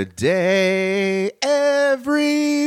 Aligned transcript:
Good 0.00 0.16
day, 0.16 1.30
everyone. 1.42 2.64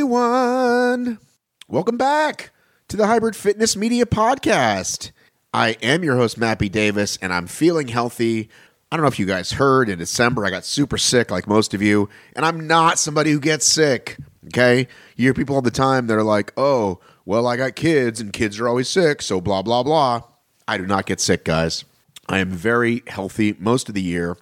Welcome 1.67 1.97
back 1.97 2.51
to 2.89 2.95
the 2.95 3.07
Hybrid 3.07 3.35
Fitness 3.35 3.75
Media 3.75 4.05
Podcast. 4.05 5.09
I 5.51 5.69
am 5.81 6.03
your 6.03 6.15
host, 6.15 6.37
Matt 6.37 6.59
B. 6.59 6.69
Davis, 6.69 7.17
and 7.23 7.33
I'm 7.33 7.47
feeling 7.47 7.87
healthy. 7.87 8.51
I 8.91 8.95
don't 8.95 9.01
know 9.01 9.07
if 9.07 9.17
you 9.17 9.25
guys 9.25 9.53
heard 9.53 9.89
in 9.89 9.97
December, 9.97 10.45
I 10.45 10.51
got 10.51 10.63
super 10.63 10.99
sick, 10.99 11.31
like 11.31 11.47
most 11.47 11.73
of 11.73 11.81
you, 11.81 12.07
and 12.35 12.45
I'm 12.45 12.67
not 12.67 12.99
somebody 12.99 13.31
who 13.31 13.39
gets 13.39 13.65
sick. 13.65 14.17
Okay? 14.49 14.87
You 15.15 15.23
hear 15.23 15.33
people 15.33 15.55
all 15.55 15.63
the 15.63 15.71
time 15.71 16.05
that 16.05 16.17
are 16.19 16.21
like, 16.21 16.53
oh, 16.55 16.99
well, 17.25 17.47
I 17.47 17.57
got 17.57 17.75
kids, 17.75 18.21
and 18.21 18.31
kids 18.31 18.59
are 18.59 18.67
always 18.67 18.89
sick, 18.89 19.23
so 19.23 19.41
blah, 19.41 19.63
blah, 19.63 19.81
blah. 19.81 20.21
I 20.67 20.77
do 20.77 20.85
not 20.85 21.07
get 21.07 21.19
sick, 21.19 21.45
guys. 21.45 21.83
I 22.29 22.37
am 22.37 22.51
very 22.51 23.01
healthy 23.07 23.55
most 23.57 23.89
of 23.89 23.95
the 23.95 24.03
year, 24.03 24.37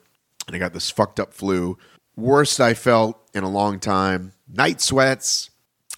and 0.46 0.58
I 0.58 0.60
got 0.60 0.74
this 0.74 0.90
fucked 0.90 1.22
up 1.22 1.34
flu. 1.34 1.78
Worst 2.22 2.60
I 2.60 2.76
felt 2.76 3.18
in 3.34 3.44
a 3.44 3.50
long 3.50 3.80
time. 3.80 4.34
Night 4.48 4.80
sweats, 4.80 5.50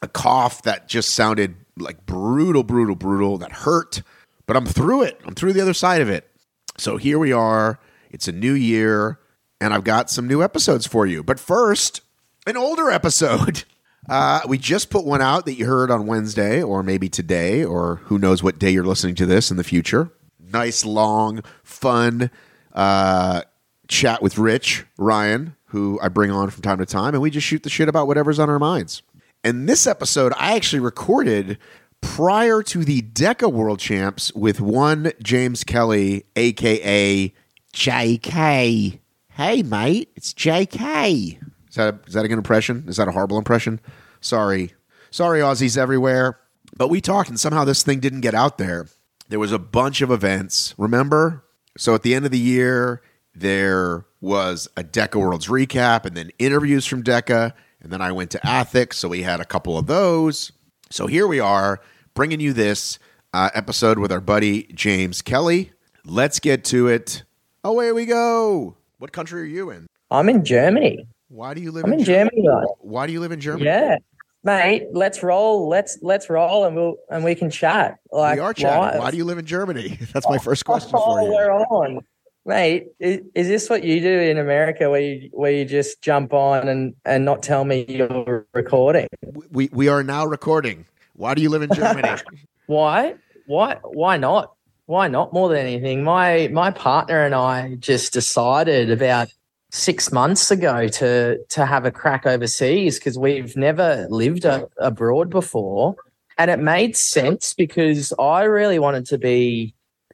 a 0.02 0.08
cough 0.08 0.62
that 0.62 0.88
just 0.88 1.14
sounded 1.14 1.56
like 1.78 2.06
brutal, 2.06 2.64
brutal, 2.64 2.96
brutal, 2.96 3.38
that 3.40 3.52
hurt. 3.52 4.02
But 4.46 4.56
I'm 4.56 4.66
through 4.66 5.04
it. 5.04 5.20
I'm 5.26 5.36
through 5.36 5.54
the 5.54 5.62
other 5.62 5.74
side 5.74 6.02
of 6.02 6.10
it. 6.10 6.30
So 6.78 6.98
here 6.98 7.20
we 7.20 7.34
are. 7.34 7.80
It's 8.10 8.28
a 8.28 8.32
new 8.32 8.54
year, 8.54 9.20
and 9.60 9.74
I've 9.74 9.84
got 9.84 10.10
some 10.10 10.28
new 10.28 10.42
episodes 10.42 10.88
for 10.88 11.06
you. 11.06 11.24
But 11.24 11.40
first, 11.40 12.02
an 12.48 12.56
older 12.58 12.90
episode. 12.92 13.66
Uh, 14.08 14.42
we 14.48 14.58
just 14.58 14.90
put 14.90 15.06
one 15.06 15.22
out 15.22 15.46
that 15.46 15.54
you 15.54 15.66
heard 15.66 15.92
on 15.92 16.08
Wednesday, 16.08 16.62
or 16.62 16.84
maybe 16.84 17.10
today, 17.10 17.64
or 17.64 17.98
who 18.06 18.18
knows 18.18 18.42
what 18.42 18.60
day 18.60 18.70
you're 18.70 18.86
listening 18.86 19.16
to 19.16 19.26
this 19.26 19.52
in 19.52 19.58
the 19.58 19.64
future. 19.64 20.10
Nice, 20.40 20.86
long, 20.86 21.42
fun 21.64 22.30
uh, 22.74 23.42
chat 23.88 24.22
with 24.22 24.38
Rich 24.38 24.86
Ryan, 24.98 25.56
who 25.67 26.00
I 26.02 26.08
bring 26.08 26.31
on 26.31 26.50
from 26.50 26.62
time 26.62 26.78
to 26.80 26.86
time, 26.86 27.14
and 27.14 27.22
we 27.22 27.30
just 27.30 27.48
shoot 27.48 27.64
the 27.64 27.70
shit 27.70 27.90
about 27.90 28.08
whatever's 28.08 28.40
on 28.40 28.50
our 28.50 28.59
minds. 28.59 29.02
And 29.44 29.67
this 29.67 29.86
episode, 29.88 30.34
I 30.38 30.56
actually 30.56 30.80
recorded 30.80 31.58
prior 32.02 32.62
to 32.64 32.84
the 32.84 33.02
DECA 33.02 33.52
World 33.52 33.80
Champs 33.80 34.34
with 34.34 34.62
one 34.62 35.12
James 35.22 35.64
Kelly, 35.64 36.25
aka 36.36 37.34
JK. 37.73 39.00
Hey, 39.30 39.64
mate, 39.64 40.12
it's 40.16 40.34
JK. 40.34 41.40
Is 41.70 41.75
that 41.75 41.94
a, 41.94 42.00
is 42.08 42.14
that 42.14 42.23
a 42.23 42.28
good 42.28 42.38
impression? 42.38 42.86
Is 42.88 42.97
that 42.97 43.08
a 43.08 43.12
horrible 43.12 43.38
impression? 43.38 43.80
Sorry, 44.22 44.73
sorry, 45.09 45.40
Aussies 45.40 45.78
everywhere. 45.78 46.40
But 46.78 46.90
we 46.90 47.02
talked, 47.02 47.29
and 47.29 47.40
somehow 47.40 47.66
this 47.66 47.84
thing 47.84 48.00
didn't 48.00 48.22
get 48.22 48.35
out 48.35 48.58
there. 48.58 48.88
There 49.29 49.40
was 49.40 49.52
a 49.52 49.59
bunch 49.59 50.02
of 50.02 50.12
events. 50.12 50.75
Remember? 50.78 51.44
So 51.78 51.96
at 51.96 52.03
the 52.03 52.13
end 52.13 52.25
of 52.25 52.31
the 52.31 52.40
year, 52.40 53.02
there 53.36 54.06
was 54.22 54.68
a 54.78 54.84
DECA 54.84 55.16
Worlds 55.20 55.48
recap, 55.48 56.06
and 56.06 56.16
then 56.16 56.32
interviews 56.40 56.86
from 56.86 57.04
DECA, 57.04 57.54
and 57.82 57.92
then 57.92 58.02
I 58.02 58.12
went 58.12 58.32
to 58.32 58.40
Athics, 58.40 58.94
so 58.94 59.10
we 59.10 59.24
had 59.24 59.40
a 59.40 59.46
couple 59.46 59.78
of 59.78 59.88
those. 59.88 60.52
So 60.90 61.08
here 61.08 61.28
we 61.28 61.40
are, 61.40 61.82
bringing 62.14 62.40
you 62.40 62.54
this 62.54 63.00
uh, 63.34 63.50
episode 63.54 63.98
with 64.00 64.12
our 64.12 64.22
buddy 64.22 64.64
James 64.74 65.22
Kelly. 65.22 65.72
Let's 66.06 66.40
get 66.40 66.64
to 66.66 66.88
it. 66.88 67.24
Away 67.64 67.92
we 67.92 68.06
go. 68.06 68.76
What 69.00 69.12
country 69.12 69.42
are 69.42 69.46
you 69.46 69.70
in? 69.70 69.88
I'm 70.12 70.30
in 70.30 70.46
Germany. 70.46 71.08
Why 71.30 71.54
do 71.54 71.62
you 71.62 71.72
live 71.72 71.86
in 71.86 72.04
Germany? 72.04 72.20
I'm 72.22 72.28
in, 72.28 72.30
in 72.36 72.42
Germany, 72.44 72.48
guys. 72.48 72.76
Why 72.80 73.08
do 73.08 73.14
you 73.14 73.20
live 73.20 73.32
in 73.32 73.40
Germany? 73.40 73.66
Yeah, 73.66 73.96
mate. 74.44 74.84
Let's 74.92 75.24
roll. 75.24 75.68
Let's 75.68 75.98
let's 76.02 76.30
roll, 76.30 76.66
and 76.66 76.76
we'll 76.76 76.98
and 77.10 77.24
we 77.24 77.34
can 77.34 77.50
chat. 77.50 77.98
Like 78.12 78.36
we 78.36 78.42
are 78.42 78.54
chatting. 78.54 78.80
live. 78.80 79.00
Why 79.00 79.12
do 79.12 79.18
you 79.18 79.26
live 79.26 79.40
in 79.40 79.46
Germany? 79.46 79.98
That's 80.14 80.28
my 80.30 80.38
first 80.38 80.66
question 80.66 80.92
Oh, 80.94 81.16
for 81.16 81.22
you. 81.24 81.30
we're 81.34 81.52
on, 81.52 82.06
mate. 82.46 82.88
Is, 83.00 83.22
is 83.36 83.48
this 83.48 83.70
what 83.70 83.84
you 83.84 84.00
do 84.00 84.20
in 84.20 84.38
America, 84.38 84.90
where 84.90 85.02
you 85.02 85.30
where 85.34 85.52
you 85.52 85.66
just 85.66 86.02
jump 86.02 86.34
on 86.34 86.68
and 86.68 86.96
and 87.06 87.26
not 87.26 87.44
tell 87.44 87.66
me 87.66 87.86
you're 87.88 88.46
recording? 88.54 89.08
We 89.52 89.70
we 89.72 89.88
are 89.88 90.04
now 90.04 90.26
recording. 90.26 90.86
Why 91.16 91.34
do 91.34 91.42
you 91.42 91.50
live 91.50 91.62
in 91.62 91.74
Germany? 91.74 92.22
Why? 92.68 93.16
Why? 93.46 93.78
Why 93.84 94.18
not? 94.18 94.53
Why 94.86 95.08
not? 95.08 95.34
More 95.34 95.50
than 95.50 95.58
anything, 95.58 96.03
my 96.03 96.50
my 96.52 96.72
partner 96.72 97.26
and 97.26 97.36
I 97.36 97.76
just 97.76 98.14
decided 98.14 98.92
about 98.92 99.30
six 99.72 100.12
months 100.12 100.52
ago 100.52 100.88
to 100.88 101.38
to 101.50 101.66
have 101.66 101.86
a 101.86 101.92
crack 101.92 102.26
overseas 102.26 103.00
because 103.00 103.18
we've 103.18 103.56
never 103.56 104.08
lived 104.09 104.46
a, 104.46 104.68
abroad 104.78 105.30
before, 105.30 105.96
and 106.38 106.52
it 106.52 106.59
made 106.59 106.98
sense 106.98 107.53
because 107.53 108.14
I 108.20 108.44
really 108.44 108.80
wanted 108.80 109.06
to 109.08 109.18
be 109.18 109.74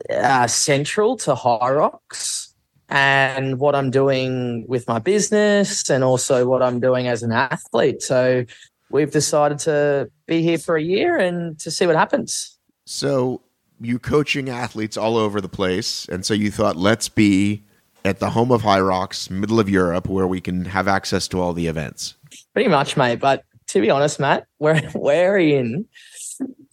uh, 0.09 0.47
central 0.47 1.17
to 1.17 1.35
Hyrox 1.35 2.53
and 2.89 3.59
what 3.59 3.75
I'm 3.75 3.91
doing 3.91 4.65
with 4.67 4.87
my 4.87 4.99
business, 4.99 5.89
and 5.89 6.03
also 6.03 6.47
what 6.47 6.63
I'm 6.63 6.79
doing 6.79 7.07
as 7.07 7.21
an 7.21 7.31
athlete. 7.31 8.01
So 8.01 8.45
we've 8.89 9.11
decided 9.11 9.59
to 9.59 10.09
be 10.25 10.41
here 10.41 10.57
for 10.57 10.75
a 10.75 10.81
year 10.81 11.17
and 11.17 11.59
to 11.59 11.69
see 11.69 11.85
what 11.85 11.95
happens. 11.95 12.57
so 12.85 13.41
you 13.81 13.97
coaching 13.97 14.49
athletes 14.49 14.97
all 14.97 15.15
over 15.15 15.39
the 15.39 15.49
place, 15.49 16.05
and 16.09 16.25
so 16.25 16.33
you 16.33 16.51
thought, 16.51 16.75
let's 16.75 17.07
be 17.07 17.63
at 18.03 18.19
the 18.19 18.29
home 18.31 18.51
of 18.51 18.61
Hyrox, 18.61 19.29
middle 19.29 19.59
of 19.59 19.69
Europe, 19.69 20.07
where 20.07 20.27
we 20.27 20.41
can 20.41 20.65
have 20.65 20.87
access 20.87 21.27
to 21.29 21.39
all 21.39 21.53
the 21.53 21.67
events. 21.67 22.15
Pretty 22.53 22.69
much, 22.69 22.97
mate. 22.97 23.19
But 23.19 23.43
to 23.67 23.81
be 23.81 23.89
honest, 23.89 24.19
Matt, 24.19 24.47
we're 24.59 24.81
we're 24.95 25.37
in 25.37 25.85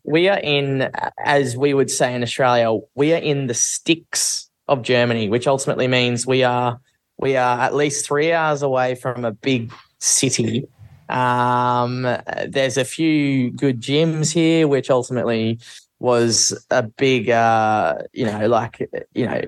we 0.06 0.28
are 0.28 0.38
in, 0.38 0.88
as 1.24 1.56
we 1.56 1.74
would 1.74 1.90
say 1.90 2.14
in 2.14 2.22
Australia, 2.22 2.78
we 2.94 3.12
are 3.12 3.18
in 3.18 3.48
the 3.48 3.54
sticks 3.54 4.48
of 4.68 4.82
Germany, 4.82 5.28
which 5.28 5.46
ultimately 5.46 5.88
means 5.88 6.26
we 6.26 6.44
are 6.44 6.80
we 7.18 7.36
are 7.36 7.60
at 7.60 7.74
least 7.74 8.06
three 8.06 8.32
hours 8.32 8.62
away 8.62 8.94
from 8.94 9.24
a 9.24 9.32
big 9.32 9.72
city. 9.98 10.66
Um, 11.08 12.02
there's 12.46 12.76
a 12.76 12.84
few 12.84 13.50
good 13.50 13.80
gyms 13.80 14.32
here, 14.32 14.68
which 14.68 14.90
ultimately 14.90 15.58
was 15.98 16.56
a 16.70 16.82
big, 16.82 17.30
uh, 17.30 17.98
you 18.12 18.26
know, 18.26 18.46
like 18.46 18.88
you 19.12 19.26
know, 19.26 19.40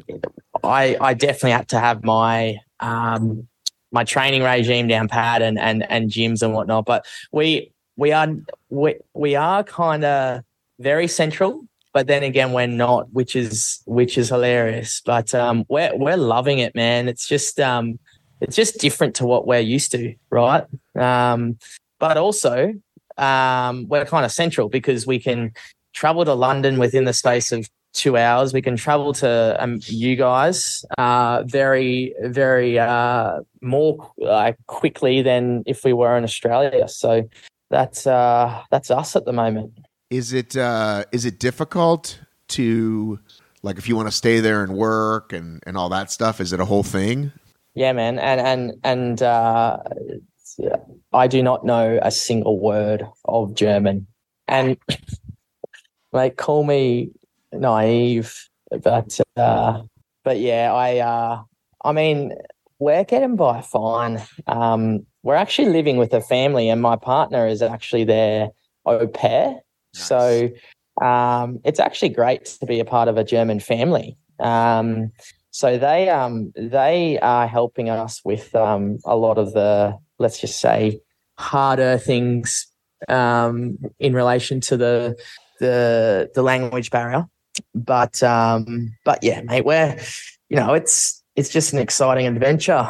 I 0.65 0.97
I 1.01 1.15
definitely 1.15 1.53
had 1.53 1.69
to 1.69 1.79
have 1.79 2.03
my 2.03 2.59
um 2.81 3.47
my 3.93 4.03
training 4.03 4.43
regime 4.43 4.89
down 4.89 5.07
pat 5.07 5.41
and 5.41 5.59
and 5.59 5.89
and 5.89 6.11
gyms 6.11 6.43
and 6.43 6.53
whatnot. 6.53 6.85
But 6.85 7.07
we 7.31 7.73
we 7.97 8.13
are 8.13 8.29
we 8.71 8.97
we 9.15 9.37
are 9.37 9.63
kind 9.63 10.05
of 10.05 10.43
very 10.79 11.09
central, 11.09 11.65
but 11.93 12.07
then 12.07 12.23
again 12.23 12.53
we're 12.53 12.67
not, 12.67 13.13
which 13.13 13.35
is 13.37 13.81
which 13.87 14.19
is 14.19 14.29
hilarious. 14.29 15.03
But 15.05 15.35
um, 15.35 15.65
we're 15.69 15.97
we're 15.97 16.17
loving 16.17 16.59
it, 16.59 16.75
man. 16.75 17.09
It's 17.09 17.27
just 17.27 17.61
um, 17.61 17.99
it's 18.41 18.57
just 18.57 18.79
different 18.79 19.15
to 19.17 19.27
what 19.27 19.47
we're 19.47 19.61
used 19.61 19.93
to, 19.93 20.15
right? 20.31 20.65
Um, 20.99 21.59
but 21.99 22.17
also 22.17 22.75
um, 23.17 23.89
we're 23.89 24.05
kind 24.05 24.25
of 24.25 24.33
central 24.33 24.69
because 24.69 25.07
we 25.07 25.19
can 25.19 25.53
travel 25.93 26.25
to 26.25 26.35
London 26.35 26.79
within 26.79 27.05
the 27.05 27.13
space 27.13 27.51
of 27.53 27.69
two 27.93 28.17
hours. 28.17 28.53
We 28.53 28.63
can 28.63 28.77
travel 28.77 29.13
to 29.15 29.57
um, 29.59 29.81
you 29.83 30.17
guys 30.17 30.85
uh, 30.97 31.43
very, 31.47 32.15
very 32.23 32.79
uh, 32.79 33.41
more 33.61 34.13
uh, 34.25 34.53
quickly 34.67 35.23
than 35.23 35.65
if 35.67 35.85
we 35.85 35.93
were 35.93 36.17
in 36.17 36.25
Australia. 36.25 36.89
So 36.89 37.29
that's 37.71 38.07
uh, 38.07 38.63
that's 38.71 38.91
us 38.91 39.17
at 39.17 39.25
the 39.25 39.33
moment. 39.33 39.73
Is 40.11 40.33
it 40.33 40.57
uh, 40.57 41.05
is 41.13 41.25
it 41.25 41.39
difficult 41.39 42.19
to 42.49 43.19
like 43.63 43.77
if 43.77 43.89
you 43.89 43.97
want 43.97 44.09
to 44.09 44.13
stay 44.13 44.41
there 44.41 44.63
and 44.63 44.75
work 44.75 45.33
and 45.33 45.63
and 45.67 45.77
all 45.77 45.91
that 45.91 46.11
stuff? 46.11 46.41
Is 46.41 46.53
it 46.53 46.61
a 46.61 46.65
whole 46.65 46.83
thing? 46.83 47.33
Yeah, 47.75 47.93
man, 47.93 48.19
and 48.19 48.41
and 48.41 48.73
and 48.85 49.23
uh, 49.23 49.79
I 51.13 51.27
do 51.27 51.43
not 51.43 51.65
know 51.65 51.99
a 52.03 52.11
single 52.11 52.59
word 52.59 53.07
of 53.27 53.55
German, 53.55 54.07
and 54.47 54.79
like 56.13 56.37
call 56.37 56.65
me 56.65 57.11
naive, 57.53 58.49
but 58.83 59.21
uh, 59.37 59.83
but 60.25 60.41
yeah, 60.41 60.73
I 60.73 60.99
uh, 60.99 61.43
I 61.85 61.93
mean, 61.93 62.35
we're 62.79 63.05
getting 63.05 63.37
by 63.37 63.61
fine. 63.61 64.23
Um, 64.47 65.07
we're 65.23 65.35
actually 65.35 65.69
living 65.69 65.99
with 65.99 66.15
a 66.15 66.21
family, 66.21 66.69
and 66.69 66.81
my 66.81 66.97
partner 66.97 67.47
is 67.47 67.63
actually 67.63 68.05
their 68.05 68.51
au 68.87 69.07
pair. 69.07 69.57
So 69.93 70.51
um, 71.03 71.61
it's 71.65 71.81
actually 71.81 72.11
great 72.11 72.45
to 72.61 72.67
be 72.67 72.81
a 72.81 72.85
part 72.85 73.09
of 73.09 73.17
a 73.17 73.25
German 73.25 73.61
family. 73.61 74.17
Um, 74.41 75.13
so 75.51 75.79
they 75.79 76.09
um, 76.09 76.53
they 76.57 77.19
are 77.21 77.47
helping 77.47 77.89
us 77.89 78.21
with 78.25 78.55
um, 78.55 78.99
a 79.05 79.17
lot 79.17 79.39
of 79.39 79.53
the 79.53 79.99
let's 80.19 80.41
just 80.41 80.61
say 80.61 81.01
harder 81.39 81.99
things 81.99 82.67
um, 83.09 83.79
in 83.99 84.13
relation 84.13 84.61
to 84.63 84.77
the 84.77 85.17
the 85.61 86.31
the 86.35 86.43
language 86.43 86.91
barrier. 86.91 87.27
But 87.75 88.23
um, 88.23 88.95
but 89.05 89.23
yeah, 89.23 89.41
mate, 89.43 89.65
we're 89.65 89.99
you 90.49 90.57
know 90.57 90.75
it's 90.75 91.23
it's 91.35 91.49
just 91.49 91.73
an 91.73 91.79
exciting 91.79 92.27
adventure 92.27 92.89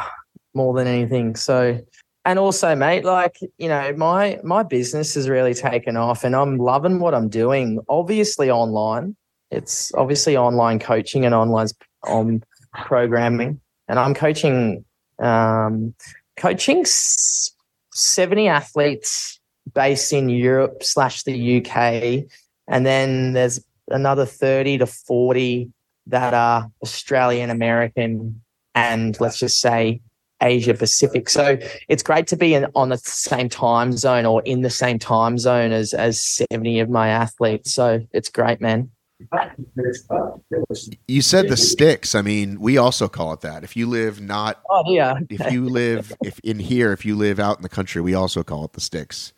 more 0.55 0.75
than 0.75 0.87
anything. 0.87 1.37
So 1.37 1.81
and 2.29 2.39
also, 2.39 2.77
mate, 2.77 3.07
like 3.07 3.39
you 3.57 3.69
know, 3.69 3.95
my 3.97 4.39
my 4.45 4.63
business 4.63 5.15
has 5.15 5.31
really 5.31 5.55
taken 5.55 5.97
off, 5.97 6.25
and 6.25 6.37
I'm 6.37 6.59
loving 6.59 6.99
what 6.99 7.15
I'm 7.15 7.31
doing. 7.31 7.81
Obviously, 7.89 8.51
online. 8.51 9.17
It's 9.51 9.95
obviously 9.95 10.37
online 10.37 10.79
coaching 10.79 11.25
and 11.25 11.35
online 11.35 11.69
on 12.05 12.45
programming, 12.75 13.63
and 13.89 13.99
I'm 13.99 14.13
coaching 14.13 14.85
um, 15.19 15.95
coaching 16.37 16.85
seventy 16.85 18.47
athletes 18.47 19.41
based 19.75 20.13
in 20.13 20.29
Europe 20.29 20.85
slash 20.85 21.23
the 21.23 21.63
UK, 21.63 22.29
and 22.69 22.85
then 22.85 23.33
there's 23.33 23.59
another 23.89 24.27
thirty 24.27 24.77
to 24.77 24.87
forty 24.87 25.73
that 26.09 26.35
are 26.35 26.71
Australian 26.83 27.49
American, 27.49 28.43
and 28.75 29.19
let's 29.19 29.39
just 29.39 29.63
say 29.63 30.03
Asia 30.43 30.75
Pacific. 30.75 31.29
So 31.29 31.59
it's 31.89 32.03
great 32.03 32.27
to 32.29 32.37
be 32.37 32.55
in, 32.55 32.67
on 32.75 32.91
the 32.91 32.99
same 32.99 33.49
time 33.49 33.93
zone 33.93 34.27
or 34.27 34.43
in 34.43 34.63
the 34.63 34.71
same 34.71 34.99
time 34.99 35.39
zone 35.39 35.73
as 35.73 35.95
as 35.95 36.21
70 36.21 36.81
of 36.81 36.91
my 36.91 37.09
athletes. 37.09 37.75
So 37.75 38.07
it's 38.13 38.29
great, 38.29 38.61
man. 38.61 38.91
You 41.09 41.23
said 41.23 41.49
the 41.49 41.57
sticks. 41.57 42.15
I 42.15 42.23
mean, 42.23 42.61
we 42.61 42.79
also 42.79 43.09
call 43.09 43.33
it 43.33 43.41
that. 43.41 43.65
If 43.65 43.77
you 43.77 43.89
live 43.89 44.21
not 44.21 44.63
Oh 44.71 44.85
yeah. 44.87 45.19
if 45.29 45.51
you 45.53 45.69
live 45.69 46.13
if 46.23 46.39
in 46.41 46.61
here, 46.61 46.93
if 46.93 47.05
you 47.05 47.17
live 47.17 47.41
out 47.41 47.57
in 47.57 47.63
the 47.63 47.69
country, 47.69 48.01
we 48.01 48.15
also 48.15 48.45
call 48.45 48.65
it 48.65 48.75
the 48.75 48.81
sticks. 48.81 49.33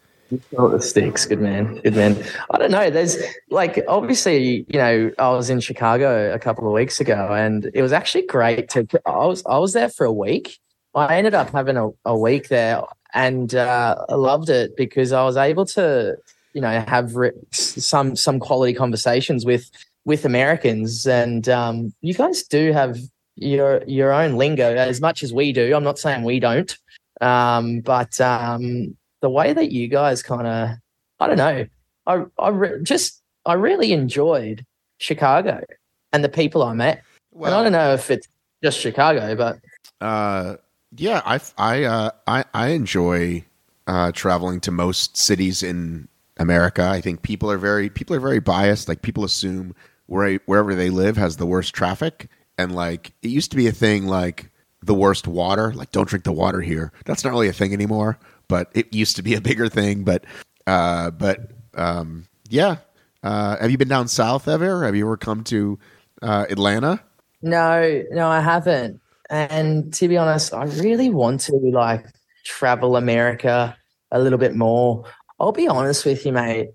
Oh, 0.56 0.68
the 0.68 0.80
sticks, 0.80 1.26
good 1.26 1.40
man, 1.40 1.76
good 1.76 1.96
man. 1.96 2.22
I 2.50 2.58
don't 2.58 2.70
know. 2.70 2.88
There's 2.88 3.16
like 3.50 3.82
obviously, 3.88 4.64
you 4.68 4.78
know, 4.78 5.10
I 5.18 5.30
was 5.30 5.50
in 5.50 5.58
Chicago 5.60 6.32
a 6.32 6.38
couple 6.38 6.66
of 6.66 6.72
weeks 6.72 7.00
ago, 7.00 7.32
and 7.32 7.68
it 7.74 7.82
was 7.82 7.92
actually 7.92 8.26
great 8.26 8.68
to. 8.70 8.86
I 9.06 9.26
was 9.26 9.42
I 9.46 9.58
was 9.58 9.72
there 9.72 9.88
for 9.88 10.04
a 10.04 10.12
week, 10.12 10.60
I 10.94 11.16
ended 11.16 11.34
up 11.34 11.50
having 11.50 11.76
a, 11.76 11.90
a 12.04 12.18
week 12.18 12.48
there 12.48 12.82
and 13.14 13.54
uh, 13.54 13.96
I 14.08 14.14
loved 14.14 14.48
it 14.48 14.76
because 14.76 15.12
I 15.12 15.24
was 15.24 15.36
able 15.36 15.66
to, 15.66 16.16
you 16.52 16.60
know, 16.60 16.80
have 16.86 17.16
re- 17.16 17.32
some 17.50 18.16
some 18.16 18.40
quality 18.40 18.74
conversations 18.74 19.44
with 19.44 19.70
with 20.04 20.24
Americans, 20.24 21.06
and 21.06 21.48
um, 21.48 21.92
you 22.00 22.14
guys 22.14 22.42
do 22.42 22.72
have 22.72 22.98
your 23.36 23.82
your 23.86 24.12
own 24.12 24.36
lingo 24.36 24.74
as 24.74 25.00
much 25.00 25.22
as 25.22 25.32
we 25.32 25.52
do. 25.52 25.74
I'm 25.74 25.84
not 25.84 25.98
saying 25.98 26.24
we 26.24 26.40
don't, 26.40 26.76
um, 27.20 27.80
but 27.80 28.20
um, 28.20 28.96
the 29.20 29.30
way 29.30 29.52
that 29.52 29.70
you 29.70 29.88
guys 29.88 30.22
kind 30.22 30.46
of, 30.46 30.70
I 31.18 31.26
don't 31.26 31.36
know, 31.36 31.66
I 32.06 32.24
I 32.38 32.48
re- 32.48 32.82
just 32.82 33.22
I 33.46 33.54
really 33.54 33.92
enjoyed 33.92 34.64
Chicago 34.98 35.64
and 36.12 36.24
the 36.24 36.28
people 36.28 36.62
I 36.62 36.74
met. 36.74 37.02
Well, 37.32 37.46
and 37.46 37.54
I 37.54 37.62
don't 37.62 37.72
know 37.72 37.94
if 37.94 38.10
it's 38.10 38.26
just 38.62 38.78
Chicago, 38.78 39.34
but 39.36 39.58
uh, 40.04 40.56
yeah, 41.00 41.22
I 41.24 41.40
I 41.56 41.84
uh, 41.84 42.10
I 42.26 42.44
I 42.52 42.68
enjoy 42.68 43.44
uh, 43.86 44.12
traveling 44.12 44.60
to 44.60 44.70
most 44.70 45.16
cities 45.16 45.62
in 45.62 46.08
America. 46.36 46.86
I 46.86 47.00
think 47.00 47.22
people 47.22 47.50
are 47.50 47.56
very 47.56 47.88
people 47.88 48.14
are 48.14 48.20
very 48.20 48.38
biased. 48.38 48.86
Like 48.86 49.00
people 49.00 49.24
assume 49.24 49.74
where 50.06 50.38
wherever 50.44 50.74
they 50.74 50.90
live 50.90 51.16
has 51.16 51.38
the 51.38 51.46
worst 51.46 51.74
traffic, 51.74 52.28
and 52.58 52.74
like 52.74 53.12
it 53.22 53.28
used 53.28 53.50
to 53.52 53.56
be 53.56 53.66
a 53.66 53.72
thing 53.72 54.08
like 54.08 54.50
the 54.82 54.92
worst 54.92 55.26
water. 55.26 55.72
Like 55.72 55.90
don't 55.90 56.06
drink 56.06 56.24
the 56.24 56.32
water 56.32 56.60
here. 56.60 56.92
That's 57.06 57.24
not 57.24 57.30
really 57.30 57.48
a 57.48 57.54
thing 57.54 57.72
anymore, 57.72 58.18
but 58.46 58.70
it 58.74 58.94
used 58.94 59.16
to 59.16 59.22
be 59.22 59.34
a 59.34 59.40
bigger 59.40 59.68
thing. 59.68 60.04
But 60.04 60.26
uh, 60.66 61.12
but 61.12 61.50
um, 61.74 62.26
yeah. 62.50 62.76
Uh, 63.22 63.56
have 63.58 63.70
you 63.70 63.78
been 63.78 63.88
down 63.88 64.08
south 64.08 64.48
ever? 64.48 64.84
Have 64.84 64.96
you 64.96 65.06
ever 65.06 65.16
come 65.16 65.44
to 65.44 65.78
uh, 66.22 66.46
Atlanta? 66.48 67.02
No, 67.42 68.02
no, 68.10 68.28
I 68.28 68.40
haven't. 68.40 68.99
And 69.30 69.94
to 69.94 70.08
be 70.08 70.16
honest, 70.16 70.52
I 70.52 70.64
really 70.64 71.08
want 71.08 71.40
to 71.42 71.52
like 71.52 72.04
travel 72.44 72.96
America 72.96 73.76
a 74.10 74.18
little 74.18 74.38
bit 74.38 74.56
more. 74.56 75.04
I'll 75.38 75.52
be 75.52 75.68
honest 75.68 76.04
with 76.04 76.26
you, 76.26 76.32
mate. 76.32 76.70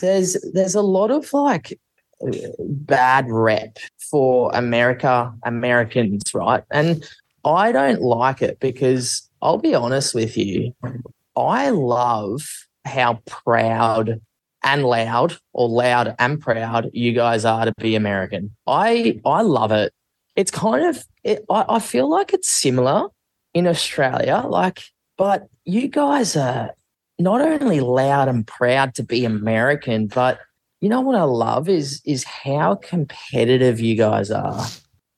There's 0.00 0.36
there's 0.52 0.74
a 0.74 0.82
lot 0.82 1.10
of 1.10 1.32
like 1.32 1.78
bad 2.58 3.26
rep 3.30 3.78
for 4.10 4.50
America, 4.52 5.32
Americans, 5.44 6.34
right? 6.34 6.64
And 6.70 7.08
I 7.44 7.72
don't 7.72 8.02
like 8.02 8.42
it 8.42 8.58
because 8.60 9.28
I'll 9.40 9.58
be 9.58 9.74
honest 9.74 10.14
with 10.14 10.36
you. 10.36 10.74
I 11.36 11.70
love 11.70 12.42
how 12.84 13.20
proud 13.26 14.20
and 14.62 14.84
loud 14.84 15.38
or 15.52 15.68
loud 15.68 16.14
and 16.18 16.40
proud 16.40 16.90
you 16.92 17.12
guys 17.12 17.44
are 17.44 17.64
to 17.64 17.72
be 17.78 17.94
American. 17.94 18.54
I 18.66 19.20
I 19.24 19.42
love 19.42 19.70
it 19.70 19.94
it's 20.36 20.50
kind 20.50 20.84
of 20.86 21.04
it, 21.24 21.44
I, 21.50 21.64
I 21.68 21.78
feel 21.78 22.08
like 22.08 22.32
it's 22.32 22.48
similar 22.48 23.08
in 23.54 23.66
Australia, 23.66 24.44
like, 24.46 24.82
but 25.18 25.48
you 25.64 25.88
guys 25.88 26.36
are 26.36 26.70
not 27.18 27.40
only 27.40 27.80
loud 27.80 28.28
and 28.28 28.46
proud 28.46 28.94
to 28.94 29.02
be 29.02 29.24
American, 29.24 30.06
but 30.06 30.40
you 30.80 30.88
know 30.88 31.00
what 31.00 31.16
I 31.16 31.24
love 31.24 31.68
is 31.68 32.00
is 32.06 32.24
how 32.24 32.76
competitive 32.76 33.80
you 33.80 33.96
guys 33.96 34.30
are 34.30 34.66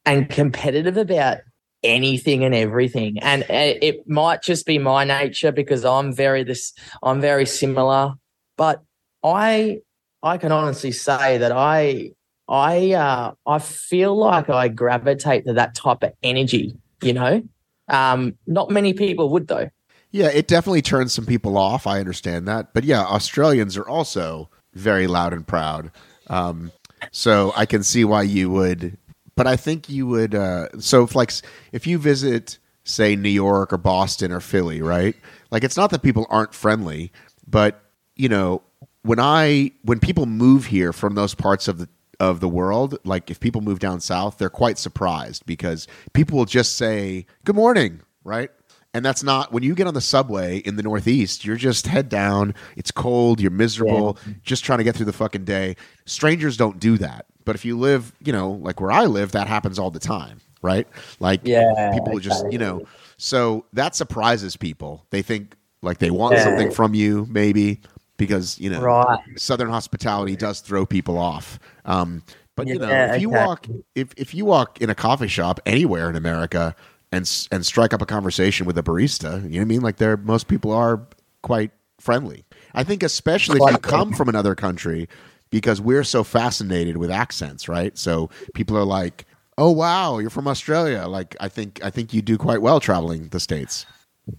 and 0.05 0.29
competitive 0.29 0.97
about 0.97 1.39
anything 1.85 2.45
and 2.45 2.55
everything. 2.55 3.19
And 3.21 3.43
uh, 3.45 3.79
it 3.81 4.09
might 4.09 4.43
just 4.43 4.67
be 4.67 4.79
my 4.79 5.05
nature 5.05 5.53
because 5.53 5.85
I'm 5.85 6.13
very 6.13 6.43
this 6.43 6.73
I'm 7.03 7.21
very 7.21 7.47
similar, 7.47 8.15
but 8.57 8.83
I 9.23 9.79
I 10.23 10.39
can 10.39 10.53
honestly 10.53 10.93
say 10.93 11.39
that 11.39 11.53
I 11.53 12.13
I 12.49 12.93
uh, 12.93 13.35
I 13.47 13.59
feel 13.59 14.17
like 14.17 14.51
I 14.51 14.69
gravitate 14.69 15.47
to 15.47 15.55
that 15.55 15.75
type 15.75 16.03
of 16.03 16.13
energy. 16.23 16.77
You 17.03 17.13
know, 17.15 17.43
um, 17.89 18.37
not 18.47 18.71
many 18.71 18.93
people 18.95 19.29
would 19.31 19.49
though. 19.49 19.71
Yeah, 20.11 20.29
it 20.29 20.47
definitely 20.47 20.83
turns 20.83 21.13
some 21.13 21.25
people 21.25 21.57
off. 21.57 21.87
I 21.87 21.99
understand 21.99 22.47
that, 22.47 22.75
but 22.75 22.85
yeah, 22.85 23.03
Australians 23.03 23.77
are 23.79 23.89
also 23.89 24.51
very 24.75 25.07
loud 25.07 25.33
and 25.33 25.47
proud. 25.47 25.91
Um, 26.29 26.71
so 27.11 27.53
I 27.57 27.67
can 27.67 27.83
see 27.83 28.05
why 28.05 28.23
you 28.23 28.51
would. 28.51 28.99
But 29.35 29.47
I 29.47 29.57
think 29.57 29.89
you 29.89 30.07
would. 30.07 30.35
Uh, 30.35 30.69
so 30.79 31.03
if 31.05 31.15
like 31.15 31.33
if 31.73 31.87
you 31.87 31.99
visit, 31.99 32.59
say 32.85 33.17
New 33.17 33.31
York 33.31 33.73
or 33.73 33.79
Boston 33.79 34.33
or 34.33 34.41
Philly, 34.41 34.83
right? 34.83 35.17
Like 35.51 35.65
it's 35.65 35.77
not 35.77 35.91
that 35.91 36.03
people 36.03 36.27
aren't 36.29 36.55
friendly, 36.55 37.13
but 37.47 37.83
you 38.15 38.29
know 38.29 38.63
when 39.03 39.19
I 39.19 39.73
when 39.83 39.99
people 39.99 40.27
move 40.27 40.67
here 40.67 40.93
from 40.93 41.15
those 41.15 41.35
parts 41.35 41.69
of 41.69 41.79
the 41.79 41.89
of 42.23 42.39
the 42.39 42.49
world, 42.49 42.97
like 43.05 43.33
if 43.33 43.41
people 43.41 43.61
move 43.61 43.81
down 43.81 44.01
south, 44.01 44.39
they're 44.39 44.49
quite 44.49 44.79
surprised 44.79 45.45
because 45.45 45.89
people 46.13 46.39
will 46.39 46.45
just 46.45 46.77
say, 46.77 47.27
Good 47.45 47.57
morning, 47.57 48.01
right? 48.23 48.49
And 48.95 49.05
that's 49.05 49.25
not 49.25 49.53
when 49.53 49.65
you 49.65 49.75
get 49.75 49.89
on 49.89 49.95
the 49.95 50.01
subway 50.01 50.59
in 50.59 50.77
the 50.77 50.85
Northeast, 50.85 51.45
you're 51.45 51.57
just 51.57 51.89
head 51.89 52.09
down. 52.09 52.55
It's 52.77 52.93
cold, 52.93 53.41
you're 53.41 53.51
miserable, 53.51 54.19
yeah. 54.25 54.35
just 54.45 54.65
trying 54.65 54.79
to 54.79 54.85
get 54.85 54.95
through 54.95 55.07
the 55.07 55.13
fucking 55.13 55.45
day. 55.45 55.75
Strangers 56.05 56.57
don't 56.57 56.79
do 56.79 56.97
that. 56.99 57.27
But 57.45 57.57
if 57.57 57.65
you 57.65 57.77
live, 57.77 58.13
you 58.25 58.33
know, 58.33 58.53
like 58.53 58.81
where 58.81 58.93
I 58.93 59.07
live, 59.07 59.33
that 59.33 59.49
happens 59.49 59.81
all 59.81 59.91
the 59.91 59.99
time, 59.99 60.41
right? 60.63 60.87
Like 61.19 61.41
yeah, 61.43 61.91
people 61.93 62.21
just, 62.21 62.45
you 62.53 62.59
know, 62.59 62.83
so 63.17 63.65
that 63.73 63.97
surprises 63.97 64.57
people. 64.57 65.07
They 65.11 65.23
think 65.23 65.57
like 65.83 65.99
they 65.99 66.13
want 66.13 66.37
yeah. 66.37 66.45
something 66.45 66.71
from 66.71 66.95
you, 66.95 67.27
maybe 67.29 67.81
because 68.17 68.61
you 68.61 68.71
know 68.71 68.81
right. 68.81 69.19
Southern 69.37 69.69
hospitality 69.69 70.37
does 70.37 70.61
throw 70.61 70.87
people 70.87 71.19
off. 71.19 71.59
Um, 71.85 72.23
but 72.57 72.69
you 72.69 72.79
know, 72.79 72.91
if 72.91 73.21
you 73.21 73.31
walk 73.31 73.67
if 73.95 74.13
if 74.17 74.35
you 74.35 74.45
walk 74.45 74.81
in 74.81 74.91
a 74.91 74.95
coffee 74.95 75.29
shop 75.29 75.61
anywhere 75.67 76.09
in 76.11 76.17
America 76.17 76.75
and 77.11 77.31
and 77.51 77.65
strike 77.65 77.93
up 77.93 78.03
a 78.03 78.07
conversation 78.07 78.67
with 78.67 78.77
a 78.79 78.83
barista, 78.83 79.43
you 79.45 79.51
know 79.51 79.57
what 79.59 79.63
I 79.63 79.65
mean? 79.65 79.81
Like 79.81 79.97
there, 79.97 80.17
most 80.17 80.49
people 80.49 80.71
are 80.73 81.07
quite 81.43 81.71
friendly. 81.99 82.45
I 82.75 82.85
think 82.85 83.03
especially 83.03 83.59
if 83.63 83.71
you 83.71 83.79
come 83.79 84.13
from 84.13 84.29
another 84.29 84.55
country, 84.55 85.09
because 85.51 85.81
we're 85.81 86.05
so 86.05 86.25
fascinated 86.25 86.97
with 86.97 87.11
accents, 87.11 87.69
right? 87.69 87.97
So 87.97 88.31
people 88.55 88.77
are 88.77 88.85
like, 88.85 89.27
"Oh 89.57 89.71
wow, 89.71 90.19
you're 90.19 90.31
from 90.31 90.49
Australia." 90.49 91.07
Like 91.07 91.37
I 91.41 91.49
think 91.49 91.83
I 91.83 91.91
think 91.91 92.13
you 92.13 92.23
do 92.23 92.37
quite 92.37 92.61
well 92.61 92.81
traveling 92.81 93.29
the 93.29 93.41
states. 93.41 93.87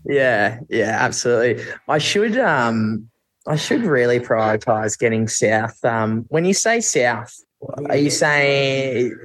Yeah, 0.06 0.60
yeah, 0.70 0.98
absolutely. 1.00 1.64
I 1.88 1.98
should 1.98 2.38
um 2.38 3.10
I 3.46 3.56
should 3.56 3.84
really 3.84 4.20
prioritize 4.20 4.98
getting 4.98 5.28
south. 5.28 5.84
Um, 5.84 6.26
when 6.30 6.46
you 6.46 6.54
say 6.54 6.80
south, 6.80 7.44
Are 7.90 7.96
you 7.98 8.10
saying 8.10 9.16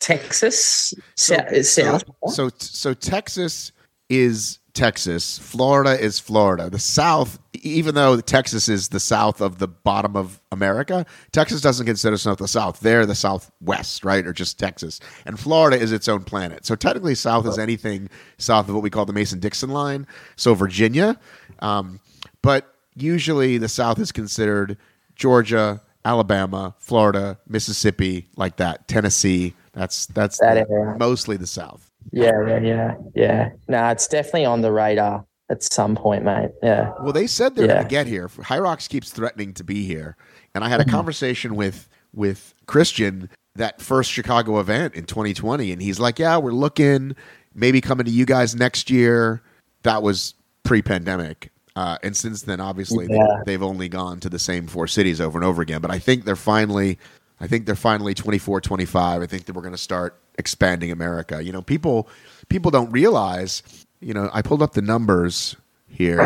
Texas? 0.00 0.94
So- 1.14 1.36
Sou- 1.52 1.62
South? 1.62 2.04
So 2.28 2.50
so 2.58 2.94
Texas 2.94 3.72
is 4.08 4.58
Texas. 4.72 5.38
Florida 5.38 5.98
is 5.98 6.20
Florida. 6.20 6.68
The 6.68 6.78
South, 6.78 7.38
even 7.62 7.94
though 7.94 8.20
Texas 8.20 8.68
is 8.68 8.88
the 8.88 9.00
south 9.00 9.40
of 9.40 9.58
the 9.58 9.66
bottom 9.66 10.16
of 10.16 10.40
America, 10.52 11.06
Texas 11.32 11.60
doesn't 11.62 11.86
consider 11.86 12.14
itself 12.14 12.38
the 12.38 12.46
South. 12.46 12.80
They're 12.80 13.06
the 13.06 13.14
Southwest, 13.14 14.04
right? 14.04 14.26
Or 14.26 14.32
just 14.32 14.58
Texas. 14.58 15.00
And 15.24 15.40
Florida 15.40 15.80
is 15.80 15.92
its 15.92 16.08
own 16.08 16.24
planet. 16.24 16.66
So 16.66 16.74
technically, 16.76 17.14
South 17.14 17.46
is 17.46 17.58
anything 17.58 18.08
south 18.38 18.68
of 18.68 18.74
what 18.74 18.82
we 18.82 18.90
call 18.90 19.06
the 19.06 19.12
Mason 19.14 19.40
Dixon 19.40 19.70
line. 19.70 20.06
So 20.36 20.54
Virginia. 20.54 21.18
Um, 21.60 21.98
but 22.42 22.75
usually 22.96 23.58
the 23.58 23.68
South 23.68 23.98
is 23.98 24.10
considered 24.12 24.76
Georgia, 25.14 25.80
Alabama, 26.04 26.74
Florida, 26.78 27.38
Mississippi, 27.48 28.28
like 28.36 28.56
that. 28.56 28.88
Tennessee. 28.88 29.54
That's 29.72 30.06
that's 30.06 30.38
That 30.38 30.68
the- 30.68 30.96
mostly 30.98 31.36
the 31.36 31.46
South. 31.46 31.90
Yeah, 32.12 32.30
yeah, 32.46 32.60
yeah, 32.60 32.94
yeah. 33.14 33.48
No, 33.68 33.88
it's 33.88 34.06
definitely 34.06 34.44
on 34.44 34.60
the 34.60 34.70
radar 34.70 35.24
at 35.50 35.62
some 35.62 35.96
point, 35.96 36.22
mate. 36.24 36.50
Yeah. 36.62 36.92
Well, 37.02 37.12
they 37.12 37.26
said 37.26 37.54
they're 37.56 37.66
going 37.66 37.82
to 37.82 37.88
get 37.88 38.06
here. 38.06 38.28
Hyrox 38.28 38.88
keeps 38.88 39.10
threatening 39.10 39.52
to 39.54 39.64
be 39.64 39.84
here, 39.84 40.16
and 40.54 40.62
I 40.64 40.68
had 40.68 40.80
Mm-hmm. 40.80 40.88
a 40.90 40.92
conversation 40.92 41.56
with 41.56 41.88
with 42.14 42.54
Christian 42.66 43.28
that 43.56 43.82
first 43.82 44.10
Chicago 44.12 44.60
event 44.60 44.94
in 44.94 45.04
2020, 45.04 45.72
and 45.72 45.82
he's 45.82 45.98
like, 45.98 46.18
"Yeah, 46.20 46.36
we're 46.38 46.52
looking, 46.52 47.16
maybe 47.54 47.80
coming 47.80 48.06
to 48.06 48.12
you 48.12 48.24
guys 48.24 48.54
next 48.54 48.88
year." 48.88 49.42
That 49.82 50.02
was 50.02 50.34
pre-pandemic, 50.62 51.50
uh, 51.76 51.98
and 52.02 52.16
since 52.16 52.42
then, 52.42 52.58
obviously, 52.60 53.06
Yeah. 53.08 53.24
they, 53.44 53.52
they've 53.52 53.62
only 53.62 53.88
gone 53.88 54.18
to 54.20 54.28
the 54.28 54.38
same 54.40 54.66
four 54.66 54.88
cities 54.88 55.20
over 55.20 55.38
and 55.38 55.44
over 55.44 55.62
again. 55.62 55.80
But 55.80 55.90
I 55.92 55.98
think 56.00 56.24
they're 56.24 56.34
finally, 56.34 56.98
I 57.40 57.46
think 57.46 57.66
they're 57.66 57.74
finally 57.76 58.14
24, 58.14 58.60
25. 58.62 59.22
I 59.22 59.26
think 59.26 59.44
that 59.44 59.54
we're 59.54 59.62
going 59.62 59.72
to 59.74 59.78
start 59.78 60.18
expanding 60.38 60.90
America. 60.90 61.42
You 61.44 61.52
know, 61.52 61.62
people 61.62 62.08
people 62.48 62.70
don't 62.70 62.90
realize. 62.90 63.62
You 64.00 64.14
know, 64.14 64.28
I 64.32 64.42
pulled 64.42 64.62
up 64.62 64.72
the 64.72 64.82
numbers 64.82 65.54
here. 65.88 66.20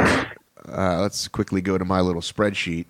Uh, 0.68 1.00
let's 1.00 1.28
quickly 1.28 1.60
go 1.60 1.78
to 1.78 1.84
my 1.84 2.00
little 2.00 2.22
spreadsheet. 2.22 2.86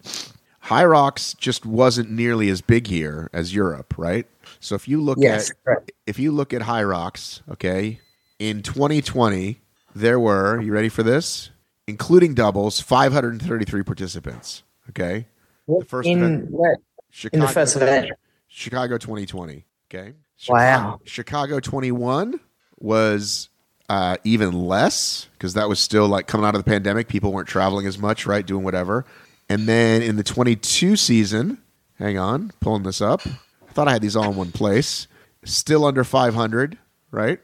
Hyrox 0.64 1.36
just 1.38 1.64
wasn't 1.64 2.10
nearly 2.10 2.48
as 2.50 2.60
big 2.60 2.86
here 2.86 3.30
as 3.32 3.54
Europe, 3.54 3.94
right? 3.96 4.26
So 4.60 4.74
if 4.74 4.86
you 4.88 5.00
look 5.00 5.18
Yes. 5.20 5.50
at 5.50 5.64
correct. 5.64 5.92
if 6.06 6.18
you 6.18 6.32
look 6.32 6.52
at 6.52 6.62
Hyrox, 6.62 7.40
okay, 7.50 8.00
in 8.38 8.62
2020 8.62 9.60
there 9.94 10.20
were 10.20 10.60
you 10.60 10.72
ready 10.72 10.88
for 10.88 11.02
this, 11.02 11.50
including 11.90 12.32
doubles, 12.35 12.80
533 12.80 13.82
participants. 13.82 14.62
Okay, 14.88 15.26
the 15.68 15.85
first 15.85 16.09
in 16.09 16.18
event, 16.23 16.50
where- 16.50 16.76
Chicago, 17.11 17.37
in 17.42 17.47
the 17.47 17.52
first 17.52 17.76
event. 17.76 18.11
Chicago 18.49 18.97
2020. 18.99 19.64
Okay, 19.92 20.14
Wow. 20.49 21.00
Chicago, 21.04 21.56
Chicago 21.56 21.61
21 21.61 22.40
was 22.78 23.49
uh, 23.88 24.16
even 24.25 24.52
less 24.52 25.28
because 25.32 25.54
that 25.54 25.68
was 25.68 25.78
still 25.78 26.09
like 26.09 26.26
coming 26.26 26.47
out 26.47 26.54
of 26.54 26.64
the 26.64 26.68
pandemic. 26.70 27.09
People 27.09 27.32
weren't 27.32 27.49
traveling 27.49 27.87
as 27.87 27.99
much, 27.99 28.25
right? 28.26 28.47
Doing 28.47 28.64
whatever. 28.64 29.04
And 29.49 29.68
then 29.68 30.00
in 30.02 30.16
the 30.16 30.23
22 30.23 30.97
season, 30.97 31.59
hang 31.99 32.16
on, 32.16 32.52
pulling 32.61 32.85
this 32.85 33.00
up. 33.02 33.20
I 33.26 33.73
thought 33.73 33.88
I 33.88 33.92
had 33.92 34.00
these 34.02 34.16
all 34.16 34.30
in 34.30 34.37
one 34.37 34.52
place. 34.52 35.09
Still 35.44 35.85
under 35.85 36.04
500, 36.04 36.78
right? 37.11 37.40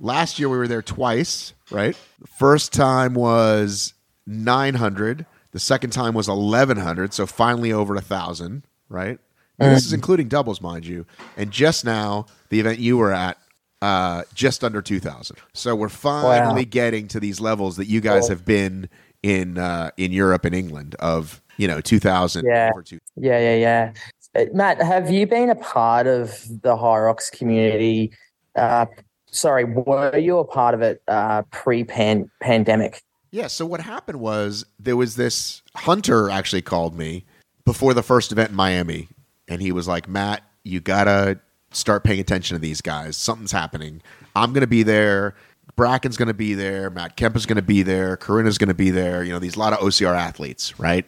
Last 0.00 0.38
year 0.38 0.48
we 0.48 0.56
were 0.56 0.66
there 0.68 0.82
twice, 0.82 1.52
right? 1.70 1.96
The 2.20 2.26
first 2.26 2.72
time 2.72 3.14
was 3.14 3.92
900. 4.26 5.26
The 5.52 5.58
second 5.58 5.90
time 5.90 6.14
was 6.14 6.28
1100. 6.28 7.12
So 7.12 7.26
finally 7.26 7.72
over 7.72 7.94
a 7.94 8.00
thousand, 8.00 8.62
right? 8.88 9.18
And 9.58 9.70
this 9.72 9.84
is 9.84 9.92
including 9.92 10.28
doubles, 10.28 10.62
mind 10.62 10.86
you. 10.86 11.04
And 11.36 11.50
just 11.50 11.84
now, 11.84 12.24
the 12.48 12.60
event 12.60 12.78
you 12.78 12.96
were 12.96 13.12
at, 13.12 13.36
uh, 13.82 14.22
just 14.32 14.64
under 14.64 14.80
2,000. 14.80 15.36
So 15.52 15.76
we're 15.76 15.90
finally 15.90 16.62
Wow. 16.64 16.68
getting 16.70 17.08
to 17.08 17.20
these 17.20 17.40
levels 17.40 17.76
that 17.76 17.86
you 17.86 18.00
guys 18.00 18.26
have 18.28 18.46
been 18.46 18.88
in 19.22 19.58
uh, 19.58 19.90
in 19.98 20.12
Europe 20.12 20.46
and 20.46 20.54
England 20.54 20.94
of 20.98 21.42
you 21.58 21.68
know 21.68 21.82
2,000 21.82 22.46
Yeah. 22.46 22.70
over 22.72 22.82
2,000. 22.82 23.00
Yeah, 23.16 23.38
yeah, 23.38 23.54
yeah. 23.56 23.92
Uh, 24.34 24.46
Matt, 24.54 24.80
have 24.80 25.10
you 25.10 25.26
been 25.26 25.50
a 25.50 25.54
part 25.56 26.06
of 26.06 26.30
the 26.62 26.74
Hyrox 26.74 27.30
community? 27.30 28.12
Uh, 28.56 28.86
sorry, 29.30 29.64
were 29.64 30.16
you 30.16 30.38
a 30.38 30.44
part 30.44 30.74
of 30.74 30.82
it 30.82 31.02
uh, 31.08 31.42
pre-pandemic? 31.50 33.02
Yeah. 33.30 33.46
So 33.46 33.64
what 33.64 33.80
happened 33.80 34.20
was 34.20 34.64
there 34.78 34.96
was 34.96 35.16
this 35.16 35.62
hunter 35.76 36.30
actually 36.30 36.62
called 36.62 36.96
me 36.96 37.24
before 37.64 37.94
the 37.94 38.02
first 38.02 38.32
event 38.32 38.50
in 38.50 38.56
Miami, 38.56 39.08
and 39.48 39.62
he 39.62 39.72
was 39.72 39.86
like, 39.86 40.08
"Matt, 40.08 40.42
you 40.64 40.80
gotta 40.80 41.38
start 41.70 42.02
paying 42.02 42.20
attention 42.20 42.56
to 42.56 42.60
these 42.60 42.80
guys. 42.80 43.16
Something's 43.16 43.52
happening. 43.52 44.02
I'm 44.34 44.52
gonna 44.52 44.66
be 44.66 44.82
there. 44.82 45.34
Brakken's 45.76 46.16
gonna 46.16 46.34
be 46.34 46.54
there. 46.54 46.90
Matt 46.90 47.16
Kemp 47.16 47.36
is 47.36 47.46
gonna 47.46 47.62
be 47.62 47.82
there. 47.82 48.16
Corinna's 48.16 48.58
gonna 48.58 48.74
be 48.74 48.90
there. 48.90 49.22
You 49.22 49.32
know, 49.32 49.38
these 49.38 49.56
lot 49.56 49.72
of 49.72 49.78
OCR 49.78 50.14
athletes, 50.14 50.78
right? 50.80 51.06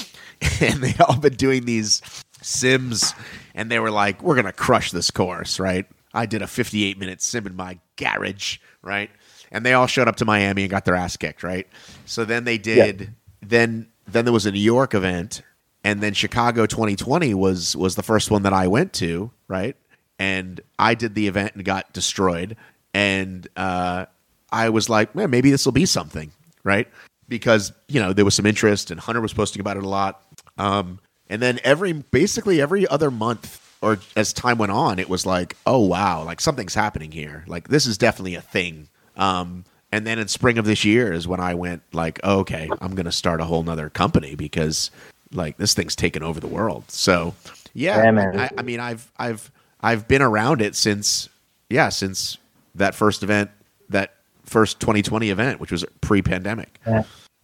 and 0.60 0.82
they 0.82 0.94
all 1.04 1.16
been 1.16 1.34
doing 1.34 1.64
these 1.64 2.02
sims, 2.42 3.14
and 3.54 3.70
they 3.70 3.78
were 3.78 3.90
like, 3.90 4.22
"We're 4.22 4.36
gonna 4.36 4.52
crush 4.52 4.90
this 4.90 5.10
course, 5.10 5.60
right?" 5.60 5.86
I 6.12 6.26
did 6.26 6.42
a 6.42 6.46
58 6.46 6.98
minute 6.98 7.22
sim 7.22 7.46
in 7.46 7.56
my 7.56 7.78
garage, 7.96 8.58
right? 8.82 9.10
And 9.52 9.64
they 9.64 9.72
all 9.72 9.86
showed 9.86 10.08
up 10.08 10.16
to 10.16 10.24
Miami 10.24 10.62
and 10.62 10.70
got 10.70 10.84
their 10.84 10.94
ass 10.94 11.16
kicked, 11.16 11.42
right? 11.42 11.66
So 12.06 12.24
then 12.24 12.44
they 12.44 12.58
did. 12.58 13.14
Then 13.42 13.88
then 14.06 14.24
there 14.24 14.32
was 14.32 14.46
a 14.46 14.52
New 14.52 14.60
York 14.60 14.94
event, 14.94 15.42
and 15.84 16.00
then 16.00 16.14
Chicago 16.14 16.66
2020 16.66 17.34
was 17.34 17.76
was 17.76 17.94
the 17.94 18.02
first 18.02 18.30
one 18.30 18.42
that 18.42 18.52
I 18.52 18.68
went 18.68 18.92
to, 18.94 19.30
right? 19.48 19.76
And 20.18 20.60
I 20.78 20.94
did 20.94 21.14
the 21.14 21.26
event 21.26 21.54
and 21.54 21.64
got 21.64 21.92
destroyed, 21.92 22.56
and 22.92 23.48
uh, 23.56 24.06
I 24.50 24.68
was 24.68 24.88
like, 24.88 25.14
man, 25.14 25.30
maybe 25.30 25.50
this 25.50 25.64
will 25.64 25.72
be 25.72 25.86
something, 25.86 26.32
right? 26.64 26.88
Because 27.28 27.72
you 27.88 28.00
know 28.00 28.12
there 28.12 28.24
was 28.24 28.34
some 28.34 28.46
interest, 28.46 28.90
and 28.90 29.00
Hunter 29.00 29.20
was 29.20 29.32
posting 29.32 29.60
about 29.60 29.76
it 29.76 29.84
a 29.84 29.88
lot. 29.88 30.22
Um, 30.58 31.00
and 31.28 31.40
then 31.40 31.60
every 31.64 31.92
basically 31.92 32.60
every 32.60 32.86
other 32.86 33.10
month 33.10 33.69
or 33.82 33.98
as 34.16 34.32
time 34.32 34.58
went 34.58 34.72
on, 34.72 34.98
it 34.98 35.08
was 35.08 35.24
like, 35.24 35.56
oh 35.66 35.78
wow, 35.78 36.24
like 36.24 36.40
something's 36.40 36.74
happening 36.74 37.12
here. 37.12 37.44
Like 37.46 37.68
this 37.68 37.86
is 37.86 37.96
definitely 37.98 38.34
a 38.34 38.42
thing. 38.42 38.88
Um, 39.16 39.64
and 39.92 40.06
then 40.06 40.18
in 40.18 40.28
spring 40.28 40.58
of 40.58 40.64
this 40.64 40.84
year 40.84 41.12
is 41.12 41.26
when 41.26 41.40
I 41.40 41.54
went 41.54 41.82
like, 41.92 42.20
oh, 42.22 42.40
okay, 42.40 42.68
I'm 42.80 42.94
gonna 42.94 43.12
start 43.12 43.40
a 43.40 43.44
whole 43.44 43.62
nother 43.62 43.90
company 43.90 44.34
because 44.34 44.90
like 45.32 45.56
this 45.56 45.74
thing's 45.74 45.96
taken 45.96 46.22
over 46.22 46.40
the 46.40 46.46
world. 46.46 46.90
So 46.90 47.34
yeah, 47.74 48.02
Yeah. 48.34 48.48
I, 48.52 48.60
I 48.60 48.62
mean, 48.62 48.80
I've 48.80 49.10
I've 49.18 49.50
I've 49.80 50.06
been 50.08 50.22
around 50.22 50.60
it 50.60 50.76
since 50.76 51.28
yeah 51.68 51.88
since 51.88 52.36
that 52.74 52.94
first 52.94 53.22
event 53.22 53.50
that 53.88 54.14
first 54.44 54.80
2020 54.80 55.30
event, 55.30 55.60
which 55.60 55.72
was 55.72 55.84
pre-pandemic. 56.00 56.78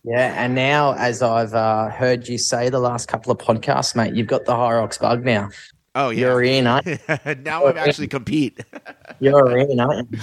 Yeah, 0.05 0.35
and 0.40 0.55
now 0.55 0.95
as 0.95 1.21
I've 1.21 1.55
uh, 1.55 1.88
heard 1.88 2.28
you 2.28 2.38
say 2.38 2.69
the 2.69 2.78
last 2.78 3.09
couple 3.09 3.33
of 3.33 3.38
podcasts, 3.38 3.97
mate, 3.97 4.14
you've 4.14 4.28
got 4.28 4.45
the 4.45 4.55
Rocks 4.55 4.99
bug 4.99 5.25
now. 5.25 5.49
Oh 5.97 6.11
You're 6.11 6.45
yeah, 6.45 6.59
in, 6.59 6.67
aren't 6.67 7.43
now 7.43 7.67
I'm 7.67 7.79
actually 7.79 8.09
compete. 8.09 8.62
You're 9.21 9.57
in, 9.57 9.81
aren't? 9.81 10.15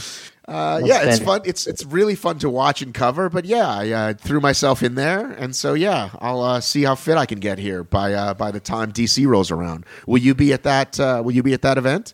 Uh, 0.48 0.80
yeah, 0.84 1.02
it's 1.04 1.18
fun. 1.18 1.42
It's 1.46 1.66
it's 1.66 1.84
really 1.84 2.14
fun 2.14 2.38
to 2.40 2.50
watch 2.50 2.84
and 2.84 2.94
cover. 2.94 3.28
But 3.28 3.46
yeah, 3.46 3.68
I 3.68 3.90
uh, 3.90 4.14
threw 4.14 4.40
myself 4.40 4.84
in 4.84 4.94
there, 4.94 5.32
and 5.32 5.56
so 5.56 5.74
yeah, 5.74 6.12
I'll 6.20 6.42
uh, 6.42 6.62
see 6.62 6.84
how 6.84 6.94
fit 6.94 7.18
I 7.18 7.26
can 7.26 7.40
get 7.40 7.58
here 7.58 7.84
by 7.84 8.14
uh, 8.14 8.36
by 8.36 8.52
the 8.52 8.60
time 8.60 8.92
DC 8.92 9.26
rolls 9.26 9.50
around. 9.50 9.86
Will 10.06 10.20
you 10.20 10.36
be 10.36 10.54
at 10.54 10.62
that? 10.62 11.00
Uh, 11.00 11.24
will 11.26 11.32
you 11.32 11.42
be 11.42 11.54
at 11.54 11.64
that 11.64 11.80
event? 11.80 12.14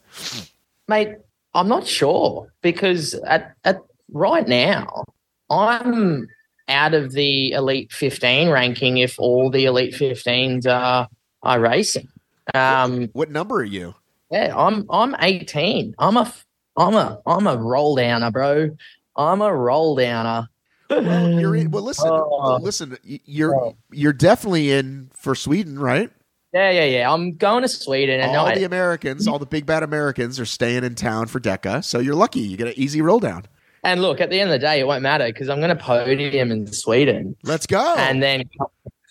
Mate, 0.87 1.15
I'm 1.53 1.67
not 1.67 1.85
sure 1.85 2.47
because 2.61 3.13
at, 3.25 3.55
at 3.65 3.81
right 4.13 4.47
now, 4.47 5.03
I'm 5.49 6.27
out 6.69 6.93
of 6.93 7.11
the 7.11 7.51
Elite 7.51 7.91
15 7.91 8.49
ranking 8.49 8.99
if 8.99 9.19
all 9.19 9.49
the 9.49 9.65
Elite 9.65 9.93
15s 9.93 10.67
are, 10.67 11.07
are 11.41 11.59
racing. 11.59 12.07
Um, 12.53 13.09
What 13.13 13.29
number 13.31 13.55
are 13.57 13.63
you? 13.63 13.95
yeah, 14.31 14.53
I'm 14.55 14.85
I'm 14.89 15.15
18. 15.19 15.95
I'm 15.99 16.17
a 16.17 16.31
I'm 16.77 16.95
a 16.95 17.19
I'm 17.25 17.47
a 17.47 17.57
roll 17.57 17.95
downer, 17.95 18.31
bro. 18.31 18.69
I'm 19.15 19.41
a 19.41 19.53
roll 19.53 19.95
downer. 19.95 20.47
Well, 20.89 21.29
you're 21.39 21.55
in, 21.55 21.69
well. 21.71 21.83
Listen, 21.83 22.09
Oh. 22.11 22.57
listen. 22.61 22.97
You're 23.03 23.55
Oh. 23.55 23.75
you're 23.91 24.13
definitely 24.13 24.71
in 24.71 25.11
for 25.13 25.35
Sweden, 25.35 25.77
right? 25.79 26.09
Yeah, 26.53 26.71
yeah, 26.71 26.85
yeah. 26.85 27.13
I'm 27.13 27.35
going 27.37 27.61
to 27.61 27.67
Sweden 27.67 28.19
and 28.21 28.35
all 28.35 28.47
I, 28.47 28.55
the 28.55 28.63
Americans, 28.63 29.27
all 29.27 29.37
the 29.37 29.45
big 29.45 29.67
bad 29.67 29.83
Americans, 29.83 30.39
are 30.39 30.45
staying 30.45 30.83
in 30.83 30.95
town 30.95 31.27
for 31.27 31.39
DECA. 31.39 31.83
So 31.83 31.99
you're 31.99 32.15
lucky. 32.15 32.39
You 32.39 32.57
get 32.57 32.65
an 32.67 32.73
easy 32.75 33.01
roll 33.03 33.19
down. 33.19 33.43
and 33.83 34.01
look, 34.01 34.19
at 34.19 34.31
the 34.31 34.39
end 34.39 34.49
of 34.49 34.53
the 34.59 34.65
day, 34.65 34.79
it 34.79 34.87
won't 34.87 35.03
matter 35.03 35.27
because 35.27 35.47
I'm 35.47 35.59
going 35.59 35.69
to 35.69 35.75
podium 35.83 36.51
in 36.51 36.65
Sweden. 36.73 37.35
Let's 37.43 37.67
go. 37.67 37.93
and 37.97 38.23
then 38.23 38.49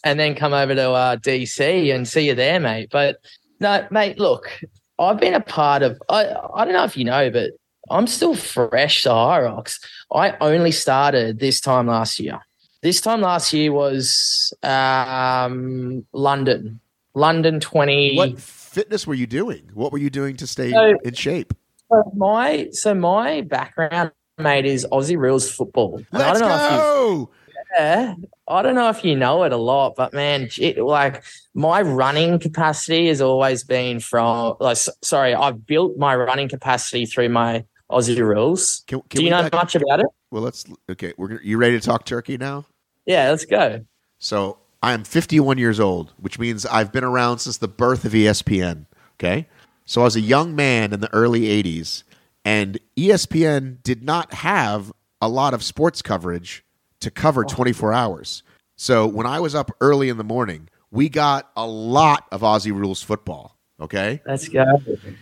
and 0.04 0.18
then 0.18 0.34
come 0.34 0.52
over 0.52 0.74
to 0.74 0.90
uh, 0.90 1.16
DC 1.16 1.94
and 1.94 2.06
see 2.06 2.26
you 2.28 2.34
there, 2.34 2.60
mate. 2.60 2.88
But 2.90 3.16
no, 3.60 3.86
mate, 3.90 4.18
look, 4.18 4.50
I've 4.98 5.18
been 5.18 5.34
a 5.34 5.40
part 5.40 5.82
of. 5.82 6.00
I 6.08 6.26
I 6.54 6.64
don't 6.64 6.74
know 6.74 6.84
if 6.84 6.96
you 6.96 7.04
know, 7.04 7.30
but 7.30 7.50
I'm 7.90 8.06
still 8.06 8.34
fresh 8.34 9.02
to 9.04 9.10
Rocks. 9.10 9.80
I 10.12 10.36
only 10.40 10.72
started 10.72 11.38
this 11.38 11.60
time 11.60 11.86
last 11.86 12.18
year. 12.20 12.40
This 12.82 13.00
time 13.00 13.20
last 13.22 13.52
year 13.52 13.72
was 13.72 14.52
um, 14.62 16.06
London, 16.12 16.80
London 17.14 17.60
twenty. 17.60 18.16
what 18.16 18.40
fitness 18.40 19.06
were 19.06 19.14
you 19.14 19.26
doing? 19.26 19.70
What 19.74 19.90
were 19.92 19.98
you 19.98 20.10
doing 20.10 20.36
to 20.36 20.46
stay 20.46 20.70
So- 20.72 20.98
in 21.04 21.14
shape? 21.14 21.52
So 21.90 22.12
my 22.14 22.68
so 22.72 22.94
my 22.94 23.40
background, 23.40 24.12
mate, 24.36 24.66
is 24.66 24.86
Aussie 24.92 25.16
rules 25.16 25.50
football. 25.50 26.02
I 26.12 26.18
Let's 26.18 26.38
don't 26.40 26.48
know 26.48 26.54
if 26.66 26.72
you 26.72 26.76
go. 26.78 27.30
Yeah, 27.76 28.14
I 28.46 28.62
don't 28.62 28.74
know 28.74 28.88
if 28.88 29.04
you 29.04 29.14
know 29.16 29.42
it 29.44 29.52
a 29.52 29.56
lot, 29.56 29.94
but 29.96 30.12
man, 30.12 30.48
it, 30.58 30.78
like 30.78 31.22
my 31.54 31.82
running 31.82 32.38
capacity 32.38 33.08
has 33.08 33.20
always 33.20 33.64
been 33.64 34.00
from 34.00 34.56
like. 34.60 34.78
Sorry, 35.02 35.34
I've 35.34 35.66
built 35.66 35.98
my 35.98 36.16
running 36.16 36.48
capacity 36.48 37.04
through 37.06 37.28
my 37.28 37.64
Aussie 37.90 38.18
rules. 38.18 38.84
Can, 38.86 39.00
can 39.08 39.18
Do 39.18 39.24
you 39.24 39.30
know 39.30 39.42
back- 39.42 39.52
much 39.52 39.74
about 39.74 40.00
it? 40.00 40.06
Well, 40.30 40.42
let's. 40.42 40.64
Okay, 40.90 41.12
we're 41.16 41.40
you 41.42 41.58
ready 41.58 41.78
to 41.78 41.84
talk 41.86 42.04
turkey 42.04 42.36
now? 42.38 42.64
Yeah, 43.06 43.30
let's 43.30 43.44
go. 43.44 43.84
So 44.18 44.58
I 44.82 44.92
am 44.92 45.04
51 45.04 45.58
years 45.58 45.78
old, 45.80 46.12
which 46.18 46.38
means 46.38 46.64
I've 46.66 46.92
been 46.92 47.04
around 47.04 47.38
since 47.38 47.58
the 47.58 47.68
birth 47.68 48.04
of 48.04 48.12
ESPN. 48.12 48.86
Okay. 49.16 49.46
So 49.84 50.02
I 50.02 50.04
was 50.04 50.16
a 50.16 50.20
young 50.20 50.54
man 50.54 50.92
in 50.92 51.00
the 51.00 51.12
early 51.14 51.42
80s, 51.62 52.02
and 52.44 52.78
ESPN 52.96 53.82
did 53.82 54.02
not 54.02 54.34
have 54.34 54.92
a 55.20 55.28
lot 55.28 55.54
of 55.54 55.64
sports 55.64 56.02
coverage 56.02 56.62
to 57.00 57.10
cover 57.10 57.44
24 57.44 57.92
hours. 57.92 58.42
So 58.76 59.06
when 59.06 59.26
I 59.26 59.40
was 59.40 59.54
up 59.54 59.70
early 59.80 60.08
in 60.08 60.16
the 60.18 60.24
morning, 60.24 60.68
we 60.90 61.08
got 61.08 61.50
a 61.56 61.66
lot 61.66 62.26
of 62.32 62.40
Aussie 62.42 62.72
rules 62.72 63.02
football. 63.02 63.56
Okay. 63.80 64.20
Let's 64.26 64.48
go. 64.48 64.64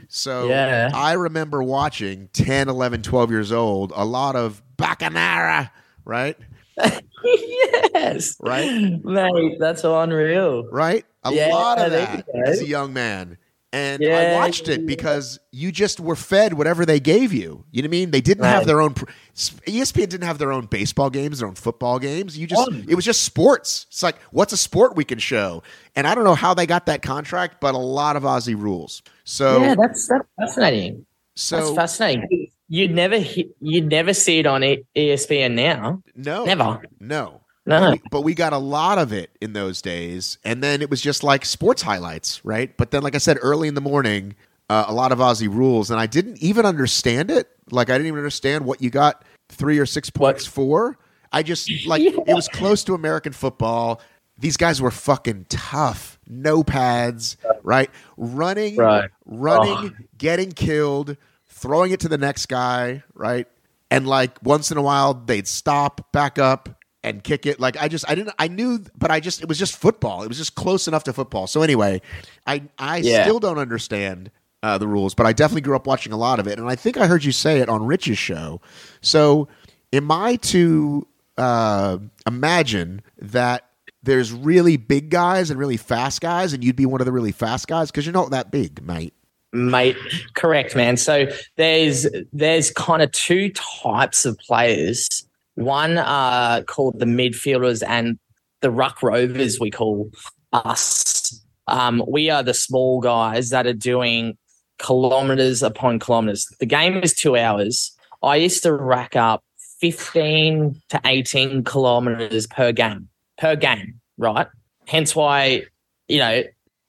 So 0.08 0.48
Yeah. 0.48 0.90
I 0.94 1.12
remember 1.12 1.62
watching 1.62 2.28
10, 2.32 2.68
11, 2.68 3.02
12 3.02 3.30
years 3.30 3.52
old, 3.52 3.92
a 3.94 4.04
lot 4.04 4.36
of 4.36 4.62
Bacanara, 4.78 5.70
right? 6.04 6.36
yes, 7.24 8.36
Right? 8.40 9.02
mate. 9.04 9.56
That's 9.58 9.84
unreal. 9.84 10.64
right? 10.70 11.04
A 11.24 11.32
Yeah, 11.32 11.48
lot 11.48 11.78
of 11.80 11.90
that 11.92 12.26
as 12.46 12.60
a 12.60 12.66
young 12.66 12.92
man. 12.92 13.36
And 13.72 14.02
I 14.02 14.34
watched 14.34 14.68
it 14.68 14.86
because 14.86 15.38
you 15.52 15.70
just 15.70 16.00
were 16.00 16.16
fed 16.16 16.54
whatever 16.54 16.86
they 16.86 16.98
gave 17.00 17.32
you. 17.32 17.64
You 17.70 17.82
know 17.82 17.86
what 17.86 17.90
I 17.90 17.98
mean? 17.98 18.10
They 18.10 18.20
didn't 18.22 18.44
have 18.44 18.64
their 18.64 18.80
own. 18.80 18.94
ESPN 19.34 20.08
didn't 20.08 20.22
have 20.22 20.38
their 20.38 20.52
own 20.52 20.66
baseball 20.66 21.10
games, 21.10 21.40
their 21.40 21.48
own 21.48 21.56
football 21.56 21.98
games. 21.98 22.38
You 22.38 22.46
just 22.46 22.70
it 22.88 22.94
was 22.94 23.04
just 23.04 23.22
sports. 23.22 23.86
It's 23.90 24.02
like 24.02 24.16
what's 24.30 24.52
a 24.52 24.56
sport 24.56 24.96
we 24.96 25.04
can 25.04 25.18
show? 25.18 25.62
And 25.94 26.06
I 26.06 26.14
don't 26.14 26.24
know 26.24 26.34
how 26.34 26.54
they 26.54 26.66
got 26.66 26.86
that 26.86 27.02
contract, 27.02 27.60
but 27.60 27.74
a 27.74 27.78
lot 27.78 28.16
of 28.16 28.22
Aussie 28.22 28.58
rules. 28.58 29.02
So 29.24 29.60
yeah, 29.60 29.74
that's 29.74 30.08
that's 30.08 30.24
fascinating. 30.38 31.04
so 31.34 31.56
that's 31.56 31.74
fascinating. 31.74 32.48
You'd 32.68 32.92
never 32.92 33.16
you'd 33.60 33.88
never 33.90 34.14
see 34.14 34.38
it 34.38 34.46
on 34.46 34.62
ESPN 34.96 35.52
now. 35.52 36.02
no, 36.14 36.44
Never. 36.44 36.80
no. 36.98 37.42
No. 37.66 37.90
We- 37.92 38.02
but 38.10 38.22
we 38.22 38.34
got 38.34 38.52
a 38.52 38.58
lot 38.58 38.98
of 38.98 39.12
it 39.12 39.30
in 39.40 39.52
those 39.52 39.82
days, 39.82 40.38
and 40.44 40.62
then 40.62 40.80
it 40.82 40.88
was 40.90 41.00
just 41.00 41.22
like 41.24 41.44
sports 41.44 41.82
highlights, 41.82 42.44
right? 42.44 42.74
But 42.76 42.90
then, 42.92 43.02
like 43.02 43.14
I 43.14 43.18
said, 43.18 43.38
early 43.42 43.68
in 43.68 43.74
the 43.74 43.80
morning, 43.80 44.34
uh, 44.70 44.84
a 44.88 44.92
lot 44.94 45.12
of 45.12 45.18
Aussie 45.18 45.52
rules, 45.52 45.90
and 45.90 45.98
I 46.00 46.06
didn't 46.06 46.42
even 46.42 46.64
understand 46.66 47.30
it. 47.30 47.48
Like 47.70 47.90
I 47.90 47.94
didn't 47.94 48.06
even 48.08 48.18
understand 48.18 48.64
what 48.64 48.80
you 48.80 48.90
got 48.90 49.24
three 49.48 49.78
or 49.78 49.86
six 49.86 50.08
What? 50.14 50.34
points 50.34 50.46
for. 50.46 50.96
I 51.32 51.42
just 51.42 51.68
like 51.86 52.02
it 52.04 52.26
was 52.34 52.48
close 52.48 52.84
to 52.84 52.94
American 52.94 53.32
football. 53.32 54.00
These 54.38 54.56
guys 54.56 54.80
were 54.82 54.90
fucking 54.90 55.46
tough, 55.48 56.18
no 56.28 56.62
pads, 56.62 57.36
right? 57.62 57.90
Running, 58.16 58.76
Right. 58.76 59.10
running, 59.24 59.94
Oh. 59.98 60.04
getting 60.18 60.52
killed, 60.52 61.16
throwing 61.48 61.90
it 61.92 62.00
to 62.00 62.08
the 62.08 62.18
next 62.18 62.46
guy, 62.46 63.02
right? 63.14 63.46
And 63.90 64.06
like 64.06 64.36
once 64.42 64.70
in 64.70 64.76
a 64.76 64.82
while 64.82 65.14
they'd 65.14 65.48
stop, 65.48 66.12
back 66.12 66.38
up, 66.38 66.68
and 67.06 67.22
kick 67.22 67.46
it. 67.46 67.58
Like 67.60 67.76
I 67.80 67.88
just 67.88 68.04
I 68.10 68.14
didn't 68.14 68.34
I 68.38 68.48
knew 68.48 68.84
but 68.98 69.10
I 69.10 69.20
just 69.20 69.40
it 69.40 69.48
was 69.48 69.58
just 69.58 69.76
football. 69.76 70.22
It 70.22 70.28
was 70.28 70.36
just 70.36 70.56
close 70.56 70.86
enough 70.88 71.04
to 71.04 71.12
football. 71.12 71.46
So 71.46 71.62
anyway, 71.62 72.02
I 72.46 72.62
I 72.78 72.98
Yeah. 72.98 73.22
still 73.22 73.38
don't 73.38 73.58
understand 73.58 74.30
uh, 74.62 74.76
the 74.76 74.88
rules, 74.88 75.14
but 75.14 75.24
I 75.26 75.32
definitely 75.32 75.60
grew 75.62 75.76
up 75.76 75.86
watching 75.86 76.12
a 76.12 76.16
lot 76.16 76.40
of 76.40 76.46
it. 76.48 76.58
And 76.58 76.68
I 76.68 76.74
think 76.74 76.96
I 76.96 77.06
heard 77.06 77.24
you 77.24 77.32
say 77.32 77.60
it 77.60 77.68
on 77.68 77.86
Rich's 77.86 78.18
show. 78.18 78.60
So 79.00 79.48
am 79.92 80.10
I 80.10 80.36
to 80.36 81.06
uh, 81.38 81.98
imagine 82.26 83.02
that 83.18 83.70
there's 84.02 84.32
really 84.32 84.76
big 84.76 85.10
guys 85.10 85.50
and 85.50 85.58
really 85.58 85.76
fast 85.76 86.20
guys, 86.20 86.52
and 86.52 86.64
you'd 86.64 86.76
be 86.76 86.86
one 86.86 87.00
of 87.00 87.04
the 87.04 87.12
really 87.12 87.32
fast 87.32 87.68
guys 87.68 87.90
because 87.90 88.06
you're 88.06 88.12
not 88.12 88.30
that 88.30 88.50
big, 88.50 88.82
mate. 88.82 89.14
Mate, 89.52 89.96
correct, 90.34 90.74
man. 90.76 90.96
So 90.96 91.28
there's 91.56 92.06
there's 92.32 92.70
kind 92.72 93.02
of 93.02 93.10
two 93.12 93.50
types 93.52 94.24
of 94.24 94.38
players. 94.38 95.25
One 95.56 95.98
uh 95.98 96.62
called 96.66 96.98
the 96.98 97.06
midfielders 97.06 97.82
and 97.86 98.18
the 98.60 98.70
ruck 98.70 99.02
rovers 99.02 99.60
we 99.60 99.70
call 99.70 100.10
us. 100.52 101.42
Um, 101.66 102.02
we 102.08 102.30
are 102.30 102.42
the 102.42 102.54
small 102.54 103.00
guys 103.00 103.50
that 103.50 103.66
are 103.66 103.72
doing 103.72 104.38
kilometers 104.78 105.62
upon 105.62 105.98
kilometers. 105.98 106.46
The 106.60 106.66
game 106.66 106.96
is 107.02 107.14
two 107.14 107.36
hours. 107.36 107.92
I 108.22 108.36
used 108.36 108.62
to 108.62 108.72
rack 108.72 109.16
up 109.16 109.42
15 109.80 110.80
to 110.90 111.00
18 111.04 111.64
kilometers 111.64 112.46
per 112.46 112.72
game. 112.72 113.08
Per 113.38 113.56
game, 113.56 114.00
right? 114.16 114.46
Hence 114.86 115.14
why, 115.14 115.64
you 116.08 116.18
know, 116.18 116.42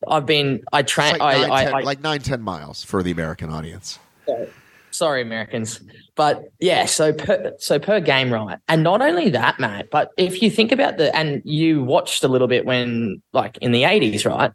I've 0.07 0.25
been 0.25 0.63
I 0.71 0.83
train 0.83 1.17
like, 1.17 1.21
I, 1.21 1.41
nine, 1.41 1.51
I, 1.51 1.63
ten, 1.63 1.73
I 1.73 1.79
like 1.79 2.01
nine, 2.01 2.19
ten 2.21 2.41
miles 2.41 2.83
for 2.83 3.01
the 3.01 3.11
American 3.11 3.49
audience. 3.49 3.99
sorry 4.91 5.21
americans 5.21 5.81
but 6.17 6.51
yeah 6.59 6.85
so 6.85 7.13
per 7.13 7.53
so 7.59 7.79
per 7.79 8.01
game 8.01 8.33
right. 8.33 8.57
And 8.67 8.83
not 8.83 9.01
only 9.01 9.29
that 9.29 9.59
matt 9.59 9.89
but 9.89 10.11
if 10.17 10.41
you 10.41 10.51
think 10.51 10.73
about 10.73 10.97
the 10.97 11.15
and 11.15 11.41
you 11.45 11.83
watched 11.83 12.23
a 12.23 12.27
little 12.27 12.47
bit 12.47 12.65
when 12.65 13.21
like 13.31 13.57
in 13.59 13.71
the 13.71 13.83
80s 13.83 14.25
right 14.25 14.51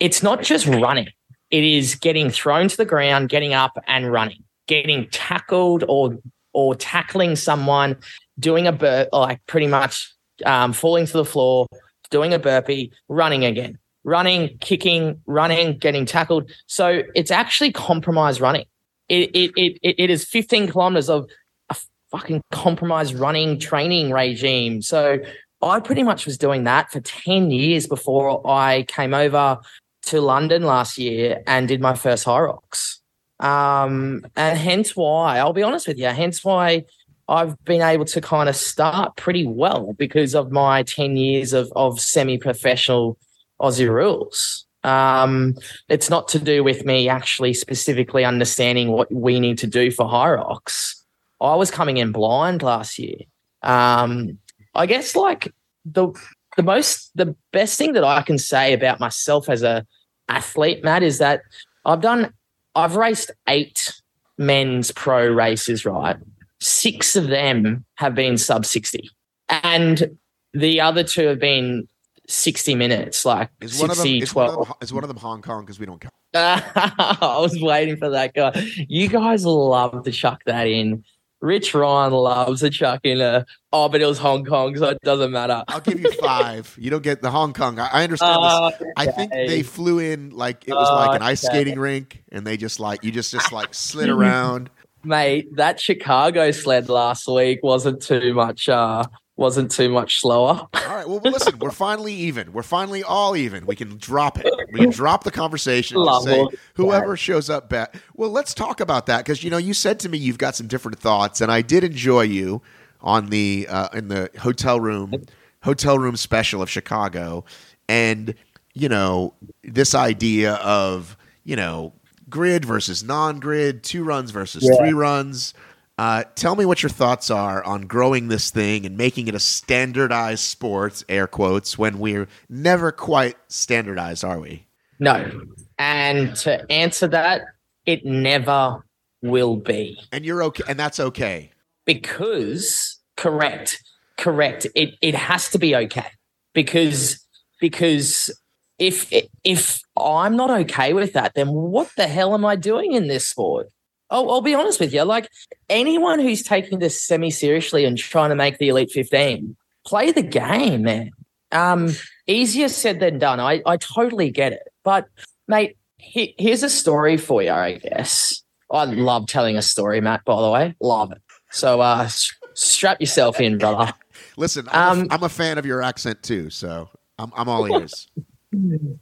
it's 0.00 0.22
not 0.22 0.42
just 0.42 0.66
running. 0.66 1.08
It 1.50 1.62
is 1.62 1.94
getting 1.94 2.30
thrown 2.30 2.68
to 2.68 2.76
the 2.76 2.84
ground 2.84 3.28
getting 3.28 3.54
up 3.54 3.78
and 3.86 4.10
running 4.10 4.42
getting 4.66 5.08
tackled 5.10 5.84
or 5.88 6.18
or 6.52 6.74
tackling 6.74 7.36
someone 7.36 7.96
doing 8.38 8.66
a 8.66 8.72
bur 8.72 9.08
like 9.12 9.44
pretty 9.46 9.66
much 9.66 10.12
um, 10.44 10.72
falling 10.72 11.06
to 11.06 11.12
the 11.12 11.24
floor 11.24 11.66
doing 12.10 12.32
a 12.32 12.38
burpee 12.38 12.92
running 13.08 13.44
again. 13.44 13.78
Running 14.04 14.58
kicking 14.58 15.20
running 15.26 15.78
getting 15.78 16.04
tackled. 16.06 16.50
So 16.66 17.02
it's 17.14 17.30
actually 17.30 17.72
compromised 17.72 18.40
running 18.40 18.66
it 19.08 19.30
it 19.34 19.52
it, 19.56 19.94
it, 19.98 20.10
is 20.10 20.24
15 20.24 20.68
kilometers 20.68 21.08
of 21.08 21.28
a 21.70 21.76
fucking 22.10 22.42
compromised 22.50 23.14
running 23.14 23.58
training 23.58 24.10
regime. 24.10 24.82
So 24.82 25.18
I 25.62 25.80
pretty 25.80 26.02
much 26.02 26.26
was 26.26 26.38
doing 26.38 26.64
that 26.64 26.90
for 26.90 27.00
10 27.00 27.50
years 27.50 27.86
before 27.86 28.46
I 28.46 28.84
came 28.88 29.14
over 29.14 29.58
to 30.06 30.20
London 30.20 30.64
last 30.64 30.98
year 30.98 31.42
and 31.46 31.66
did 31.66 31.80
my 31.80 31.94
first 31.94 32.26
Hyrox. 32.26 32.98
Um, 33.40 34.24
and 34.36 34.58
hence 34.58 34.94
why, 34.94 35.38
I'll 35.38 35.52
be 35.52 35.62
honest 35.62 35.88
with 35.88 35.98
you, 35.98 36.06
hence 36.08 36.44
why 36.44 36.84
I've 37.28 37.62
been 37.64 37.80
able 37.80 38.04
to 38.06 38.20
kind 38.20 38.48
of 38.48 38.56
start 38.56 39.16
pretty 39.16 39.46
well 39.46 39.94
because 39.94 40.34
of 40.34 40.52
my 40.52 40.82
10 40.82 41.16
years 41.16 41.52
of, 41.52 41.72
of 41.74 42.00
semi 42.00 42.38
professional 42.38 43.18
Aussie 43.60 43.88
rules. 43.88 44.66
Um, 44.84 45.56
it's 45.88 46.10
not 46.10 46.28
to 46.28 46.38
do 46.38 46.62
with 46.62 46.84
me 46.84 47.08
actually 47.08 47.54
specifically 47.54 48.24
understanding 48.24 48.92
what 48.92 49.12
we 49.12 49.40
need 49.40 49.58
to 49.58 49.66
do 49.66 49.90
for 49.90 50.04
rocks. 50.06 51.02
I 51.40 51.54
was 51.56 51.70
coming 51.70 51.96
in 51.96 52.12
blind 52.12 52.62
last 52.62 52.98
year. 52.98 53.16
Um, 53.62 54.38
I 54.74 54.86
guess 54.86 55.16
like 55.16 55.52
the 55.84 56.12
the 56.56 56.62
most 56.62 57.10
the 57.14 57.34
best 57.52 57.78
thing 57.78 57.94
that 57.94 58.04
I 58.04 58.22
can 58.22 58.38
say 58.38 58.72
about 58.72 59.00
myself 59.00 59.48
as 59.48 59.62
a 59.62 59.86
athlete, 60.28 60.84
Matt, 60.84 61.02
is 61.02 61.18
that 61.18 61.42
I've 61.84 62.00
done 62.00 62.32
I've 62.74 62.96
raced 62.96 63.30
eight 63.48 63.92
men's 64.38 64.90
pro 64.90 65.26
races, 65.28 65.84
right? 65.84 66.16
Six 66.60 67.16
of 67.16 67.28
them 67.28 67.84
have 67.96 68.14
been 68.14 68.36
sub 68.36 68.64
60. 68.64 69.10
And 69.48 70.18
the 70.52 70.80
other 70.80 71.04
two 71.04 71.26
have 71.26 71.38
been 71.38 71.88
60 72.28 72.74
minutes, 72.74 73.24
like 73.24 73.50
Is 73.60 73.78
one 73.80 73.90
of 73.90 73.96
them 73.96 74.04
60, 74.06 74.18
is 74.18 74.34
one 74.34 74.48
of 74.48 74.54
them, 74.66 74.74
is 74.80 74.92
one 74.92 75.04
of 75.04 75.08
them 75.08 75.16
Hong 75.18 75.42
Kong 75.42 75.62
because 75.64 75.78
we 75.78 75.86
don't 75.86 76.00
count. 76.00 76.12
I 76.34 77.36
was 77.40 77.60
waiting 77.60 77.96
for 77.96 78.10
that 78.10 78.34
guy. 78.34 78.52
You 78.88 79.08
guys 79.08 79.44
love 79.44 80.02
to 80.04 80.10
chuck 80.10 80.42
that 80.46 80.66
in. 80.66 81.04
Rich 81.40 81.74
Ryan 81.74 82.12
loves 82.14 82.60
to 82.60 82.70
chuck 82.70 83.00
in 83.04 83.20
a, 83.20 83.44
oh, 83.70 83.90
but 83.90 84.00
it 84.00 84.06
was 84.06 84.18
Hong 84.18 84.44
Kong, 84.46 84.74
so 84.76 84.88
it 84.88 84.98
doesn't 85.02 85.30
matter. 85.30 85.62
I'll 85.68 85.80
give 85.80 86.00
you 86.00 86.10
five. 86.12 86.74
you 86.80 86.90
don't 86.90 87.02
get 87.02 87.20
the 87.20 87.30
Hong 87.30 87.52
Kong. 87.52 87.78
I, 87.78 87.88
I 87.92 88.04
understand 88.04 88.42
this. 88.42 88.88
I 88.96 89.06
think 89.06 89.30
they 89.30 89.62
flew 89.62 89.98
in 89.98 90.30
like 90.30 90.66
it 90.66 90.72
was 90.72 90.90
like 90.90 91.14
an 91.14 91.20
ice 91.22 91.44
Okay. 91.44 91.54
skating 91.58 91.78
rink, 91.78 92.22
and 92.32 92.46
they 92.46 92.56
just 92.56 92.80
like 92.80 93.04
you 93.04 93.10
just 93.10 93.30
just 93.30 93.52
like 93.52 93.74
slid 93.74 94.08
around. 94.10 94.70
Mate, 95.04 95.54
that 95.56 95.78
Chicago 95.78 96.50
sled 96.50 96.88
last 96.88 97.28
week 97.28 97.58
wasn't 97.62 98.00
too 98.00 98.32
much, 98.32 98.70
uh, 98.70 99.04
wasn't 99.36 99.70
too 99.70 99.88
much 99.88 100.20
slower. 100.20 100.68
All 100.72 100.96
right. 100.96 101.08
Well, 101.08 101.20
listen, 101.24 101.58
we're 101.58 101.70
finally 101.70 102.12
even. 102.14 102.52
We're 102.52 102.62
finally 102.62 103.02
all 103.02 103.36
even. 103.36 103.66
We 103.66 103.76
can 103.76 103.96
drop 103.98 104.38
it. 104.38 104.46
We 104.72 104.80
can 104.80 104.90
drop 104.90 105.24
the 105.24 105.30
conversation. 105.30 105.96
And 105.96 106.06
Love 106.06 106.22
say 106.24 106.46
whoever 106.74 107.16
shows 107.16 107.50
up 107.50 107.68
bet. 107.68 107.94
Well, 108.14 108.30
let's 108.30 108.54
talk 108.54 108.80
about 108.80 109.06
that 109.06 109.18
because 109.18 109.42
you 109.42 109.50
know 109.50 109.58
you 109.58 109.74
said 109.74 109.98
to 110.00 110.08
me 110.08 110.18
you've 110.18 110.38
got 110.38 110.54
some 110.54 110.66
different 110.66 110.98
thoughts, 110.98 111.40
and 111.40 111.50
I 111.50 111.62
did 111.62 111.84
enjoy 111.84 112.22
you 112.22 112.62
on 113.00 113.30
the 113.30 113.66
uh, 113.68 113.88
in 113.92 114.08
the 114.08 114.30
hotel 114.38 114.80
room 114.80 115.24
hotel 115.62 115.98
room 115.98 116.16
special 116.16 116.62
of 116.62 116.70
Chicago, 116.70 117.44
and 117.88 118.34
you 118.74 118.88
know, 118.88 119.34
this 119.62 119.94
idea 119.94 120.54
of, 120.54 121.16
you 121.44 121.56
know, 121.56 121.92
grid 122.28 122.64
versus 122.64 123.02
non 123.04 123.38
grid, 123.38 123.82
two 123.84 124.02
runs 124.04 124.32
versus 124.32 124.64
Yeah. 124.64 124.76
three 124.76 124.92
runs. 124.92 125.54
Uh, 125.96 126.24
tell 126.34 126.56
me 126.56 126.64
what 126.64 126.82
your 126.82 126.90
thoughts 126.90 127.30
are 127.30 127.62
on 127.64 127.82
growing 127.82 128.28
this 128.28 128.50
thing 128.50 128.84
and 128.84 128.96
making 128.96 129.28
it 129.28 129.34
a 129.34 129.40
standardized 129.40 130.42
sport, 130.42 131.04
air 131.08 131.26
quotes, 131.26 131.78
when 131.78 131.98
we're 131.98 132.26
never 132.48 132.90
quite 132.90 133.36
standardized, 133.48 134.24
are 134.24 134.40
we? 134.40 134.66
No. 134.98 135.42
And 135.78 136.34
to 136.36 136.70
answer 136.70 137.06
that, 137.08 137.42
it 137.86 138.04
never 138.04 138.84
will 139.22 139.56
be. 139.56 139.98
And 140.10 140.24
you're 140.24 140.42
okay, 140.42 140.64
and 140.66 140.78
that's 140.78 140.98
okay. 140.98 141.52
because 141.84 142.98
correct 143.16 143.82
correct 144.16 144.66
it 144.74 144.94
it 145.00 145.14
has 145.14 145.50
to 145.50 145.58
be 145.58 145.74
okay 145.74 146.06
because 146.52 147.24
because 147.60 148.30
if 148.78 149.12
if 149.44 149.80
i'm 149.96 150.36
not 150.36 150.50
okay 150.50 150.92
with 150.92 151.12
that 151.12 151.32
then 151.34 151.48
what 151.52 151.88
the 151.96 152.06
hell 152.06 152.34
am 152.34 152.44
i 152.44 152.56
doing 152.56 152.92
in 152.92 153.06
this 153.06 153.28
sport 153.28 153.68
I'll, 154.10 154.30
I'll 154.30 154.40
be 154.42 154.54
honest 154.54 154.80
with 154.80 154.92
you 154.92 155.02
like 155.02 155.28
anyone 155.68 156.18
who's 156.20 156.42
taking 156.42 156.78
this 156.78 157.02
semi 157.02 157.30
seriously 157.30 157.84
and 157.84 157.96
trying 157.96 158.30
to 158.30 158.36
make 158.36 158.58
the 158.58 158.68
elite 158.68 158.90
15 158.90 159.56
play 159.86 160.12
the 160.12 160.22
game 160.22 160.82
man. 160.82 161.10
Um 161.52 161.90
easier 162.26 162.68
said 162.68 163.00
than 163.00 163.18
done. 163.18 163.40
I 163.40 163.62
i 163.66 163.76
totally 163.76 164.30
get 164.30 164.52
it. 164.52 164.62
But 164.82 165.06
mate 165.48 165.76
he, 165.96 166.34
here's 166.38 166.62
a 166.62 166.70
story 166.70 167.16
for 167.16 167.42
you 167.42 167.50
i 167.50 167.78
guess. 167.78 168.42
I 168.70 168.84
love 168.84 169.26
telling 169.26 169.56
a 169.56 169.62
story 169.62 170.00
matt 170.00 170.24
by 170.24 170.40
the 170.40 170.50
way. 170.50 170.74
Love 170.80 171.12
it. 171.12 171.22
So 171.50 171.80
uh, 171.80 172.08
strap 172.54 173.00
yourself 173.00 173.40
in, 173.40 173.58
brother. 173.58 173.92
Listen, 174.36 174.66
I'm, 174.72 175.00
Um, 175.00 175.06
a, 175.10 175.14
I'm 175.14 175.22
a 175.22 175.28
fan 175.28 175.58
of 175.58 175.64
your 175.64 175.82
accent 175.82 176.22
too, 176.22 176.50
so 176.50 176.88
I'm, 177.18 177.32
I'm 177.36 177.48
all 177.48 177.80
ears. 177.80 178.08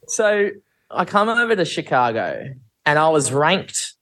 So 0.07 0.49
I 0.89 1.05
come 1.05 1.29
over 1.29 1.55
to 1.55 1.63
Chicago 1.63 2.43
and 2.87 2.97
I 2.97 3.09
was 3.09 3.31
ranked 3.31 3.92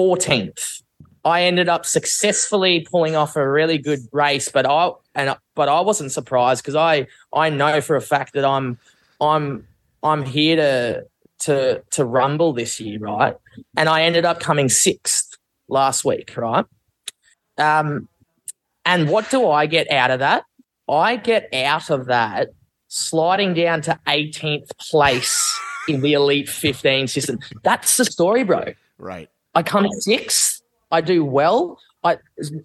14th. 0.00 0.82
I 1.24 1.42
ended 1.42 1.68
up 1.68 1.84
successfully 1.84 2.86
pulling 2.90 3.14
off 3.14 3.36
a 3.36 3.48
really 3.48 3.76
good 3.76 4.00
race, 4.12 4.48
but 4.48 4.64
I 4.64 4.92
and 5.14 5.36
but 5.54 5.68
I 5.68 5.80
wasn't 5.80 6.12
surprised 6.12 6.62
because 6.62 6.76
I 6.76 7.06
I 7.34 7.50
know 7.50 7.82
for 7.82 7.96
a 7.96 8.00
fact 8.00 8.32
that 8.32 8.44
I'm 8.44 8.78
I'm 9.20 9.66
I'm 10.02 10.24
here 10.24 10.56
to 10.56 11.06
to 11.40 11.82
to 11.90 12.04
rumble 12.06 12.54
this 12.54 12.80
year, 12.80 12.98
right? 13.00 13.36
And 13.76 13.88
I 13.90 14.02
ended 14.04 14.24
up 14.24 14.40
coming 14.40 14.70
sixth 14.70 15.36
last 15.68 16.06
week, 16.06 16.34
right? 16.38 16.64
Um, 17.58 18.08
and 18.86 19.10
what 19.10 19.28
do 19.30 19.46
I 19.46 19.66
get 19.66 19.90
out 19.92 20.10
of 20.10 20.20
that? 20.20 20.44
I 20.88 21.16
get 21.16 21.52
out 21.52 21.90
of 21.90 22.06
that 22.06 22.48
sliding 22.88 23.52
down 23.52 23.82
to 23.82 23.98
18th 24.08 24.70
place 24.78 25.60
in 25.86 26.00
the 26.00 26.14
Elite 26.14 26.48
15 26.48 27.08
system. 27.08 27.38
That's 27.62 27.98
the 27.98 28.06
story, 28.06 28.42
bro. 28.42 28.72
Right. 28.98 29.28
I 29.54 29.62
come 29.62 29.90
sixth. 29.92 30.62
I 30.90 31.00
do 31.00 31.24
well. 31.24 31.78
I 32.02 32.18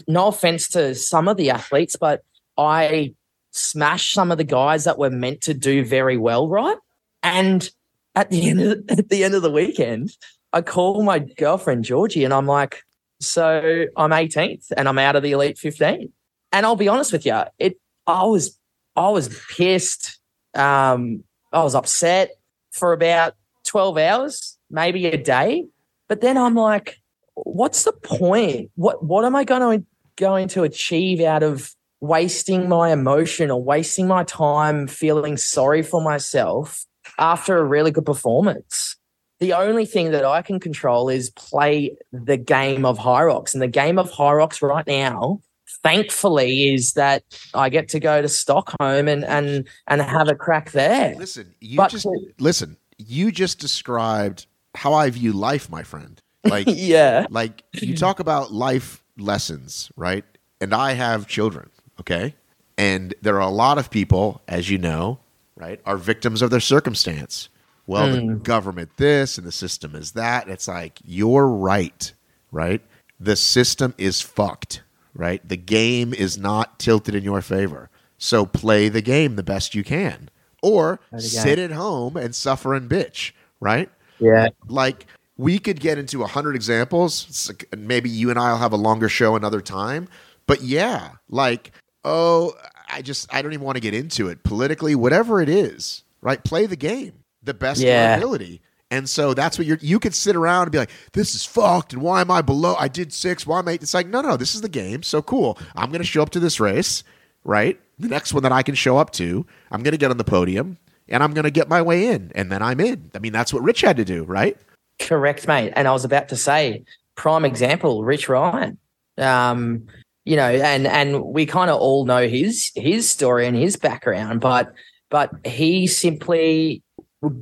no 0.08 0.28
offense 0.28 0.68
to 0.70 0.96
some 0.96 1.28
of 1.28 1.38
the 1.38 1.50
athletes, 1.50 1.96
but 1.96 2.24
I 2.58 3.14
smash 3.52 4.14
some 4.14 4.32
of 4.32 4.38
the 4.38 4.44
guys 4.44 4.84
that 4.84 4.98
were 4.98 5.10
meant 5.10 5.42
to 5.42 5.54
do 5.54 5.84
very 5.84 6.18
well, 6.18 6.48
right? 6.48 6.78
And 7.24 7.70
at 8.16 8.30
the 8.30 8.50
end 8.50 8.62
of 8.62 8.84
at 8.90 9.10
the 9.10 9.24
end 9.24 9.36
of 9.36 9.42
the 9.42 9.52
weekend, 9.52 10.12
I 10.54 10.62
call 10.62 11.04
my 11.04 11.20
girlfriend 11.20 11.84
Georgie 11.84 12.24
and 12.24 12.34
I'm 12.34 12.48
like, 12.48 12.84
so 13.20 13.86
I'm 13.98 14.12
18th 14.12 14.72
and 14.76 14.88
I'm 14.88 15.00
out 15.00 15.16
of 15.16 15.24
the 15.24 15.32
elite 15.32 15.58
15. 15.58 16.12
And 16.52 16.66
I'll 16.66 16.76
be 16.76 16.88
honest 16.88 17.12
with 17.12 17.26
you, 17.26 17.42
it 17.60 17.78
I 18.08 18.24
was 18.24 18.58
I 18.96 19.10
was 19.10 19.44
pissed. 19.50 20.20
Um, 20.54 21.24
I 21.52 21.64
was 21.64 21.76
upset 21.76 22.32
for 22.72 22.94
about 22.94 23.34
12 23.66 23.98
hours, 23.98 24.58
maybe 24.70 25.06
a 25.08 25.18
day. 25.18 25.66
But 26.08 26.22
then 26.22 26.38
I'm 26.38 26.56
like, 26.56 26.98
what's 27.36 27.84
the 27.84 27.94
point? 27.94 28.72
What 28.76 29.04
what 29.04 29.26
am 29.26 29.36
I 29.36 29.44
going 29.44 29.80
to 29.80 29.86
going 30.18 30.48
to 30.50 30.64
achieve 30.64 31.20
out 31.20 31.44
of 31.44 31.74
wasting 32.02 32.70
my 32.70 32.92
emotion 32.92 33.50
or 33.52 33.62
wasting 33.62 34.08
my 34.08 34.24
time 34.24 34.88
feeling 34.88 35.38
sorry 35.38 35.82
for 35.82 36.02
myself 36.02 36.86
after 37.18 37.58
a 37.58 37.64
really 37.64 37.92
good 37.92 38.06
performance? 38.06 38.96
The 39.40 39.54
only 39.54 39.86
thing 39.86 40.12
that 40.12 40.24
I 40.24 40.42
can 40.42 40.60
control 40.60 41.10
is 41.10 41.30
play 41.32 41.98
the 42.14 42.38
game 42.38 42.86
of 42.86 42.98
Rocks. 43.04 43.54
And 43.54 43.62
the 43.62 43.68
game 43.68 44.00
of 44.00 44.10
Rocks 44.18 44.62
right 44.62 44.88
now, 44.88 45.42
thankfully, 45.84 46.74
is 46.74 46.94
that 46.94 47.24
I 47.54 47.68
get 47.70 47.90
to 47.90 48.00
go 48.00 48.22
to 48.22 48.30
Stockholm 48.30 49.08
and 49.10 49.26
and 49.26 49.68
and 49.88 50.02
have 50.02 50.30
a 50.30 50.36
crack 50.36 50.72
there. 50.72 51.16
Listen, 51.18 51.54
you 51.60 51.78
But- 51.78 51.92
just 51.92 52.08
listen. 52.40 52.78
You 52.98 53.30
just 53.30 53.60
described 53.60 54.46
how 54.76 54.94
I 54.94 55.10
view 55.10 55.34
life, 55.34 55.70
my 55.70 55.84
friend. 55.84 56.22
Like, 56.44 56.68
yeah. 56.70 57.26
like 57.30 57.64
you 57.74 57.96
talk 57.96 58.20
about 58.20 58.54
life 58.54 59.04
lessons, 59.18 59.92
right? 59.96 60.24
And 60.62 60.74
I 60.74 60.94
have 60.94 61.28
children, 61.28 61.70
okay? 62.00 62.36
And 62.78 63.14
there 63.22 63.36
are 63.36 63.48
a 63.48 63.50
lot 63.50 63.78
of 63.78 63.90
people, 63.90 64.42
as 64.48 64.70
you 64.70 64.78
know, 64.78 65.20
right, 65.56 65.80
are 65.86 65.98
victims 65.98 66.42
of 66.42 66.50
their 66.50 66.60
circumstance. 66.60 67.50
Well, 67.88 68.12
the 68.16 68.34
government 68.36 68.98
this 68.98 69.38
and 69.38 69.46
the 69.46 69.52
system 69.52 69.96
is 69.96 70.14
that. 70.14 70.50
It's 70.50 70.68
like 70.68 71.00
you're 71.04 71.48
right, 71.48 72.12
right? 72.52 72.82
The 73.20 73.36
system 73.36 73.94
is 73.98 74.22
fucked, 74.22 74.82
right? 75.14 75.48
The 75.48 75.58
game 75.58 76.14
is 76.14 76.38
not 76.38 76.80
tilted 76.80 77.14
in 77.14 77.24
your 77.24 77.42
favor. 77.42 77.90
So 78.18 78.46
play 78.46 78.90
the 78.90 79.02
game 79.02 79.36
the 79.36 79.44
best 79.44 79.76
you 79.76 79.84
can. 79.84 80.30
Or 80.64 81.00
sit 81.20 81.60
at 81.60 81.72
home 81.72 82.18
and 82.18 82.34
suffer 82.34 82.74
and 82.74 82.90
bitch, 82.90 83.34
right? 83.60 83.90
Yeah. 84.20 84.48
like 84.68 85.06
we 85.38 85.60
could 85.60 85.80
get 85.80 85.98
into 85.98 86.24
a 86.24 86.28
hundred 86.28 86.56
examples. 86.56 87.50
Like- 87.50 87.74
Maybe 87.78 88.10
you 88.10 88.30
and 88.30 88.40
I'll 88.40 88.58
have 88.58 88.74
a 88.74 88.78
longer 88.78 89.10
show 89.10 89.36
another 89.36 89.62
time. 89.62 90.08
But 90.48 90.62
yeah, 90.62 91.12
like 91.30 91.72
oh, 92.04 92.54
I 92.90 93.02
just 93.02 93.34
I 93.34 93.42
don't 93.42 93.54
even 93.54 93.66
want 93.66 93.76
to 93.78 93.82
get 93.82 93.94
into 93.94 94.30
it 94.30 94.44
politically. 94.44 94.96
Whatever 94.96 95.42
it 95.42 95.50
is, 95.50 96.04
right? 96.22 96.44
Play 96.44 96.66
the 96.68 96.76
game 96.76 97.14
the 97.44 97.54
best 97.54 97.80
of 97.82 97.88
Yeah. 97.88 98.10
your 98.10 98.18
ability. 98.18 98.62
And 98.92 99.10
so 99.10 99.34
that's 99.34 99.58
what 99.58 99.66
you're. 99.66 99.80
You 99.82 100.00
could 100.00 100.14
sit 100.14 100.36
around 100.36 100.64
and 100.64 100.72
be 100.72 100.78
like, 100.78 100.92
"This 101.14 101.34
is 101.34 101.44
fucked," 101.44 101.92
and 101.94 102.02
why 102.04 102.22
am 102.22 102.30
I 102.30 102.42
below? 102.44 102.76
I 102.80 102.88
did 102.88 103.12
six. 103.12 103.46
Why 103.48 103.58
am 103.60 103.68
I? 103.68 103.74
It's 103.74 103.96
like, 103.96 104.08
no, 104.08 104.22
no, 104.22 104.38
this 104.38 104.54
is 104.54 104.62
the 104.62 104.70
game. 104.70 105.02
So 105.02 105.24
cool. 105.24 105.58
I'm 105.76 105.90
going 105.90 106.02
to 106.02 106.08
show 106.08 106.22
up 106.22 106.30
to 106.32 106.40
this 106.40 106.60
race, 106.60 107.04
right? 107.44 107.80
The 107.98 108.08
next 108.08 108.32
one 108.34 108.44
that 108.44 108.52
I 108.52 108.62
can 108.62 108.76
show 108.76 108.98
up 108.98 109.10
to, 109.14 109.46
I'm 109.72 109.82
going 109.82 109.94
to 109.94 109.98
get 109.98 110.12
on 110.12 110.18
the 110.18 110.24
podium 110.24 110.78
and 111.08 111.24
I'm 111.24 111.34
going 111.34 111.44
to 111.44 111.52
get 111.52 111.70
my 111.70 111.82
way 111.82 112.08
in, 112.08 112.32
and 112.36 112.52
then 112.52 112.62
I'm 112.62 112.80
in. 112.80 113.12
I 113.16 113.20
mean, 113.20 113.34
that's 113.34 113.54
what 113.54 113.64
Rich 113.64 113.82
had 113.82 113.98
to 113.98 114.06
do, 114.06 114.24
right? 114.24 114.58
Correct, 115.00 115.48
mate. 115.48 115.74
And 115.76 115.88
I 115.88 115.92
was 115.92 116.06
about 116.06 116.30
to 116.30 116.36
say, 116.36 116.84
prime 117.16 117.46
example, 117.46 118.04
Rich 118.04 118.30
Ryan. 118.30 118.78
Um, 119.18 119.88
you 120.26 120.36
know, 120.36 120.50
and 120.50 120.88
and 120.88 121.24
we 121.24 121.46
kind 121.46 121.70
of 121.70 121.80
all 121.80 122.06
know 122.06 122.28
his 122.28 122.72
his 122.76 123.10
story 123.10 123.46
and 123.46 123.56
his 123.56 123.76
background, 123.76 124.42
but 124.42 124.74
but 125.10 125.32
he 125.46 125.88
simply 125.88 126.82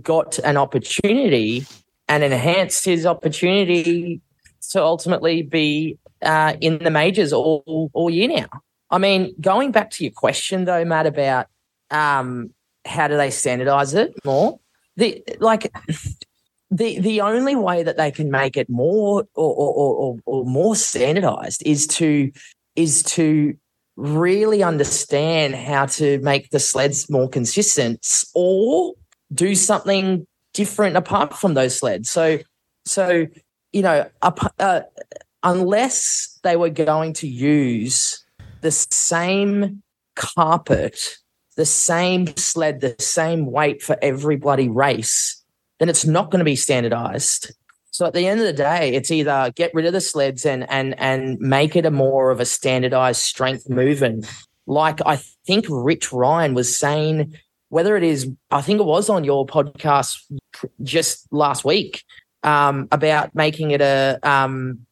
got 0.01 0.37
an 0.39 0.57
opportunity 0.57 1.65
and 2.07 2.23
enhanced 2.23 2.85
his 2.85 3.05
opportunity 3.05 4.21
to 4.69 4.81
ultimately 4.81 5.41
be 5.41 5.97
uh, 6.21 6.55
in 6.59 6.79
the 6.79 6.91
majors 6.91 7.31
all 7.31 7.89
all 7.93 8.09
year 8.09 8.27
now. 8.27 8.47
I 8.91 8.97
mean, 8.97 9.33
going 9.39 9.71
back 9.71 9.89
to 9.91 10.03
your 10.03 10.13
question 10.13 10.65
though, 10.65 10.83
Matt, 10.83 11.07
about 11.07 11.47
um, 11.89 12.53
how 12.85 13.07
do 13.07 13.17
they 13.17 13.29
standardize 13.29 13.93
it 13.93 14.13
more? 14.25 14.59
The 14.97 15.23
like 15.39 15.71
the 16.69 16.99
the 16.99 17.21
only 17.21 17.55
way 17.55 17.83
that 17.83 17.97
they 17.97 18.11
can 18.11 18.31
make 18.31 18.57
it 18.57 18.69
more 18.69 19.25
or 19.35 19.55
or, 19.55 19.95
or, 19.95 20.19
or 20.25 20.45
more 20.45 20.75
standardized 20.75 21.63
is 21.65 21.87
to 21.87 22.31
is 22.75 23.03
to 23.03 23.55
really 23.95 24.63
understand 24.63 25.55
how 25.55 25.85
to 25.85 26.17
make 26.19 26.49
the 26.49 26.59
sleds 26.59 27.09
more 27.11 27.29
consistent 27.29 28.25
or 28.33 28.93
do 29.31 29.53
something 29.53 30.25
different 30.53 30.97
apart 30.97 31.33
from 31.35 31.53
those 31.53 31.77
sleds 31.77 32.09
so 32.09 32.39
so 32.85 33.27
you 33.71 33.81
know 33.83 34.09
ap- 34.23 34.53
uh, 34.59 34.81
unless 35.43 36.39
they 36.43 36.55
were 36.55 36.69
going 36.69 37.13
to 37.13 37.27
use 37.27 38.25
the 38.61 38.71
same 38.71 39.83
carpet 40.15 41.17
the 41.53 41.65
same 41.65 42.27
sled 42.37 42.81
the 42.81 42.95
same 42.99 43.45
weight 43.45 43.81
for 43.81 43.97
every 44.01 44.35
bloody 44.35 44.69
race 44.69 45.43
then 45.83 45.89
it's 45.89 46.05
not 46.05 46.31
going 46.31 46.39
to 46.39 46.45
be 46.45 46.55
standardized. 46.55 47.51
So 47.91 48.05
at 48.05 48.13
the 48.13 48.25
end 48.25 48.39
of 48.39 48.45
the 48.45 48.53
day, 48.53 48.93
it's 48.93 49.11
either 49.11 49.51
get 49.53 49.73
rid 49.73 49.85
of 49.85 49.91
the 49.91 49.99
sleds 49.99 50.45
and 50.45 50.67
and 50.69 50.97
and 50.97 51.37
make 51.39 51.75
it 51.75 51.85
a 51.85 51.91
more 51.91 52.31
of 52.31 52.39
a 52.39 52.45
standardized 52.45 53.21
strength 53.21 53.69
movement. 53.69 54.25
Like 54.65 54.99
I 55.05 55.17
think 55.45 55.65
Rich 55.69 56.13
Ryan 56.13 56.53
was 56.53 56.75
saying, 56.75 57.35
whether 57.67 57.97
it 57.97 58.03
is, 58.03 58.31
I 58.49 58.61
think 58.61 58.79
it 58.79 58.85
was 58.85 59.09
on 59.09 59.25
your 59.25 59.45
podcast 59.45 60.23
just 60.81 61.31
last 61.33 61.65
week 61.65 62.05
um, 62.43 62.87
about 62.91 63.35
making 63.35 63.71
it 63.71 63.81
a 63.81 64.19
um, 64.23 64.85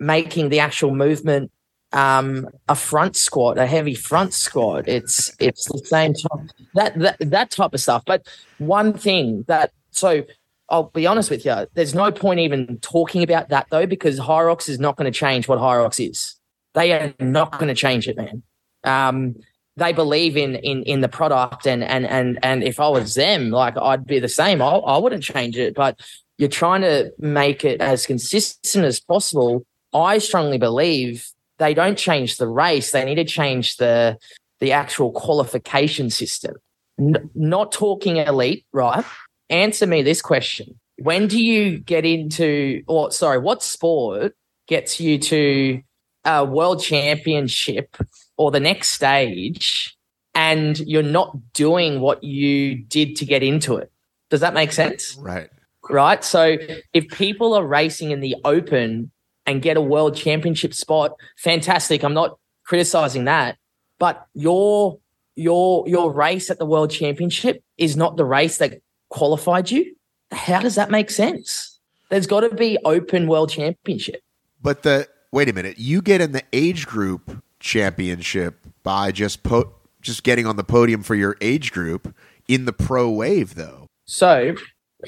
making 0.00 0.48
the 0.48 0.58
actual 0.58 0.94
movement 0.94 1.52
um, 1.94 2.48
a 2.68 2.74
front 2.74 3.16
squat, 3.16 3.56
a 3.56 3.66
heavy 3.66 3.94
front 3.94 4.34
squat. 4.34 4.88
It's 4.88 5.34
it's 5.38 5.64
the 5.70 5.78
same 5.78 6.12
type 6.12 6.50
that 6.74 6.98
that 6.98 7.16
that 7.20 7.50
type 7.50 7.72
of 7.72 7.80
stuff. 7.80 8.02
But 8.04 8.26
one 8.58 8.92
thing 8.92 9.44
that 9.46 9.72
so 9.92 10.24
I'll 10.68 10.90
be 10.90 11.06
honest 11.06 11.30
with 11.30 11.44
you, 11.44 11.66
there's 11.74 11.94
no 11.94 12.10
point 12.10 12.40
even 12.40 12.78
talking 12.78 13.22
about 13.22 13.48
that 13.50 13.68
though, 13.70 13.86
because 13.86 14.18
Hyrox 14.18 14.68
is 14.68 14.80
not 14.80 14.96
going 14.96 15.10
to 15.10 15.16
change 15.16 15.46
what 15.46 15.58
Hyrox 15.58 16.04
is. 16.06 16.34
They 16.74 16.92
are 16.92 17.14
not 17.20 17.52
going 17.52 17.68
to 17.68 17.74
change 17.74 18.08
it, 18.08 18.16
man. 18.16 18.42
Um, 18.82 19.36
they 19.76 19.92
believe 19.92 20.36
in 20.36 20.56
in 20.56 20.82
in 20.82 21.00
the 21.00 21.08
product, 21.08 21.66
and 21.66 21.84
and 21.84 22.06
and 22.06 22.40
and 22.42 22.64
if 22.64 22.80
I 22.80 22.88
was 22.88 23.14
them, 23.14 23.50
like 23.50 23.76
I'd 23.76 24.04
be 24.04 24.18
the 24.18 24.28
same. 24.28 24.60
I, 24.60 24.66
I 24.66 24.98
wouldn't 24.98 25.22
change 25.22 25.56
it, 25.56 25.74
but 25.76 26.00
you're 26.38 26.48
trying 26.48 26.80
to 26.80 27.12
make 27.18 27.64
it 27.64 27.80
as 27.80 28.04
consistent 28.04 28.84
as 28.84 28.98
possible. 28.98 29.64
I 29.92 30.18
strongly 30.18 30.58
believe 30.58 31.28
they 31.58 31.74
don't 31.74 31.98
change 31.98 32.36
the 32.36 32.48
race; 32.48 32.90
they 32.90 33.04
need 33.04 33.16
to 33.16 33.24
change 33.24 33.76
the 33.76 34.18
the 34.60 34.72
actual 34.72 35.12
qualification 35.12 36.10
system. 36.10 36.54
N- 36.98 37.30
not 37.34 37.72
talking 37.72 38.16
elite, 38.16 38.64
right? 38.72 39.04
Answer 39.50 39.86
me 39.86 40.02
this 40.02 40.22
question: 40.22 40.78
When 40.98 41.26
do 41.26 41.42
you 41.42 41.78
get 41.78 42.04
into, 42.04 42.82
or 42.86 43.10
sorry, 43.10 43.38
what 43.38 43.62
sport 43.62 44.34
gets 44.66 45.00
you 45.00 45.18
to 45.18 45.82
a 46.24 46.44
world 46.44 46.82
championship 46.82 47.96
or 48.36 48.50
the 48.50 48.60
next 48.60 48.88
stage, 48.88 49.96
and 50.34 50.78
you're 50.80 51.02
not 51.02 51.52
doing 51.52 52.00
what 52.00 52.24
you 52.24 52.76
did 52.76 53.16
to 53.16 53.24
get 53.24 53.42
into 53.42 53.76
it? 53.76 53.90
Does 54.30 54.40
that 54.40 54.54
make 54.54 54.72
sense? 54.72 55.16
Right. 55.16 55.48
right? 55.88 56.24
So 56.24 56.56
if 56.92 57.08
people 57.08 57.54
are 57.54 57.64
racing 57.64 58.10
in 58.10 58.20
the 58.20 58.36
open 58.44 59.12
and 59.46 59.62
get 59.62 59.76
a 59.76 59.80
world 59.80 60.16
championship 60.16 60.74
spot, 60.74 61.12
fantastic. 61.36 62.02
I'm 62.02 62.14
not 62.14 62.38
criticizing 62.64 63.24
that, 63.24 63.56
but 63.98 64.26
your 64.34 64.98
your 65.36 65.86
your 65.88 66.12
race 66.12 66.50
at 66.50 66.58
the 66.58 66.66
world 66.66 66.90
championship 66.90 67.62
is 67.76 67.96
not 67.96 68.16
the 68.16 68.24
race 68.24 68.58
that 68.58 68.80
qualified 69.08 69.70
you. 69.70 69.94
How 70.32 70.60
does 70.60 70.74
that 70.76 70.90
make 70.90 71.10
sense? 71.10 71.78
There's 72.10 72.26
got 72.26 72.40
to 72.40 72.54
be 72.54 72.78
open 72.84 73.26
world 73.26 73.50
championship. 73.50 74.22
But 74.62 74.82
the 74.82 75.08
wait 75.32 75.48
a 75.48 75.52
minute, 75.52 75.78
you 75.78 76.00
get 76.02 76.20
in 76.20 76.32
the 76.32 76.42
age 76.52 76.86
group 76.86 77.42
championship 77.60 78.66
by 78.82 79.10
just 79.10 79.42
po- 79.42 79.74
just 80.00 80.22
getting 80.22 80.46
on 80.46 80.56
the 80.56 80.64
podium 80.64 81.02
for 81.02 81.14
your 81.14 81.36
age 81.40 81.72
group 81.72 82.14
in 82.48 82.64
the 82.64 82.72
pro 82.72 83.10
wave 83.10 83.54
though. 83.54 83.86
So, 84.04 84.54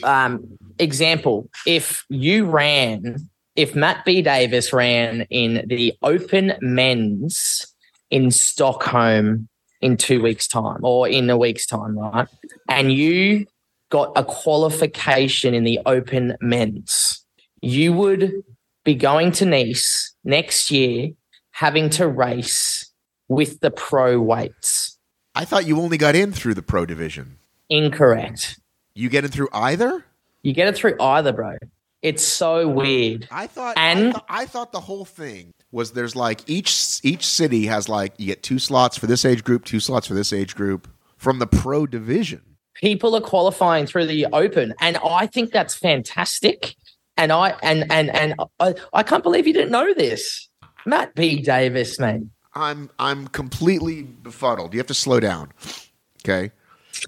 um, 0.02 0.58
example, 0.78 1.48
if 1.66 2.04
you 2.08 2.46
ran, 2.46 3.28
if 3.56 3.74
Matt 3.74 4.04
B. 4.04 4.22
Davis 4.22 4.72
ran 4.72 5.22
in 5.30 5.64
the 5.66 5.94
open 6.02 6.52
men's 6.60 7.66
in 8.10 8.30
Stockholm 8.30 9.48
in 9.80 9.96
two 9.96 10.22
weeks' 10.22 10.46
time 10.46 10.80
or 10.82 11.08
in 11.08 11.28
a 11.28 11.36
week's 11.36 11.66
time, 11.66 11.98
right? 11.98 12.28
And 12.68 12.92
you 12.92 13.46
got 13.90 14.12
a 14.16 14.24
qualification 14.24 15.54
in 15.54 15.64
the 15.64 15.80
open 15.86 16.36
men's, 16.40 17.24
you 17.60 17.92
would 17.92 18.32
be 18.84 18.94
going 18.94 19.32
to 19.32 19.44
Nice 19.44 20.14
next 20.24 20.70
year 20.70 21.10
having 21.50 21.90
to 21.90 22.06
race 22.06 22.90
with 23.28 23.60
the 23.60 23.70
pro 23.70 24.20
weights. 24.20 24.98
I 25.34 25.44
thought 25.44 25.66
you 25.66 25.80
only 25.80 25.98
got 25.98 26.14
in 26.14 26.32
through 26.32 26.54
the 26.54 26.62
pro 26.62 26.86
division. 26.86 27.38
Incorrect. 27.68 28.58
You 28.94 29.08
get 29.08 29.24
in 29.24 29.30
through 29.30 29.48
either? 29.52 30.04
You 30.42 30.52
get 30.52 30.68
it 30.68 30.76
through 30.76 30.96
either, 31.00 31.32
bro. 31.32 31.56
It's 32.02 32.22
so 32.24 32.68
weird. 32.68 33.26
I 33.30 33.46
thought 33.46 33.76
And- 33.78 34.08
I, 34.08 34.12
thought 34.12 34.24
I 34.28 34.46
thought 34.46 34.72
the 34.72 34.80
whole 34.80 35.04
thing 35.04 35.52
was 35.72 35.92
there's 35.92 36.14
like 36.14 36.48
each 36.48 37.00
each 37.02 37.26
city 37.26 37.66
has 37.66 37.88
like 37.88 38.12
you 38.18 38.26
get 38.26 38.42
two 38.42 38.58
slots 38.58 38.96
for 38.96 39.06
this 39.06 39.24
age 39.24 39.42
group, 39.44 39.64
two 39.64 39.80
slots 39.80 40.06
for 40.06 40.14
this 40.14 40.32
age 40.32 40.54
group 40.54 40.88
from 41.16 41.38
the 41.38 41.46
pro 41.46 41.86
division. 41.86 42.42
People 42.74 43.16
are 43.16 43.20
qualifying 43.22 43.86
through 43.86 44.06
the 44.06 44.26
open, 44.32 44.74
and 44.80 44.98
I 44.98 45.26
think 45.26 45.50
that's 45.50 45.74
fantastic. 45.74 46.76
And 47.16 47.32
I 47.32 47.54
and 47.62 47.90
and 47.90 48.10
and 48.14 48.34
I, 48.60 48.74
I 48.92 49.02
can't 49.02 49.22
believe 49.22 49.46
you 49.46 49.54
didn't 49.54 49.70
know 49.72 49.94
this, 49.94 50.48
Matt 50.84 51.14
B. 51.14 51.40
Davis, 51.40 51.98
man. 51.98 52.30
I'm 52.54 52.90
I'm 52.98 53.28
completely 53.28 54.02
befuddled. 54.02 54.74
You 54.74 54.80
have 54.80 54.86
to 54.88 54.94
slow 54.94 55.18
down. 55.20 55.52
Okay. 56.22 56.52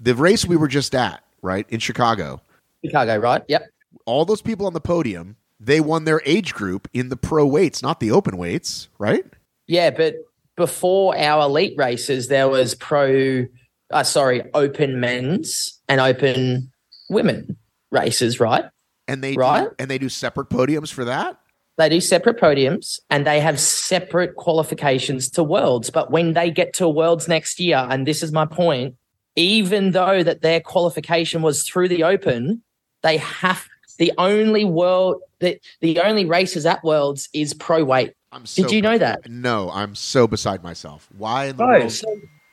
The 0.01 0.15
race 0.15 0.45
we 0.45 0.55
were 0.57 0.67
just 0.67 0.93
at, 0.95 1.23
right, 1.41 1.65
in 1.69 1.79
Chicago, 1.79 2.41
Chicago, 2.83 3.17
right? 3.17 3.43
Yep. 3.47 3.63
All 4.05 4.25
those 4.25 4.41
people 4.41 4.65
on 4.65 4.73
the 4.73 4.81
podium, 4.81 5.35
they 5.59 5.79
won 5.81 6.05
their 6.05 6.21
age 6.25 6.53
group 6.53 6.87
in 6.93 7.09
the 7.09 7.17
pro 7.17 7.45
weights, 7.45 7.81
not 7.81 7.99
the 7.99 8.11
open 8.11 8.37
weights, 8.37 8.87
right? 8.97 9.25
Yeah, 9.67 9.89
but 9.89 10.15
before 10.55 11.17
our 11.17 11.43
elite 11.43 11.73
races, 11.77 12.27
there 12.27 12.49
was 12.49 12.75
pro, 12.75 13.45
uh, 13.91 14.03
sorry, 14.03 14.43
open 14.53 14.99
men's 14.99 15.79
and 15.87 15.99
open 16.01 16.71
women 17.09 17.57
races, 17.91 18.39
right? 18.39 18.65
And 19.07 19.23
they 19.23 19.35
Right. 19.35 19.63
do, 19.69 19.75
and 19.79 19.89
they 19.89 19.97
do 19.97 20.09
separate 20.09 20.49
podiums 20.49 20.91
for 20.91 21.05
that. 21.05 21.37
They 21.77 21.89
do 21.89 22.01
separate 22.01 22.37
podiums 22.39 22.99
and 23.09 23.25
they 23.25 23.39
have 23.39 23.59
separate 23.59 24.35
qualifications 24.35 25.29
to 25.31 25.43
worlds. 25.43 25.89
But 25.89 26.11
when 26.11 26.33
they 26.33 26.51
get 26.51 26.73
to 26.73 26.89
worlds 26.89 27.27
next 27.27 27.59
year, 27.59 27.87
and 27.89 28.05
this 28.05 28.21
is 28.21 28.33
my 28.33 28.45
point, 28.45 28.95
even 29.37 29.91
though 29.91 30.21
that 30.21 30.41
their 30.41 30.59
qualification 30.59 31.41
was 31.41 31.63
through 31.63 31.87
the 31.87 32.03
open, 32.03 32.61
they 33.01 33.17
have 33.17 33.65
the 33.99 34.11
only 34.17 34.65
world 34.65 35.21
the, 35.39 35.59
the 35.81 35.99
only 35.99 36.25
races 36.25 36.65
at 36.65 36.83
worlds 36.83 37.29
is 37.33 37.53
pro 37.53 37.83
weight. 37.83 38.13
I'm 38.31 38.45
so 38.45 38.63
Did 38.63 38.71
you 38.71 38.81
know 38.81 38.97
that? 38.97 39.29
No, 39.29 39.69
I'm 39.71 39.95
so 39.95 40.27
beside 40.27 40.63
myself. 40.63 41.07
Why 41.17 41.45
in 41.45 41.57
the 41.57 41.63
Oh, 41.63 41.67
world? 41.67 41.91
so 41.91 42.05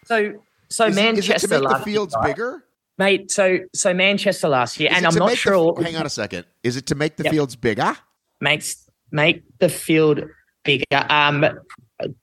so 0.05 0.33
so 0.69 0.87
is, 0.87 0.97
it- 0.97 1.01
is 1.01 1.05
Manchester 1.05 1.33
it 1.35 1.39
to 1.41 1.49
make 1.49 1.63
the 1.63 1.69
last 1.69 1.85
fields 1.85 2.15
year, 2.23 2.29
bigger? 2.35 2.65
mate. 2.99 3.31
So 3.31 3.59
so 3.75 3.93
Manchester 3.95 4.49
last 4.49 4.79
year, 4.79 4.91
Is 4.91 4.97
and 4.99 5.07
I'm 5.07 5.15
not 5.15 5.27
make 5.27 5.33
the- 5.35 5.37
sure 5.51 5.83
hang 5.83 5.97
on 5.97 6.07
a 6.07 6.11
second. 6.11 6.45
Is 6.63 6.77
it 6.77 6.87
to 6.87 6.95
make 6.95 7.17
the 7.17 7.25
Yep. 7.25 7.33
fields 7.33 7.57
bigger? 7.57 7.97
makes 8.41 8.89
make 9.11 9.43
the 9.61 9.69
field 9.69 10.21
bigger. 10.65 10.85
Um, 10.93 11.45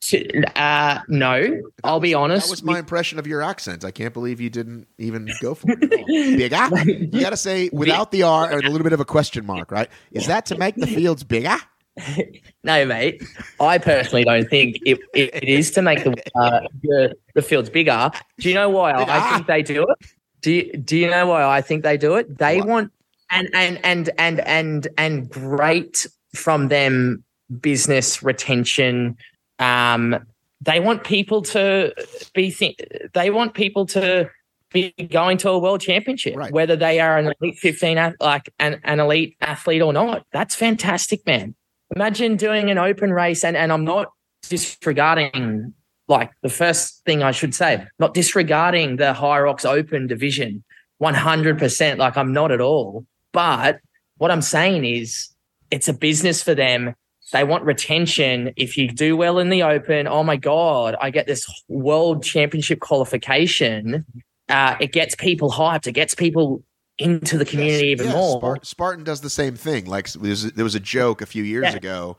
to, 0.02 0.60
uh, 0.60 1.00
no, 1.08 1.62
I'll 1.84 2.00
be 2.00 2.14
honest. 2.14 2.48
That 2.48 2.52
was 2.52 2.64
my 2.64 2.80
impression 2.80 3.20
of 3.20 3.26
your 3.28 3.42
accent. 3.42 3.84
I 3.84 3.92
can't 3.92 4.14
believe 4.14 4.40
you 4.40 4.50
didn't 4.50 4.88
even 4.98 5.30
go 5.42 5.56
for 5.56 5.68
it. 5.72 5.80
bigger? 6.08 6.92
You 6.92 7.22
got 7.22 7.32
to 7.32 7.38
say 7.38 7.70
without 7.74 8.12
the 8.12 8.24
R 8.24 8.52
and 8.52 8.64
a 8.64 8.70
little 8.70 8.84
bit 8.84 8.94
of 8.94 9.00
a 9.00 9.06
question 9.06 9.46
mark, 9.46 9.72
right? 9.72 9.90
Is 10.12 10.28
that 10.28 10.46
to 10.48 10.58
make 10.58 10.76
the 10.76 10.88
fields 11.00 11.24
bigger? 11.24 11.58
No, 12.64 12.86
mate. 12.86 13.22
I 13.60 13.78
personally 13.78 14.24
don't 14.24 14.50
think 14.50 14.78
it, 14.86 15.00
it, 15.14 15.36
it 15.36 15.44
is 15.44 15.70
to 15.72 15.82
make 15.82 16.04
the, 16.04 16.16
uh, 16.34 16.62
the 16.82 17.14
the 17.36 17.42
fields 17.42 17.70
bigger. 17.70 18.10
Do 18.40 18.50
you 18.50 18.56
know 18.56 18.70
why 18.70 18.94
I 18.94 19.34
think 19.36 19.48
they 19.48 19.62
do 19.62 19.84
it? 19.84 20.08
Do 20.42 20.52
you, 20.54 20.74
do 20.78 20.98
you 20.98 21.10
know 21.10 21.28
why 21.28 21.44
I 21.44 21.62
think 21.62 21.84
they 21.84 21.98
do 21.98 22.16
it? 22.16 22.38
They 22.38 22.60
What? 22.60 22.68
want 22.68 22.92
and 23.30 23.50
and 23.54 23.80
and 23.84 24.10
and 24.18 24.40
and 24.42 24.88
and 24.98 25.30
great 25.30 26.08
from 26.34 26.70
them 26.70 27.24
business 27.60 28.24
retention. 28.24 29.18
Um, 29.60 30.26
they 30.62 30.80
want 30.80 31.04
people 31.04 31.42
to 31.44 31.94
be 32.34 32.50
think. 32.52 32.78
They 33.13 33.30
want 33.30 33.54
people 33.54 33.86
to 33.88 34.30
be 34.72 34.92
going 35.12 35.38
to 35.39 35.50
a 35.50 35.60
world 35.60 35.82
championship, 35.82 36.36
Right. 36.36 36.52
whether 36.52 36.76
they 36.76 37.00
are 37.00 37.18
an 37.18 37.34
elite 37.42 37.60
fifteen, 37.60 38.16
like 38.20 38.50
an, 38.60 38.80
an 38.84 39.00
elite 39.00 39.38
athlete 39.42 39.82
or 39.82 39.94
not. 39.94 40.26
That's 40.32 40.56
fantastic, 40.56 41.26
man. 41.26 41.56
Imagine 41.96 42.38
doing 42.38 42.72
an 42.72 42.78
open 42.78 43.12
race, 43.13 43.44
and 43.44 43.56
and 43.56 43.72
I'm 43.72 43.84
not 43.86 44.08
disregarding 44.50 45.74
like 46.08 46.32
the 46.42 46.50
first 46.50 47.04
thing 47.06 47.24
I 47.24 47.32
should 47.32 47.56
say, 47.56 47.86
not 48.00 48.13
disregarding 48.13 48.98
the 48.98 49.13
Hyrox 49.13 49.66
Open 49.66 50.06
division, 50.08 50.63
100%. 51.02 51.98
Like 51.98 52.18
I'm 52.18 52.34
not 52.34 52.52
at 52.52 52.62
all. 52.62 53.06
But 53.32 53.80
what 54.18 54.30
I'm 54.32 54.42
saying 54.42 54.86
is 54.86 55.30
it's 55.72 55.88
a 55.88 55.94
business 55.94 56.44
for 56.44 56.56
them. 56.56 56.94
They 57.34 57.43
want 57.43 57.65
retention. 57.65 58.54
If 58.56 58.78
you 58.78 58.88
do 58.88 59.17
well 59.17 59.39
in 59.39 59.50
the 59.50 59.63
open, 59.63 60.08
oh 60.08 60.24
my 60.24 60.38
God, 60.38 60.96
I 61.02 61.10
get 61.10 61.26
this 61.26 61.46
world 61.67 62.24
championship 62.24 62.80
qualification. 62.80 64.06
Uh, 64.50 64.76
it 64.80 64.91
gets 64.91 65.15
people 65.15 65.52
hyped. 65.52 65.88
It 65.88 65.93
gets 65.93 66.13
people 66.13 66.63
into 67.00 67.39
the 67.39 67.46
community 67.46 67.88
Yes, 67.88 67.91
even 68.02 68.06
yes. 68.08 68.15
more. 68.15 68.60
Spartan 68.62 69.04
does 69.04 69.22
the 69.22 69.30
same 69.32 69.56
thing. 69.56 69.86
Like 69.86 70.12
there 70.12 70.63
was, 70.63 70.76
a 70.76 70.80
joke 70.80 71.22
a 71.22 71.26
few 71.26 71.43
years 71.43 71.63
Yeah. 71.63 71.76
ago 71.76 72.17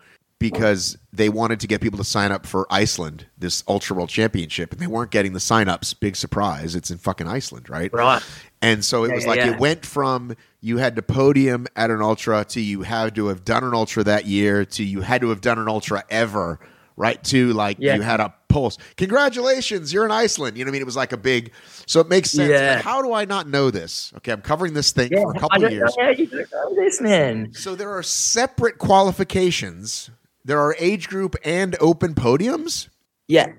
because 0.51 0.99
they 1.11 1.31
wanted 1.31 1.59
to 1.61 1.67
get 1.67 1.81
people 1.81 1.97
to 1.97 2.05
sign 2.05 2.31
up 2.31 2.45
for 2.45 2.67
Iceland, 2.69 3.27
this 3.39 3.65
Ultra 3.67 3.97
World 3.97 4.11
Championship, 4.11 4.73
and 4.73 4.81
they 4.81 4.87
weren't 4.87 5.11
getting 5.11 5.33
the 5.33 5.39
signups. 5.39 5.99
Big 5.99 6.17
surprise! 6.17 6.75
It's 6.75 6.91
in 6.91 6.99
fucking 6.99 7.27
Iceland, 7.27 7.71
right? 7.71 7.91
Right. 7.95 8.23
And 8.61 8.85
so 8.85 9.05
it 9.05 9.09
Yeah, 9.09 9.15
was 9.15 9.25
yeah, 9.25 9.31
like 9.31 9.39
yeah. 9.39 9.55
it 9.55 9.59
went 9.61 9.87
from 9.87 10.37
you 10.61 10.77
had 10.77 10.97
to 10.97 11.03
podium 11.03 11.67
at 11.77 11.91
an 11.91 12.03
ultra 12.03 12.45
to 12.47 12.61
you 12.61 12.83
had 12.83 13.15
to 13.15 13.29
have 13.29 13.45
done 13.45 13.65
an 13.65 13.73
ultra 13.75 14.05
that 14.05 14.27
year 14.27 14.65
to 14.67 14.85
you 14.85 15.01
had 15.01 15.23
to 15.23 15.31
have 15.31 15.41
done 15.41 15.59
an 15.59 15.69
ultra 15.69 16.05
ever, 16.11 16.61
right? 16.97 17.23
To 17.25 17.53
like 17.55 17.79
you 17.81 18.03
had 18.03 18.21
a 18.21 18.35
pulse. 18.49 18.77
Congratulations, 18.97 19.93
you're 19.93 20.05
in 20.05 20.11
Iceland. 20.13 20.57
You 20.59 20.65
know 20.65 20.69
what 20.69 20.73
I 20.73 20.75
mean? 20.75 20.83
It 20.83 20.87
was 20.87 20.97
like 20.97 21.13
a 21.13 21.17
big. 21.17 21.53
So 21.87 22.01
it 22.01 22.09
makes 22.09 22.31
sense. 22.31 22.51
Yeah. 22.51 22.81
How 22.83 23.01
do 23.03 23.13
I 23.15 23.25
not 23.25 23.49
know 23.49 23.71
this? 23.71 24.13
Okay, 24.19 24.31
I'm 24.33 24.43
covering 24.43 24.75
this 24.75 24.93
thing 24.93 25.11
Yeah, 25.11 25.23
for 25.23 25.33
a 25.33 25.37
I 25.37 25.41
couple 25.41 25.61
don't 25.61 25.73
years. 25.73 25.95
know 25.97 26.05
how 26.05 26.11
you 26.11 26.27
don't 26.27 26.53
know 26.53 26.75
this, 26.77 27.01
man. 27.01 27.53
So 27.55 27.75
there 27.75 27.91
are 27.91 28.03
separate 28.03 28.79
qualifications 28.79 30.11
there 30.45 30.61
are 30.61 30.75
age 30.79 31.09
group 31.09 31.35
and 31.45 31.77
open 31.81 32.15
podiums. 32.15 32.89
Yeah. 33.29 33.53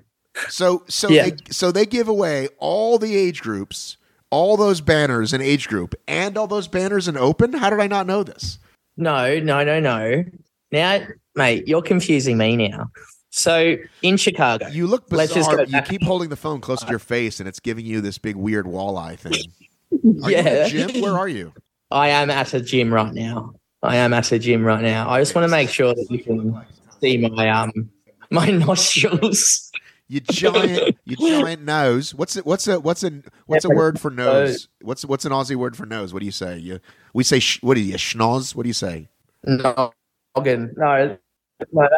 So 0.48 0.84
so 0.88 1.08
Yeah. 1.08 1.30
they 1.30 1.36
so 1.50 1.72
they 1.72 1.86
give 1.86 2.08
away 2.08 2.48
all 2.58 2.98
the 2.98 3.16
age 3.16 3.40
groups, 3.42 3.96
all 4.30 4.56
those 4.56 4.80
banners 4.80 5.32
in 5.32 5.40
age 5.40 5.68
group, 5.68 5.94
and 6.06 6.36
all 6.36 6.46
those 6.46 6.68
banners 6.68 7.08
in 7.08 7.16
open. 7.16 7.52
How 7.54 7.70
did 7.70 7.80
I 7.80 7.86
not 7.86 8.06
know 8.06 8.22
this? 8.22 8.58
No, 8.96 9.38
no, 9.40 9.64
no, 9.64 9.80
no. 9.80 10.24
Now, 10.72 11.06
mate, 11.34 11.66
you're 11.68 11.82
confusing 11.82 12.38
me 12.38 12.56
now. 12.56 12.90
So 13.30 13.76
in 14.02 14.16
Chicago, 14.16 14.68
You 14.68 14.86
look 14.86 15.04
Let's 15.10 15.32
just 15.34 15.50
bizarre. 15.50 15.66
You 15.66 15.82
keep 15.82 16.02
holding 16.02 16.30
the 16.30 16.36
phone 16.36 16.60
close 16.60 16.80
to 16.80 16.88
your 16.88 16.98
face, 16.98 17.38
and 17.40 17.48
it's 17.48 17.60
giving 17.60 17.84
you 17.84 18.00
this 18.00 18.16
big 18.18 18.36
weird 18.36 18.64
walleye 18.66 19.18
thing. 19.18 19.34
Are 20.22 20.30
you 20.30 20.36
Yeah. 20.36 20.42
at 20.42 20.70
the 20.72 20.86
gym? 20.88 21.02
Where 21.02 21.12
are 21.18 21.28
you? 21.28 21.52
I 21.90 22.08
am 22.08 22.30
at 22.30 22.54
a 22.54 22.60
gym 22.60 22.92
right 22.92 23.12
now. 23.12 23.52
I 23.82 23.96
am 23.96 24.12
at 24.12 24.32
a 24.32 24.38
gym 24.38 24.64
right 24.64 24.82
now. 24.82 25.08
I 25.08 25.20
just 25.20 25.34
want 25.34 25.44
to 25.44 25.50
make 25.50 25.68
sure 25.68 25.94
that 25.94 26.06
you 26.10 26.18
can 26.18 26.64
see 27.00 27.18
my 27.18 27.48
um 27.48 27.90
my 28.30 28.46
nostrils. 28.50 29.70
You 30.08 30.20
giant, 30.20 30.96
you 31.04 31.16
giant 31.16 31.62
nose. 31.62 32.14
What's 32.14 32.36
it? 32.36 32.46
What's 32.46 32.68
a 32.68 32.78
what's 32.78 33.02
a 33.02 33.22
what's 33.46 33.64
a 33.64 33.68
word 33.68 33.98
for 34.00 34.10
nose? 34.10 34.68
What's 34.80 35.04
what's 35.04 35.24
an 35.24 35.32
Aussie 35.32 35.56
word 35.56 35.76
for 35.76 35.84
nose? 35.84 36.12
What 36.12 36.20
do 36.20 36.26
you 36.26 36.32
say? 36.32 36.58
You 36.58 36.78
we 37.12 37.24
say 37.24 37.40
sh- 37.40 37.60
what 37.60 37.74
do 37.74 37.80
you 37.80 37.96
schnoz? 37.96 38.54
What 38.54 38.62
do 38.62 38.68
you 38.68 38.72
say? 38.72 39.08
No, 39.44 39.92
Noggin. 40.36 40.72
no, 40.76 41.18
no, 41.72 41.88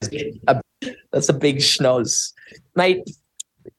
that's 0.00 0.12
a, 0.48 0.62
that's 1.12 1.28
a 1.28 1.32
big 1.32 1.58
schnoz, 1.58 2.32
mate. 2.74 3.08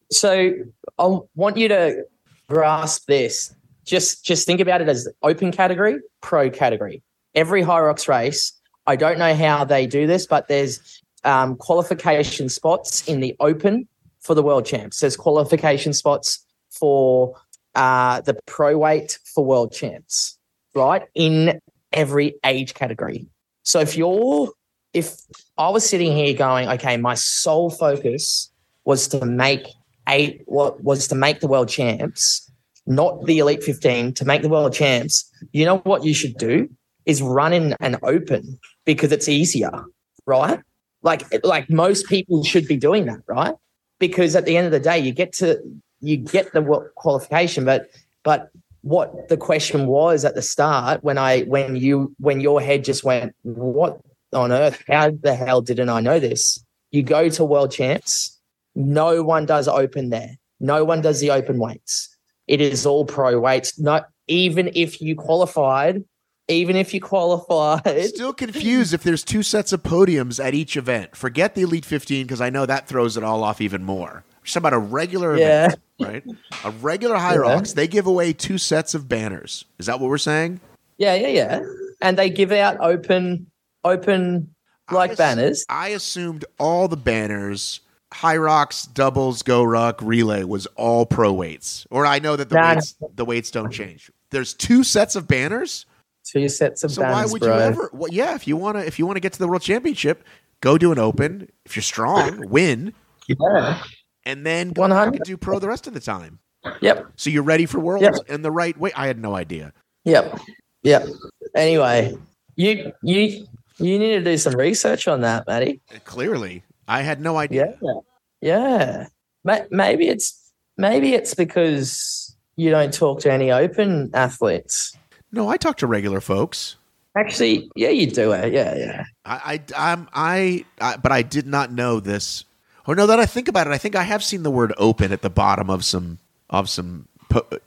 So 0.10 0.54
I 0.98 1.18
want 1.36 1.58
you 1.58 1.68
to 1.68 2.04
grasp 2.48 3.08
this. 3.08 3.54
Just 3.86 4.26
just 4.26 4.46
think 4.46 4.60
about 4.60 4.82
it 4.82 4.90
as 4.90 5.08
open 5.22 5.52
category, 5.52 6.00
pro 6.22 6.50
category. 6.50 7.02
Hyrox 7.36 8.08
race, 8.08 8.54
I 8.86 8.96
don't 8.96 9.18
know 9.18 9.34
how 9.36 9.64
they 9.64 9.88
do 9.88 10.08
this, 10.08 10.28
but 10.28 10.48
there's 10.48 11.02
um, 11.24 11.56
qualification 11.56 12.50
spots 12.50 13.08
in 13.08 13.20
the 13.20 13.36
open 13.40 13.88
for 14.22 14.36
the 14.36 14.44
world 14.44 14.66
champs. 14.66 15.00
There's 15.00 15.18
qualification 15.18 15.94
spots 15.94 16.46
for 16.70 17.36
uh, 17.76 18.22
the 18.22 18.38
pro 18.46 18.78
weight 18.78 19.20
for 19.34 19.46
world 19.46 19.72
champs, 19.72 20.38
right? 20.76 21.04
In 21.16 21.60
every 21.92 22.36
age 22.44 22.74
category. 22.74 23.28
So 23.64 23.80
if 23.80 23.96
you're, 23.96 24.52
if 24.94 25.16
I 25.58 25.70
was 25.70 25.88
sitting 25.88 26.12
here 26.16 26.34
going, 26.34 26.68
okay, 26.70 26.98
my 26.98 27.16
sole 27.16 27.70
focus 27.70 28.52
was 28.86 29.08
to 29.10 29.26
make 29.26 29.68
eight, 30.10 30.42
what 30.46 30.84
was 30.84 31.08
to 31.08 31.16
make 31.16 31.40
the 31.40 31.48
world 31.48 31.70
champs, 31.70 32.50
not 32.86 33.26
the 33.26 33.40
elite 33.40 33.64
15, 33.64 34.14
to 34.14 34.26
make 34.26 34.42
the 34.42 34.50
world 34.50 34.74
champs, 34.74 35.30
you 35.52 35.66
know 35.66 35.78
what 35.80 36.04
you 36.04 36.14
should 36.14 36.36
do 36.38 36.70
is 37.06 37.22
run 37.22 37.54
in 37.54 37.76
an 37.80 37.98
open 38.04 38.60
because 38.86 39.12
it's 39.12 39.30
easier, 39.30 39.84
right? 40.26 40.60
Like, 41.02 41.24
like 41.44 41.70
most 41.70 42.08
people 42.08 42.44
should 42.44 42.68
be 42.68 42.78
doing 42.78 43.06
that, 43.06 43.20
right? 43.28 43.56
Because 44.00 44.36
at 44.36 44.46
the 44.46 44.58
end 44.58 44.66
of 44.66 44.72
the 44.72 44.80
day, 44.80 45.00
you 45.00 45.12
get 45.12 45.34
to, 45.34 45.60
you 46.00 46.18
get 46.18 46.54
the 46.54 46.92
qualification, 46.96 47.66
but, 47.66 47.90
but 48.24 48.50
what 48.84 49.30
the 49.30 49.38
question 49.38 49.88
was 49.88 50.26
at 50.26 50.36
the 50.36 50.42
start 50.42 51.04
when 51.04 51.18
I 51.18 51.42
when 51.44 51.78
you 51.78 52.14
when 52.20 52.42
your 52.42 52.62
head 52.62 52.84
just 52.84 53.04
went, 53.04 53.34
what 53.44 54.00
on 54.34 54.52
earth? 54.52 54.84
How 54.88 55.12
the 55.12 55.36
hell 55.36 55.62
didn't 55.62 55.90
I 55.90 56.02
know 56.02 56.20
this? 56.20 56.64
You 56.92 57.02
go 57.02 57.30
to 57.30 57.46
world 57.46 57.72
champs, 57.72 58.40
no 58.76 59.24
one 59.24 59.46
does 59.46 59.68
open 59.68 60.10
there. 60.10 60.38
No 60.60 60.84
one 60.84 61.02
does 61.02 61.20
the 61.22 61.32
open 61.32 61.60
weights. 61.60 62.13
It 62.48 62.62
is 62.62 62.86
all 62.86 63.06
pro 63.06 63.40
weights. 63.40 63.80
Not 63.80 64.10
even 64.28 64.70
if 64.74 65.02
you 65.02 65.16
qualified, 65.16 66.04
even 66.48 66.76
if 66.76 66.94
you 66.94 67.00
qualified, 67.02 68.06
Still 68.06 68.34
confused 68.34 68.94
if 68.94 69.04
there's 69.04 69.24
two 69.24 69.44
sets 69.44 69.72
of 69.74 69.84
podiums 69.84 70.44
at 70.44 70.54
each 70.54 70.76
event. 70.78 71.16
Forget 71.16 71.56
the 71.56 71.62
Elite 71.62 71.86
15 71.86 72.26
because 72.26 72.42
I 72.42 72.50
know 72.50 72.66
that 72.66 72.88
throws 72.88 73.16
it 73.18 73.24
all 73.24 73.44
off 73.44 73.62
even 73.62 73.84
more. 73.84 74.24
Just 74.44 74.58
about 74.58 74.74
a 74.74 74.78
regular 74.80 75.38
Yeah. 75.38 75.66
event, 75.68 75.80
right? 76.02 76.24
A 76.66 76.72
regular 76.72 77.16
High 77.16 77.34
Yeah. 77.36 77.40
Rocks, 77.40 77.74
they 77.74 77.88
give 77.88 78.08
away 78.08 78.34
two 78.34 78.58
sets 78.58 78.94
of 78.94 79.08
banners. 79.08 79.64
Is 79.80 79.86
that 79.86 80.00
what 80.00 80.10
we're 80.10 80.18
saying? 80.18 80.60
yeah, 80.98 81.16
yeah, 81.16 81.28
yeah. 81.30 81.60
And 82.02 82.18
they 82.18 82.30
give 82.30 82.52
out 82.52 82.78
open, 82.82 83.48
open 83.86 84.54
like 84.92 85.12
I 85.12 85.14
ass- 85.14 85.18
banners. 85.18 85.66
I 85.70 85.88
assumed 85.90 86.44
all 86.60 86.88
the 86.90 86.98
banners, 86.98 87.80
Hyrox, 88.14 88.92
doubles, 88.94 89.42
Go 89.42 89.64
Ruck, 89.64 90.02
Relay 90.02 90.44
was 90.44 90.66
all 90.76 91.06
pro 91.06 91.34
weights. 91.34 91.86
Or 91.90 92.06
I 92.06 92.20
know 92.20 92.36
that 92.36 92.50
the 92.50 92.56
Nah. 92.56 92.74
weights 92.76 92.96
the 93.16 93.26
weights 93.26 93.52
don't 93.52 93.72
change. 93.72 94.12
There's 94.30 94.54
two 94.54 94.84
sets 94.84 95.16
of 95.16 95.28
banners. 95.28 95.86
Two 96.26 96.48
sets 96.48 96.84
of 96.84 96.92
So 96.92 97.02
banners, 97.02 97.16
why 97.28 97.32
would 97.32 97.42
bro. 97.42 97.56
you 97.56 97.62
ever? 97.62 97.90
Well, 97.94 98.12
yeah, 98.14 98.36
if 98.36 98.48
you 98.48 98.56
want 98.56 98.78
to, 98.78 98.86
if 98.86 98.98
you 99.00 99.06
want 99.06 99.18
to 99.18 99.20
get 99.20 99.34
to 99.34 99.40
the 99.40 99.48
world 99.48 99.62
championship, 99.62 100.24
go 100.62 100.78
do 100.78 100.92
an 100.92 101.00
open. 101.00 101.50
If 101.66 101.76
you're 101.76 101.84
strong, 101.84 102.48
win, 102.50 102.94
Yeah. 103.28 103.84
and 104.26 104.46
then 104.46 104.70
go 104.70 104.84
100. 104.84 105.16
and 105.16 105.24
do 105.26 105.36
pro 105.38 105.60
the 105.60 105.68
rest 105.68 105.88
of 105.88 105.94
the 105.94 106.00
time. 106.00 106.40
Yep. 106.82 107.08
So 107.18 107.30
you're 107.30 107.44
ready 107.44 107.66
for 107.66 107.80
worlds 107.80 108.04
Yep. 108.04 108.30
in 108.30 108.42
the 108.42 108.52
right 108.52 108.78
way. 108.80 108.92
I 108.96 109.08
had 109.08 109.20
no 109.20 109.36
idea. 109.36 109.74
Yep. 110.06 110.40
Yep. 110.84 111.08
Anyway, 111.56 112.18
you 112.56 112.94
you 113.04 113.46
you 113.80 114.00
need 114.00 114.12
to 114.18 114.24
do 114.24 114.38
some 114.38 114.54
research 114.56 115.08
on 115.08 115.22
that, 115.22 115.46
Matty. 115.48 115.82
Uh, 115.94 116.00
clearly, 116.06 116.64
I 116.88 117.02
had 117.02 117.22
no 117.22 117.38
idea. 117.38 117.78
Yeah. 117.82 119.08
Yeah. 119.46 119.66
Maybe 119.72 120.08
it's 120.08 120.52
maybe 120.78 121.14
it's 121.14 121.34
because 121.34 122.36
you 122.56 122.70
don't 122.70 122.94
talk 122.94 123.20
to 123.22 123.32
any 123.32 123.52
open 123.52 124.12
athletes. 124.14 124.98
No, 125.32 125.50
I 125.50 125.58
talk 125.58 125.78
to 125.78 125.88
regular 125.88 126.22
folks. 126.22 126.76
Actually, 127.16 127.70
yeah, 127.76 127.90
you 127.90 128.08
do 128.08 128.32
it. 128.32 128.54
Yeah, 128.54 128.76
yeah. 128.76 129.04
I, 129.24 129.62
I, 129.76 129.92
I'm, 129.92 130.10
I, 130.14 130.66
I, 130.82 130.98
but 130.98 131.12
I 131.12 131.22
did 131.22 131.46
not 131.46 131.72
know 131.72 132.00
this. 132.00 132.44
Or 132.88 132.96
no, 132.96 133.08
that 133.08 133.20
I 133.20 133.26
think 133.26 133.48
about 133.48 133.68
it, 133.68 133.72
I 133.72 133.78
think 133.78 133.96
I 133.96 134.04
have 134.04 134.24
seen 134.24 134.44
the 134.44 134.52
word 134.52 134.74
"open" 134.78 135.12
at 135.12 135.22
the 135.22 135.30
bottom 135.30 135.70
of 135.70 135.86
some 135.86 136.20
of 136.50 136.70
some 136.70 137.08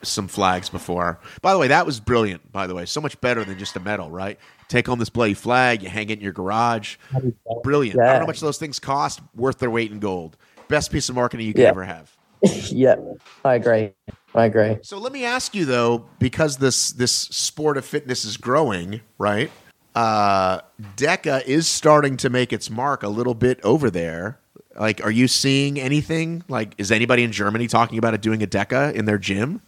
some 0.03 0.29
flags 0.29 0.69
before. 0.69 1.19
By 1.43 1.53
the 1.53 1.59
way, 1.59 1.69
that 1.69 1.87
was 1.87 2.01
brilliant. 2.01 2.53
By 2.53 2.67
the 2.67 2.75
way, 2.75 2.87
so 2.87 3.01
much 3.01 3.21
better 3.21 3.45
than 3.45 3.59
just 3.59 3.77
a 3.77 3.81
medal, 3.81 4.11
right? 4.11 4.39
Take 4.69 4.87
home 4.87 4.99
this 4.99 5.11
bloody 5.11 5.35
flag, 5.35 5.83
you 5.83 5.89
hang 5.89 6.11
it 6.11 6.19
in 6.19 6.25
your 6.25 6.33
garage. 6.33 6.97
Brilliant. 7.63 8.01
I 8.01 8.05
don't 8.05 8.13
know 8.15 8.21
how 8.21 8.27
much 8.27 8.41
those 8.41 8.59
things 8.59 8.79
cost. 8.79 9.21
Worth 9.35 9.59
their 9.59 9.71
weight 9.71 9.93
in 9.93 10.01
gold. 10.01 10.37
Best 10.69 10.91
piece 10.91 11.09
of 11.09 11.15
marketing 11.15 11.47
you 11.47 11.53
could 11.55 11.63
Yeah. 11.63 11.69
ever 11.69 11.85
have. 11.85 12.17
yeah. 12.43 12.97
I 13.45 13.55
agree. 13.55 13.93
I 14.35 14.45
agree. 14.47 14.79
So 14.83 14.99
let 14.99 15.13
me 15.13 15.25
ask 15.25 15.55
you 15.55 15.65
though, 15.65 16.07
because 16.19 16.57
this 16.59 16.91
this 16.93 17.13
sport 17.13 17.77
of 17.79 17.85
fitness 17.85 18.25
is 18.25 18.37
growing, 18.37 19.01
right? 19.19 19.51
Uh, 19.95 20.61
DECA 20.97 21.43
is 21.47 21.67
starting 21.67 22.17
to 22.19 22.29
make 22.29 22.53
its 22.53 22.69
mark 22.69 23.03
a 23.03 23.09
little 23.09 23.35
bit 23.35 23.59
over 23.65 23.89
there. 23.91 24.39
Like, 24.79 25.03
are 25.03 25.11
you 25.11 25.27
seeing 25.27 25.81
anything? 25.81 26.45
Like, 26.49 26.75
is 26.77 26.93
anybody 26.93 27.23
in 27.23 27.33
Germany 27.33 27.67
talking 27.67 27.97
about 27.97 28.13
it 28.13 28.21
doing 28.21 28.43
a 28.43 28.47
DECA 28.47 28.93
in 28.93 29.07
their 29.07 29.17
gym? 29.17 29.63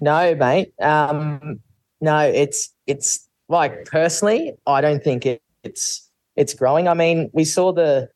No, 0.00 0.34
mate. 0.34 0.72
Um, 0.80 1.60
no, 2.00 2.18
it's 2.20 2.72
it's 2.86 3.23
like 3.48 3.84
personally, 3.86 4.52
I 4.66 4.80
don't 4.80 5.02
think 5.02 5.26
it, 5.26 5.42
it's 5.62 6.08
it's 6.36 6.54
growing. 6.54 6.88
I 6.88 6.94
mean, 6.94 7.30
we 7.32 7.44
saw 7.44 7.72
the, 7.72 8.08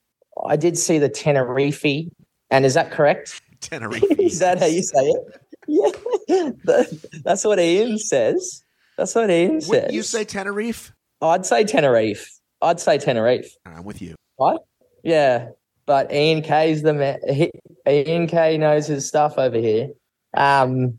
I 0.47 0.57
did 0.57 0.77
see 0.77 0.99
the 0.99 1.09
Tenerife, 1.09 1.85
and 2.51 2.64
is 2.64 2.75
that 2.75 2.91
correct? 2.91 3.41
Tenerife. 3.61 4.03
is 4.19 4.38
that 4.41 4.59
how 4.59 4.67
you 4.67 4.83
say 4.83 5.07
it? 5.07 5.21
Yeah, 5.67 5.91
The- 6.64 7.21
that's 7.25 7.45
what 7.45 7.59
Ian 7.59 7.99
says. 7.99 8.62
That's 8.97 9.14
what 9.14 9.31
Ian 9.31 9.61
says. 9.61 9.71
Wouldn't 9.71 9.93
you 9.93 10.03
say 10.03 10.25
Tenerife? 10.25 10.93
I'd 11.21 11.47
say 11.47 11.64
Tenerife. 11.64 12.29
I'd 12.61 12.81
say 12.81 12.99
Tenerife. 12.99 13.55
I'm 13.67 13.85
with 13.85 14.03
you. 14.03 14.14
What? 14.37 14.64
Yeah, 15.05 15.51
but 15.87 16.12
Ian 16.12 16.43
K's 16.43 16.83
the 16.83 16.93
man. 16.95 17.21
He, 17.29 17.51
Ian 17.87 18.27
K 18.27 18.59
knows 18.59 18.87
his 18.87 19.07
stuff 19.07 19.38
over 19.38 19.59
here. 19.59 19.91
Um, 20.37 20.99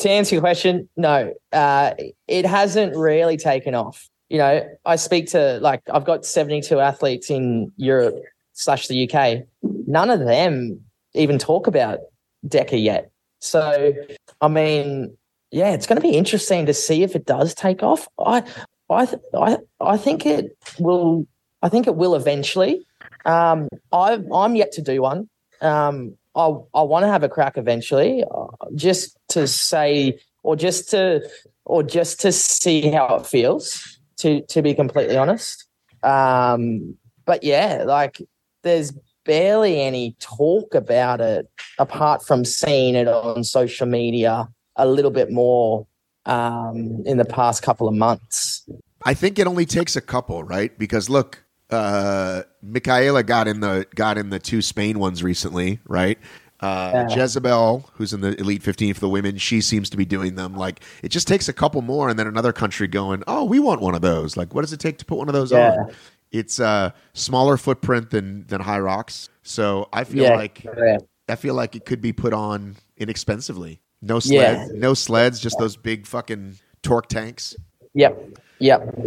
to 0.00 0.10
answer 0.10 0.34
your 0.34 0.42
question, 0.42 0.88
no, 0.96 1.32
uh, 1.52 1.92
it 2.28 2.44
hasn't 2.44 2.96
really 2.96 3.36
taken 3.36 3.74
off. 3.74 4.08
You 4.28 4.38
know, 4.38 4.68
I 4.84 4.96
speak 4.96 5.28
to 5.28 5.58
like 5.60 5.82
I've 5.92 6.04
got 6.04 6.26
seventy-two 6.26 6.80
athletes 6.80 7.30
in 7.30 7.72
Europe 7.76 8.16
slash 8.52 8.88
the 8.88 9.08
UK. 9.08 9.44
None 9.62 10.10
of 10.10 10.20
them 10.20 10.80
even 11.14 11.38
talk 11.38 11.66
about 11.66 12.00
Deca 12.46 12.82
yet. 12.82 13.10
So, 13.40 13.92
I 14.40 14.48
mean, 14.48 15.16
yeah, 15.50 15.72
it's 15.72 15.86
going 15.86 16.00
to 16.00 16.06
be 16.06 16.16
interesting 16.16 16.66
to 16.66 16.74
see 16.74 17.02
if 17.02 17.14
it 17.14 17.26
does 17.26 17.54
take 17.54 17.82
off. 17.82 18.08
I, 18.18 18.42
I, 18.90 19.08
I, 19.34 19.58
I 19.80 19.96
think 19.96 20.26
it 20.26 20.56
will. 20.78 21.26
I 21.62 21.68
think 21.68 21.86
it 21.86 21.96
will 21.96 22.14
eventually. 22.14 22.84
Um, 23.24 23.68
I, 23.92 24.18
I'm 24.32 24.56
yet 24.56 24.72
to 24.72 24.82
do 24.82 25.02
one. 25.02 25.28
Um, 25.60 26.16
I, 26.36 26.54
I 26.74 26.82
want 26.82 27.04
to 27.04 27.08
have 27.08 27.22
a 27.22 27.28
crack 27.28 27.56
eventually, 27.56 28.22
uh, 28.22 28.46
just 28.74 29.16
to 29.30 29.46
say, 29.46 30.20
or 30.42 30.54
just 30.54 30.90
to, 30.90 31.28
or 31.64 31.82
just 31.82 32.20
to 32.20 32.32
see 32.32 32.90
how 32.90 33.16
it 33.16 33.26
feels. 33.26 33.98
To 34.20 34.40
to 34.46 34.62
be 34.62 34.72
completely 34.72 35.18
honest, 35.18 35.66
um, 36.02 36.96
but 37.26 37.44
yeah, 37.44 37.84
like 37.86 38.22
there's 38.62 38.92
barely 39.26 39.82
any 39.82 40.16
talk 40.20 40.74
about 40.74 41.20
it 41.20 41.50
apart 41.78 42.24
from 42.24 42.44
seeing 42.44 42.94
it 42.94 43.08
on 43.08 43.44
social 43.44 43.86
media 43.86 44.48
a 44.76 44.86
little 44.86 45.10
bit 45.10 45.30
more 45.30 45.86
um, 46.24 47.02
in 47.04 47.18
the 47.18 47.24
past 47.24 47.62
couple 47.62 47.88
of 47.88 47.94
months. 47.94 48.66
I 49.04 49.14
think 49.14 49.38
it 49.38 49.46
only 49.46 49.66
takes 49.66 49.96
a 49.96 50.00
couple, 50.00 50.42
right? 50.44 50.76
Because 50.78 51.10
look, 51.10 51.44
uh, 51.70 52.42
Michaela 52.62 53.22
got 53.22 53.48
in 53.48 53.60
the 53.60 53.86
got 53.94 54.18
in 54.18 54.30
the 54.30 54.38
two 54.38 54.62
Spain 54.62 54.98
ones 54.98 55.22
recently, 55.22 55.80
right? 55.86 56.18
Uh, 56.60 57.04
Yeah. 57.10 57.16
Jezebel, 57.16 57.90
who's 57.94 58.12
in 58.12 58.20
the 58.22 58.38
Elite 58.40 58.62
15 58.62 58.94
for 58.94 59.00
the 59.00 59.08
women, 59.08 59.36
she 59.36 59.60
seems 59.60 59.90
to 59.90 59.96
be 59.96 60.04
doing 60.04 60.36
them. 60.36 60.54
Like 60.56 60.80
it 61.02 61.08
just 61.08 61.28
takes 61.28 61.48
a 61.48 61.52
couple 61.52 61.82
more, 61.82 62.08
and 62.08 62.18
then 62.18 62.26
another 62.26 62.52
country 62.52 62.86
going, 62.86 63.22
"Oh, 63.26 63.44
we 63.44 63.58
want 63.58 63.80
one 63.80 63.94
of 63.94 64.00
those." 64.00 64.36
Like, 64.36 64.54
what 64.54 64.62
does 64.62 64.72
it 64.72 64.80
take 64.80 64.98
to 64.98 65.04
put 65.04 65.18
one 65.18 65.28
of 65.28 65.34
those 65.34 65.52
Yeah. 65.52 65.72
on? 65.72 65.92
It's 66.32 66.58
a 66.58 66.94
smaller 67.14 67.56
footprint 67.56 68.10
than 68.10 68.46
than 68.48 68.60
Hyrox, 68.62 69.28
so 69.42 69.88
I 69.92 70.04
feel 70.04 70.24
Yeah, 70.24 70.36
like 70.36 70.62
correct. 70.64 71.04
I 71.28 71.34
feel 71.36 71.54
like 71.54 71.74
it 71.76 71.84
could 71.84 72.00
be 72.00 72.12
put 72.12 72.32
on 72.32 72.76
inexpensively. 72.96 73.80
No 74.02 74.20
sleds, 74.20 74.72
no 74.72 74.94
sleds, 74.94 75.40
just 75.40 75.58
those 75.58 75.76
big 75.76 76.06
fucking 76.06 76.56
torque 76.82 77.08
tanks. 77.08 77.54
Yep. 77.94 78.38
Yep. 78.58 78.98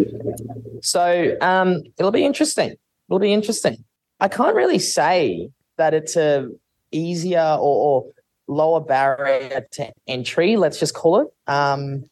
So 0.82 1.38
um, 1.41 1.84
it'll 1.97 2.12
be 2.12 2.26
interesting. 2.26 2.76
It'll 3.10 3.20
be 3.20 3.34
interesting. 3.34 3.84
I 4.20 4.28
can't 4.28 4.56
really 4.56 4.80
say 4.80 5.50
that 5.78 5.93
it's 5.93 6.16
a 6.16 6.47
easier 6.91 7.41
or, 7.41 7.58
or 7.58 8.06
lower 8.47 8.82
barrier 8.82 9.66
to 9.72 9.91
entry. 10.08 10.58
Let's 10.58 10.80
just 10.80 10.93
call 10.93 11.22
it, 11.22 11.28
um, 11.47 12.04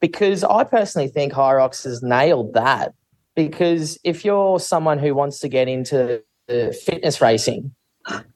because 0.00 0.44
I 0.44 0.64
personally 0.64 1.08
think 1.08 1.32
Hyrox 1.32 1.84
has 1.84 2.02
nailed 2.02 2.54
that. 2.54 2.92
Because 3.34 3.98
if 4.02 4.24
you're 4.24 4.58
someone 4.58 4.98
who 4.98 5.14
wants 5.14 5.38
to 5.40 5.48
get 5.48 5.68
into 5.68 6.22
fitness 6.48 7.20
racing, 7.20 7.72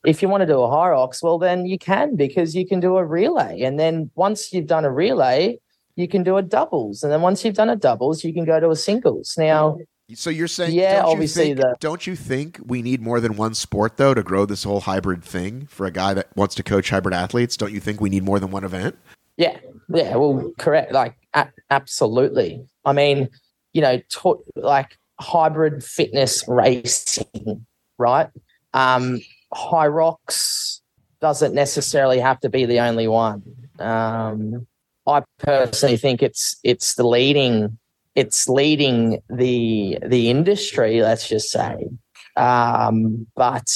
if 0.04 0.22
you 0.22 0.28
want 0.28 0.42
to 0.42 0.46
do 0.46 0.60
a 0.62 0.68
Hyrox, 0.68 1.22
well, 1.22 1.38
then 1.38 1.66
you 1.66 1.78
can 1.78 2.14
because 2.14 2.54
you 2.54 2.66
can 2.66 2.78
do 2.78 2.96
a 2.96 3.04
relay, 3.04 3.62
and 3.62 3.80
then 3.80 4.10
once 4.14 4.52
you've 4.52 4.66
done 4.66 4.84
a 4.84 4.92
relay, 4.92 5.58
you 5.96 6.08
can 6.08 6.22
do 6.22 6.36
a 6.36 6.42
doubles, 6.42 7.02
and 7.02 7.12
then 7.12 7.20
once 7.22 7.44
you've 7.44 7.54
done 7.54 7.68
a 7.70 7.76
doubles, 7.76 8.24
you 8.24 8.32
can 8.32 8.44
go 8.44 8.58
to 8.60 8.70
a 8.70 8.76
singles. 8.76 9.34
Now, 9.36 9.78
So 10.14 10.28
you're 10.30 10.48
saying, 10.48 10.74
Yeah, 10.74 11.02
don't 11.02 11.12
obviously 11.12 11.48
You 11.50 11.54
think, 11.56 11.66
the- 11.66 11.76
don't 11.80 12.06
you 12.06 12.16
think 12.16 12.60
we 12.66 12.82
need 12.82 13.00
more 13.00 13.18
than 13.20 13.36
one 13.36 13.54
sport 13.54 13.96
though 13.96 14.12
to 14.12 14.22
grow 14.22 14.44
this 14.44 14.64
whole 14.64 14.80
hybrid 14.80 15.24
thing 15.24 15.66
for 15.70 15.86
a 15.86 15.90
guy 15.90 16.12
that 16.12 16.28
wants 16.36 16.54
to 16.56 16.62
coach 16.62 16.90
hybrid 16.90 17.14
athletes? 17.14 17.56
Don't 17.56 17.72
you 17.72 17.80
think 17.80 18.00
we 18.00 18.10
need 18.10 18.22
more 18.22 18.38
than 18.38 18.50
one 18.50 18.64
event? 18.64 18.96
yeah, 19.38 19.56
yeah, 19.88 20.14
well, 20.16 20.52
correct, 20.58 20.92
like 20.92 21.14
a- 21.34 21.48
absolutely. 21.70 22.62
I 22.84 22.92
mean, 22.92 23.28
you 23.72 23.80
know, 23.80 23.98
to- 23.98 24.44
like 24.56 24.98
hybrid 25.18 25.82
fitness 25.82 26.44
racing, 26.46 27.64
right? 27.98 28.28
Um, 28.74 29.20
Hyrox 29.54 30.80
doesn't 31.20 31.54
necessarily 31.54 32.18
have 32.18 32.40
to 32.40 32.48
be 32.50 32.66
the 32.66 32.80
only 32.80 33.08
one. 33.08 33.42
Um, 33.78 34.66
I 35.06 35.22
personally 35.38 35.96
think 35.96 36.22
it's 36.22 36.56
it's 36.62 36.94
the 36.94 37.06
leading 37.06 37.78
it's 38.14 38.48
leading 38.48 39.22
the 39.28 39.98
the 40.04 40.30
industry. 40.30 41.02
Let's 41.02 41.28
just 41.28 41.50
say, 41.50 41.88
um, 42.36 43.26
but 43.34 43.74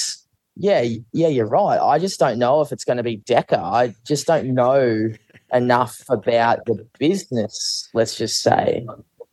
yeah, 0.55 0.85
yeah, 1.11 1.27
you're 1.27 1.47
right. 1.47 1.79
I 1.79 1.99
just 1.99 2.19
don't 2.19 2.39
know 2.39 2.61
if 2.61 2.71
it's 2.71 2.83
going 2.83 2.97
to 2.97 3.03
be 3.03 3.17
Deca. 3.17 3.57
I 3.57 3.95
just 4.05 4.27
don't 4.27 4.53
know 4.53 5.11
enough 5.53 6.03
about 6.09 6.65
the 6.65 6.87
business. 6.99 7.89
Let's 7.93 8.15
just 8.15 8.41
say, 8.41 8.85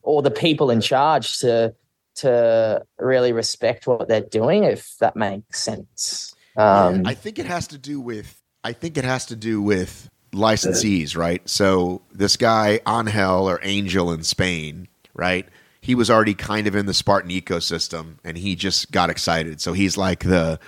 or 0.02 0.22
the 0.22 0.30
people 0.30 0.70
in 0.70 0.80
charge 0.80 1.38
to 1.38 1.74
to 2.16 2.82
really 2.98 3.32
respect 3.32 3.86
what 3.86 4.08
they're 4.08 4.20
doing. 4.20 4.64
If 4.64 4.96
that 5.00 5.16
makes 5.16 5.62
sense. 5.62 6.34
Um, 6.56 7.02
I 7.04 7.14
think 7.14 7.38
it 7.38 7.46
has 7.46 7.66
to 7.68 7.78
do 7.78 8.00
with 8.00 8.40
I 8.62 8.72
think 8.72 8.96
it 8.96 9.04
has 9.04 9.26
to 9.26 9.36
do 9.36 9.60
with 9.60 10.08
licensees, 10.34 11.16
right? 11.16 11.46
So 11.48 12.02
this 12.12 12.36
guy 12.36 12.80
Angel 12.86 13.48
or 13.48 13.60
Angel 13.62 14.12
in 14.12 14.22
Spain, 14.22 14.88
right? 15.14 15.46
He 15.80 15.94
was 15.94 16.10
already 16.10 16.34
kind 16.34 16.66
of 16.66 16.74
in 16.74 16.86
the 16.86 16.94
Spartan 16.94 17.30
ecosystem 17.30 18.18
and 18.24 18.36
he 18.38 18.56
just 18.56 18.90
got 18.90 19.10
excited. 19.10 19.60
So 19.60 19.72
he's 19.72 19.96
like 19.96 20.20
the 20.20 20.58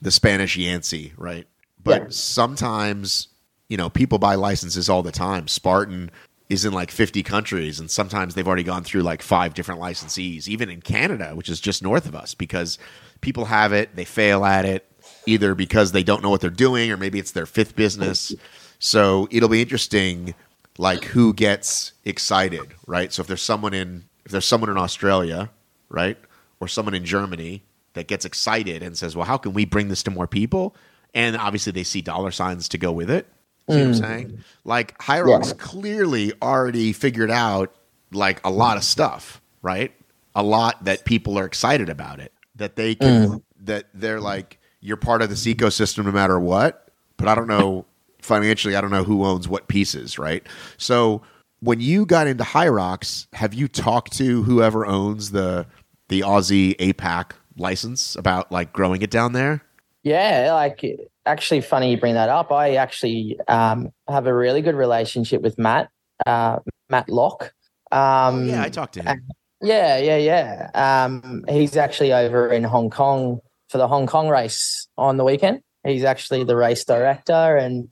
the 0.00 0.10
Spanish 0.10 0.56
Yancey, 0.56 1.12
right? 1.16 1.46
But 1.82 2.02
Yeah. 2.02 2.06
sometimes, 2.10 3.28
you 3.68 3.76
know, 3.76 3.88
people 3.88 4.18
buy 4.18 4.34
licenses 4.34 4.88
all 4.88 5.02
the 5.02 5.12
time. 5.12 5.46
Spartan 5.46 6.10
is 6.48 6.64
in 6.64 6.72
like 6.72 6.90
50 6.90 7.22
countries 7.22 7.80
and 7.80 7.90
sometimes 7.90 8.34
they've 8.34 8.46
already 8.46 8.62
gone 8.62 8.84
through 8.84 9.02
like 9.02 9.22
five 9.22 9.54
different 9.54 9.80
licensees 9.80 10.48
even 10.48 10.68
in 10.68 10.82
Canada 10.82 11.34
which 11.34 11.48
is 11.48 11.60
just 11.60 11.82
north 11.82 12.04
of 12.04 12.14
us 12.14 12.34
because 12.34 12.76
people 13.22 13.46
have 13.46 13.72
it 13.72 13.96
they 13.96 14.04
fail 14.04 14.44
at 14.44 14.66
it 14.66 14.86
either 15.24 15.54
because 15.54 15.92
they 15.92 16.02
don't 16.02 16.22
know 16.22 16.28
what 16.28 16.42
they're 16.42 16.50
doing 16.50 16.90
or 16.90 16.98
maybe 16.98 17.18
it's 17.18 17.30
their 17.30 17.46
fifth 17.46 17.74
business 17.74 18.34
so 18.82 19.28
it'll 19.30 19.48
be 19.48 19.62
interesting 19.62 20.34
like 20.78 21.04
who 21.04 21.32
gets 21.32 21.92
excited 22.04 22.74
right 22.86 23.12
so 23.12 23.20
if 23.20 23.26
there's 23.26 23.42
someone 23.42 23.74
in 23.74 24.04
if 24.24 24.32
there's 24.32 24.44
someone 24.44 24.70
in 24.70 24.76
Australia 24.76 25.50
right 25.88 26.18
or 26.60 26.68
someone 26.68 26.94
in 26.94 27.04
Germany 27.04 27.62
that 27.94 28.08
gets 28.08 28.24
excited 28.24 28.82
and 28.82 28.96
says 28.96 29.14
well 29.14 29.26
how 29.26 29.36
can 29.36 29.52
we 29.52 29.64
bring 29.64 29.88
this 29.88 30.02
to 30.02 30.10
more 30.10 30.26
people 30.26 30.74
and 31.14 31.36
obviously 31.36 31.72
they 31.72 31.84
see 31.84 32.00
dollar 32.00 32.30
signs 32.30 32.68
to 32.68 32.78
go 32.78 32.90
with 32.92 33.10
it 33.10 33.26
See 33.70 33.76
what 33.76 33.84
I'm 33.84 33.92
mm. 33.92 33.98
saying? 33.98 34.44
Like 34.64 34.98
Hyrox 34.98 35.56
clearly 35.56 36.32
already 36.42 36.92
figured 36.92 37.30
out 37.30 37.74
like 38.10 38.44
a 38.44 38.50
lot 38.50 38.76
of 38.76 38.84
stuff, 38.84 39.40
right? 39.62 39.92
A 40.34 40.42
lot 40.42 40.84
that 40.84 41.04
people 41.04 41.38
are 41.38 41.44
excited 41.44 41.88
about 41.88 42.20
it. 42.20 42.32
That 42.56 42.76
they 42.76 42.94
can 42.94 43.28
mm. 43.28 43.42
that 43.60 43.86
they're 43.94 44.20
like, 44.20 44.58
you're 44.80 44.96
part 44.96 45.22
of 45.22 45.30
this 45.30 45.46
ecosystem 45.46 46.04
no 46.04 46.12
matter 46.12 46.38
what. 46.40 46.88
But 47.16 47.28
I 47.28 47.34
don't 47.34 47.46
know 47.46 47.86
financially, 48.22 48.74
I 48.74 48.80
don't 48.80 48.90
know 48.90 49.04
who 49.04 49.24
owns 49.24 49.48
what 49.48 49.68
pieces, 49.68 50.18
right? 50.18 50.46
So 50.78 51.22
when 51.60 51.80
you 51.80 52.06
got 52.06 52.26
into 52.26 52.44
Hyrox, 52.44 53.26
have 53.34 53.54
you 53.54 53.68
talked 53.68 54.12
to 54.14 54.42
whoever 54.42 54.86
owns 54.86 55.30
the 55.30 55.66
the 56.08 56.20
Aussie 56.20 56.76
APAC 56.76 57.32
license 57.56 58.16
about 58.16 58.50
like 58.50 58.72
growing 58.72 59.02
it 59.02 59.10
down 59.10 59.32
there? 59.32 59.62
Yeah, 60.02 60.52
like 60.52 60.84
actually, 61.24 61.60
funny 61.60 61.92
you 61.92 61.96
bring 61.96 62.14
that 62.14 62.28
up. 62.28 62.50
I 62.50 62.74
actually 62.74 63.38
um, 63.48 63.92
have 64.08 64.26
a 64.26 64.34
really 64.34 64.62
good 64.62 64.74
relationship 64.74 65.42
with 65.42 65.58
Matt, 65.58 65.90
uh, 66.26 66.58
Matt 66.90 67.08
Locke. 67.08 67.52
Um, 67.92 68.48
yeah, 68.48 68.62
I 68.62 68.68
talked 68.68 68.94
to 68.94 69.02
him. 69.02 69.28
yeah, 69.60 69.98
yeah, 69.98 70.16
yeah. 70.16 70.70
Um, 70.74 71.44
he's 71.48 71.76
actually 71.76 72.12
over 72.12 72.48
in 72.48 72.64
Hong 72.64 72.90
Kong 72.90 73.40
for 73.68 73.78
the 73.78 73.86
Hong 73.86 74.06
Kong 74.06 74.28
race 74.28 74.88
on 74.98 75.16
the 75.16 75.24
weekend. 75.24 75.62
He's 75.84 76.04
actually 76.04 76.42
the 76.44 76.56
race 76.56 76.84
director, 76.84 77.56
and 77.56 77.88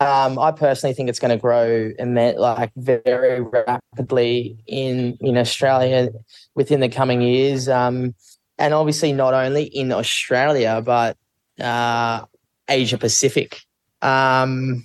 um, 0.00 0.38
I 0.38 0.52
personally 0.52 0.94
think 0.94 1.08
it's 1.08 1.18
going 1.18 1.30
to 1.30 1.36
grow 1.36 1.92
like 1.98 2.72
very 2.76 3.40
rapidly 3.40 4.56
in 4.66 5.18
in 5.20 5.36
Australia 5.36 6.08
within 6.54 6.80
the 6.80 6.88
coming 6.88 7.20
years. 7.20 7.68
Um, 7.68 8.14
and 8.58 8.72
obviously, 8.74 9.12
not 9.12 9.34
only 9.34 9.64
in 9.64 9.92
Australia, 9.92 10.82
but 10.84 11.16
uh, 11.60 12.24
Asia 12.68 12.96
Pacific. 12.96 13.60
Um, 14.00 14.84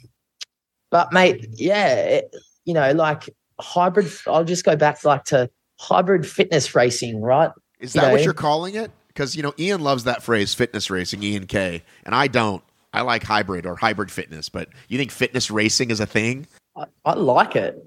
but 0.90 1.14
mate, 1.14 1.48
yeah, 1.54 1.96
it, 1.96 2.36
you 2.66 2.74
know, 2.74 2.92
like 2.92 3.30
hybrid. 3.60 4.12
I'll 4.28 4.44
just 4.44 4.66
go 4.66 4.76
back 4.76 5.04
like 5.06 5.24
to 5.26 5.50
hybrid 5.80 6.28
fitness 6.28 6.76
racing, 6.76 7.22
right? 7.22 7.52
Is 7.80 7.96
you 7.96 8.02
that 8.02 8.12
what 8.12 8.24
you're 8.24 8.34
calling 8.34 8.76
it? 8.76 8.92
Because 9.08 9.36
you 9.36 9.44
know 9.44 9.54
Ian 9.58 9.82
loves 9.82 10.04
that 10.04 10.22
phrase, 10.22 10.54
fitness 10.54 10.90
racing, 10.90 11.24
Ian 11.24 11.48
K, 11.48 11.84
and 12.06 12.14
I 12.14 12.28
don't. 12.28 12.64
I 12.94 13.02
like 13.02 13.24
hybrid 13.24 13.66
or 13.66 13.76
hybrid 13.76 14.12
fitness, 14.12 14.50
but 14.50 14.70
you 14.88 14.98
think 14.98 15.12
fitness 15.12 15.52
racing 15.52 15.92
is 15.92 16.00
a 16.00 16.06
thing? 16.06 16.48
I, 16.76 16.86
I 17.06 17.14
like 17.14 17.56
it. 17.56 17.78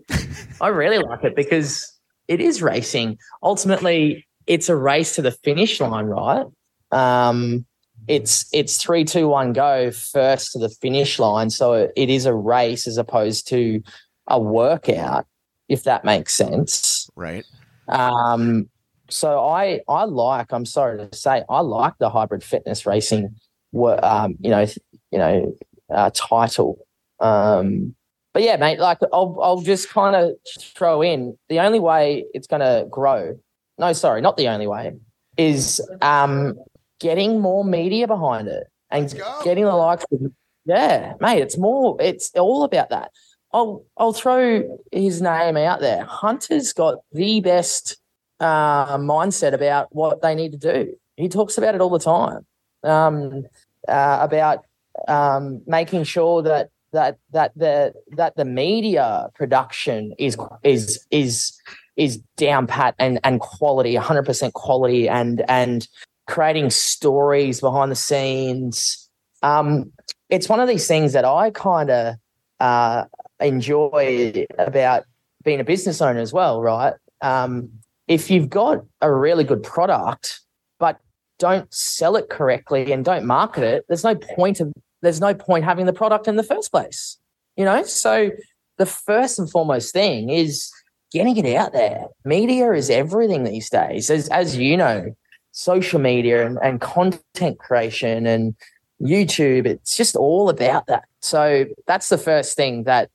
I 0.60 0.68
really 0.68 0.98
like 0.98 1.24
it 1.24 1.34
because 1.34 1.90
it 2.28 2.40
is 2.40 2.62
racing. 2.62 3.18
Ultimately, 3.42 4.26
it's 4.46 4.68
a 4.68 4.76
race 4.76 5.14
to 5.16 5.22
the 5.22 5.32
finish 5.32 5.80
line, 5.80 6.06
right? 6.06 6.46
Um, 6.92 7.66
it's 8.08 8.48
it's 8.52 8.78
three, 8.78 9.04
two, 9.04 9.28
one, 9.28 9.52
go 9.52 9.90
first 9.90 10.52
to 10.52 10.58
the 10.58 10.68
finish 10.68 11.18
line. 11.18 11.50
So 11.50 11.90
it 11.94 12.10
is 12.10 12.26
a 12.26 12.34
race 12.34 12.86
as 12.86 12.98
opposed 12.98 13.48
to 13.48 13.82
a 14.26 14.40
workout, 14.40 15.26
if 15.68 15.84
that 15.84 16.04
makes 16.04 16.34
sense. 16.34 17.08
Right. 17.14 17.44
Um, 17.88 18.68
so 19.08 19.44
I 19.46 19.80
I 19.88 20.04
like. 20.04 20.52
I'm 20.52 20.66
sorry 20.66 20.98
to 20.98 21.16
say, 21.16 21.42
I 21.48 21.60
like 21.60 21.94
the 21.98 22.10
hybrid 22.10 22.42
fitness 22.42 22.86
racing. 22.86 23.34
Um, 23.74 24.36
you 24.40 24.50
know, 24.50 24.66
you 25.10 25.18
know, 25.18 25.56
uh, 25.92 26.10
title. 26.14 26.78
Um, 27.18 27.94
but 28.32 28.42
yeah, 28.42 28.56
mate. 28.56 28.78
Like 28.78 28.98
I'll 29.12 29.38
I'll 29.42 29.60
just 29.60 29.88
kind 29.90 30.16
of 30.16 30.32
throw 30.58 31.02
in 31.02 31.36
the 31.48 31.60
only 31.60 31.80
way 31.80 32.24
it's 32.32 32.46
going 32.46 32.60
to 32.60 32.86
grow. 32.88 33.38
No, 33.78 33.92
sorry, 33.92 34.20
not 34.20 34.36
the 34.36 34.48
only 34.48 34.66
way 34.66 34.92
is 35.36 35.80
um 36.02 36.54
getting 37.00 37.40
more 37.40 37.64
media 37.64 38.06
behind 38.06 38.48
it 38.48 38.64
and 38.90 39.20
getting 39.44 39.64
the 39.64 39.74
likes. 39.74 40.04
Of, 40.12 40.32
yeah, 40.64 41.14
mate. 41.20 41.40
It's 41.40 41.58
more. 41.58 41.96
It's 42.00 42.30
all 42.36 42.64
about 42.64 42.90
that. 42.90 43.10
I'll 43.52 43.84
I'll 43.96 44.12
throw 44.12 44.78
his 44.92 45.20
name 45.20 45.56
out 45.56 45.80
there. 45.80 46.04
Hunter's 46.04 46.72
got 46.72 46.98
the 47.12 47.40
best 47.40 47.96
uh, 48.38 48.96
mindset 48.96 49.54
about 49.54 49.88
what 49.94 50.22
they 50.22 50.34
need 50.34 50.52
to 50.52 50.58
do. 50.58 50.94
He 51.16 51.28
talks 51.28 51.58
about 51.58 51.74
it 51.74 51.80
all 51.80 51.90
the 51.90 51.98
time. 51.98 52.46
Um, 52.82 53.44
uh, 53.88 54.18
about 54.20 54.64
um, 55.08 55.62
making 55.66 56.04
sure 56.04 56.42
that 56.42 56.70
that 56.92 57.18
that 57.32 57.52
the 57.56 57.92
that 58.16 58.36
the 58.36 58.44
media 58.44 59.28
production 59.34 60.12
is 60.18 60.36
is 60.62 61.06
is 61.10 61.58
is 61.96 62.18
down 62.36 62.66
pat 62.66 62.94
and 62.98 63.20
and 63.24 63.40
quality, 63.40 63.94
100% 63.94 64.52
quality, 64.52 65.08
and 65.08 65.44
and 65.48 65.88
creating 66.26 66.70
stories 66.70 67.60
behind 67.60 67.90
the 67.90 67.96
scenes. 67.96 69.08
Um, 69.42 69.92
it's 70.28 70.48
one 70.48 70.60
of 70.60 70.68
these 70.68 70.86
things 70.86 71.12
that 71.12 71.24
I 71.24 71.50
kind 71.50 71.90
of 71.90 72.14
uh, 72.60 73.04
enjoy 73.40 74.46
about 74.58 75.04
being 75.42 75.60
a 75.60 75.64
business 75.64 76.00
owner 76.00 76.20
as 76.20 76.32
well, 76.32 76.60
right? 76.60 76.94
Um, 77.22 77.70
if 78.06 78.30
you've 78.30 78.48
got 78.48 78.84
a 79.00 79.12
really 79.12 79.44
good 79.44 79.62
product, 79.62 80.40
but 80.78 80.98
don't 81.38 81.72
sell 81.72 82.16
it 82.16 82.28
correctly 82.28 82.92
and 82.92 83.04
don't 83.04 83.24
market 83.24 83.64
it, 83.64 83.84
there's 83.88 84.04
no 84.04 84.14
point 84.14 84.60
of 84.60 84.72
there's 85.02 85.20
no 85.20 85.34
point 85.34 85.64
having 85.64 85.86
the 85.86 85.92
product 85.92 86.28
in 86.28 86.36
the 86.36 86.42
first 86.42 86.70
place. 86.70 87.18
You 87.56 87.64
know, 87.64 87.82
so 87.84 88.30
the 88.78 88.86
first 88.86 89.38
and 89.38 89.50
foremost 89.50 89.92
thing 89.92 90.30
is 90.30 90.70
getting 91.12 91.36
it 91.36 91.54
out 91.54 91.72
there. 91.72 92.06
Media 92.24 92.72
is 92.72 92.88
everything 92.90 93.44
these 93.44 93.68
days, 93.68 94.10
as 94.10 94.28
as 94.28 94.56
you 94.56 94.76
know, 94.76 95.14
social 95.52 96.00
media 96.00 96.46
and, 96.46 96.58
and 96.62 96.80
content 96.80 97.58
creation 97.58 98.26
and 98.26 98.54
YouTube. 99.00 99.66
It's 99.66 99.96
just 99.96 100.16
all 100.16 100.48
about 100.48 100.86
that. 100.86 101.04
So 101.20 101.66
that's 101.86 102.08
the 102.08 102.18
first 102.18 102.56
thing 102.56 102.84
that 102.84 103.10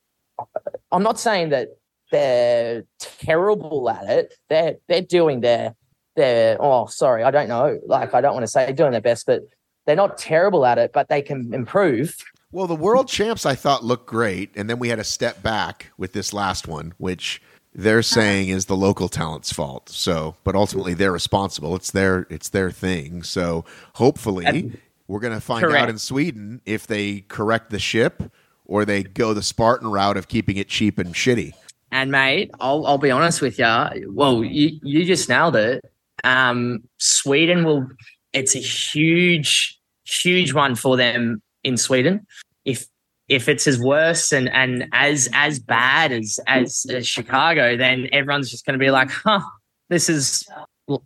I'm 0.91 1.03
not 1.03 1.19
saying 1.19 1.49
that 1.49 1.69
they're 2.11 2.83
terrible 2.99 3.89
at 3.89 4.09
it. 4.09 4.33
They're 4.49 4.77
they're 4.87 5.01
doing 5.01 5.41
their 5.41 5.75
their 6.15 6.57
oh 6.59 6.87
sorry, 6.87 7.23
I 7.23 7.31
don't 7.31 7.49
know. 7.49 7.79
Like 7.85 8.13
I 8.13 8.21
don't 8.21 8.33
want 8.33 8.43
to 8.43 8.51
say 8.51 8.71
doing 8.73 8.91
their 8.91 9.01
best, 9.01 9.25
but 9.25 9.43
they're 9.85 9.95
not 9.95 10.17
terrible 10.17 10.65
at 10.65 10.77
it, 10.77 10.91
but 10.93 11.09
they 11.09 11.21
can 11.21 11.53
improve. 11.53 12.15
Well, 12.51 12.67
the 12.67 12.75
world 12.75 13.07
champs 13.07 13.45
I 13.45 13.55
thought 13.55 13.83
looked 13.83 14.05
great, 14.07 14.51
and 14.55 14.69
then 14.69 14.79
we 14.79 14.89
had 14.89 14.99
a 14.99 15.03
step 15.03 15.43
back 15.43 15.91
with 15.97 16.13
this 16.13 16.33
last 16.33 16.67
one, 16.67 16.93
which 16.97 17.41
they're 17.73 18.01
saying 18.01 18.49
is 18.49 18.65
the 18.65 18.77
local 18.77 19.09
talent's 19.09 19.51
fault. 19.51 19.89
So, 19.89 20.35
but 20.43 20.55
ultimately 20.55 20.93
they're 20.93 21.11
responsible. 21.11 21.75
It's 21.75 21.91
their 21.91 22.25
it's 22.29 22.49
their 22.49 22.71
thing. 22.71 23.23
So, 23.23 23.65
hopefully, 23.95 24.79
we're 25.07 25.19
going 25.19 25.33
to 25.33 25.41
find 25.41 25.65
Correct. 25.65 25.83
out 25.83 25.89
in 25.89 25.97
Sweden 25.97 26.61
if 26.65 26.87
they 26.87 27.21
correct 27.27 27.69
the 27.71 27.79
ship 27.79 28.23
or 28.65 28.85
they 28.85 29.03
go 29.03 29.33
the 29.33 29.43
Spartan 29.43 29.89
route 29.89 30.17
of 30.17 30.27
keeping 30.27 30.57
it 30.57 30.67
cheap 30.67 30.97
and 30.97 31.13
shitty. 31.13 31.53
And 31.91 32.11
mate, 32.11 32.51
I'll 32.59 32.85
I'll 32.85 32.97
be 32.97 33.11
honest 33.11 33.41
with 33.41 33.59
you. 33.59 34.11
Well, 34.13 34.43
you 34.43 34.79
you 34.81 35.05
just 35.05 35.29
nailed 35.29 35.55
it. 35.55 35.83
Um, 36.23 36.83
Sweden 36.97 37.63
will. 37.63 37.87
It's 38.35 38.55
a 38.55 38.59
huge, 38.59 39.79
huge 40.05 40.53
one 40.53 40.75
for 40.75 40.97
them 40.97 41.41
in 41.63 41.77
Sweden. 41.77 42.25
If 42.65 42.85
if 43.27 43.49
it's 43.49 43.65
as 43.65 43.79
worse 43.79 44.31
and 44.31 44.49
and 44.49 44.87
as 44.91 45.29
as 45.33 45.59
bad 45.59 46.11
as 46.11 46.39
as, 46.47 46.85
as 46.89 47.07
Chicago, 47.07 47.75
then 47.75 48.07
everyone's 48.11 48.51
just 48.51 48.65
going 48.65 48.77
to 48.77 48.83
be 48.83 48.91
like, 48.91 49.09
"Huh, 49.09 49.41
this 49.89 50.09
is 50.09 50.47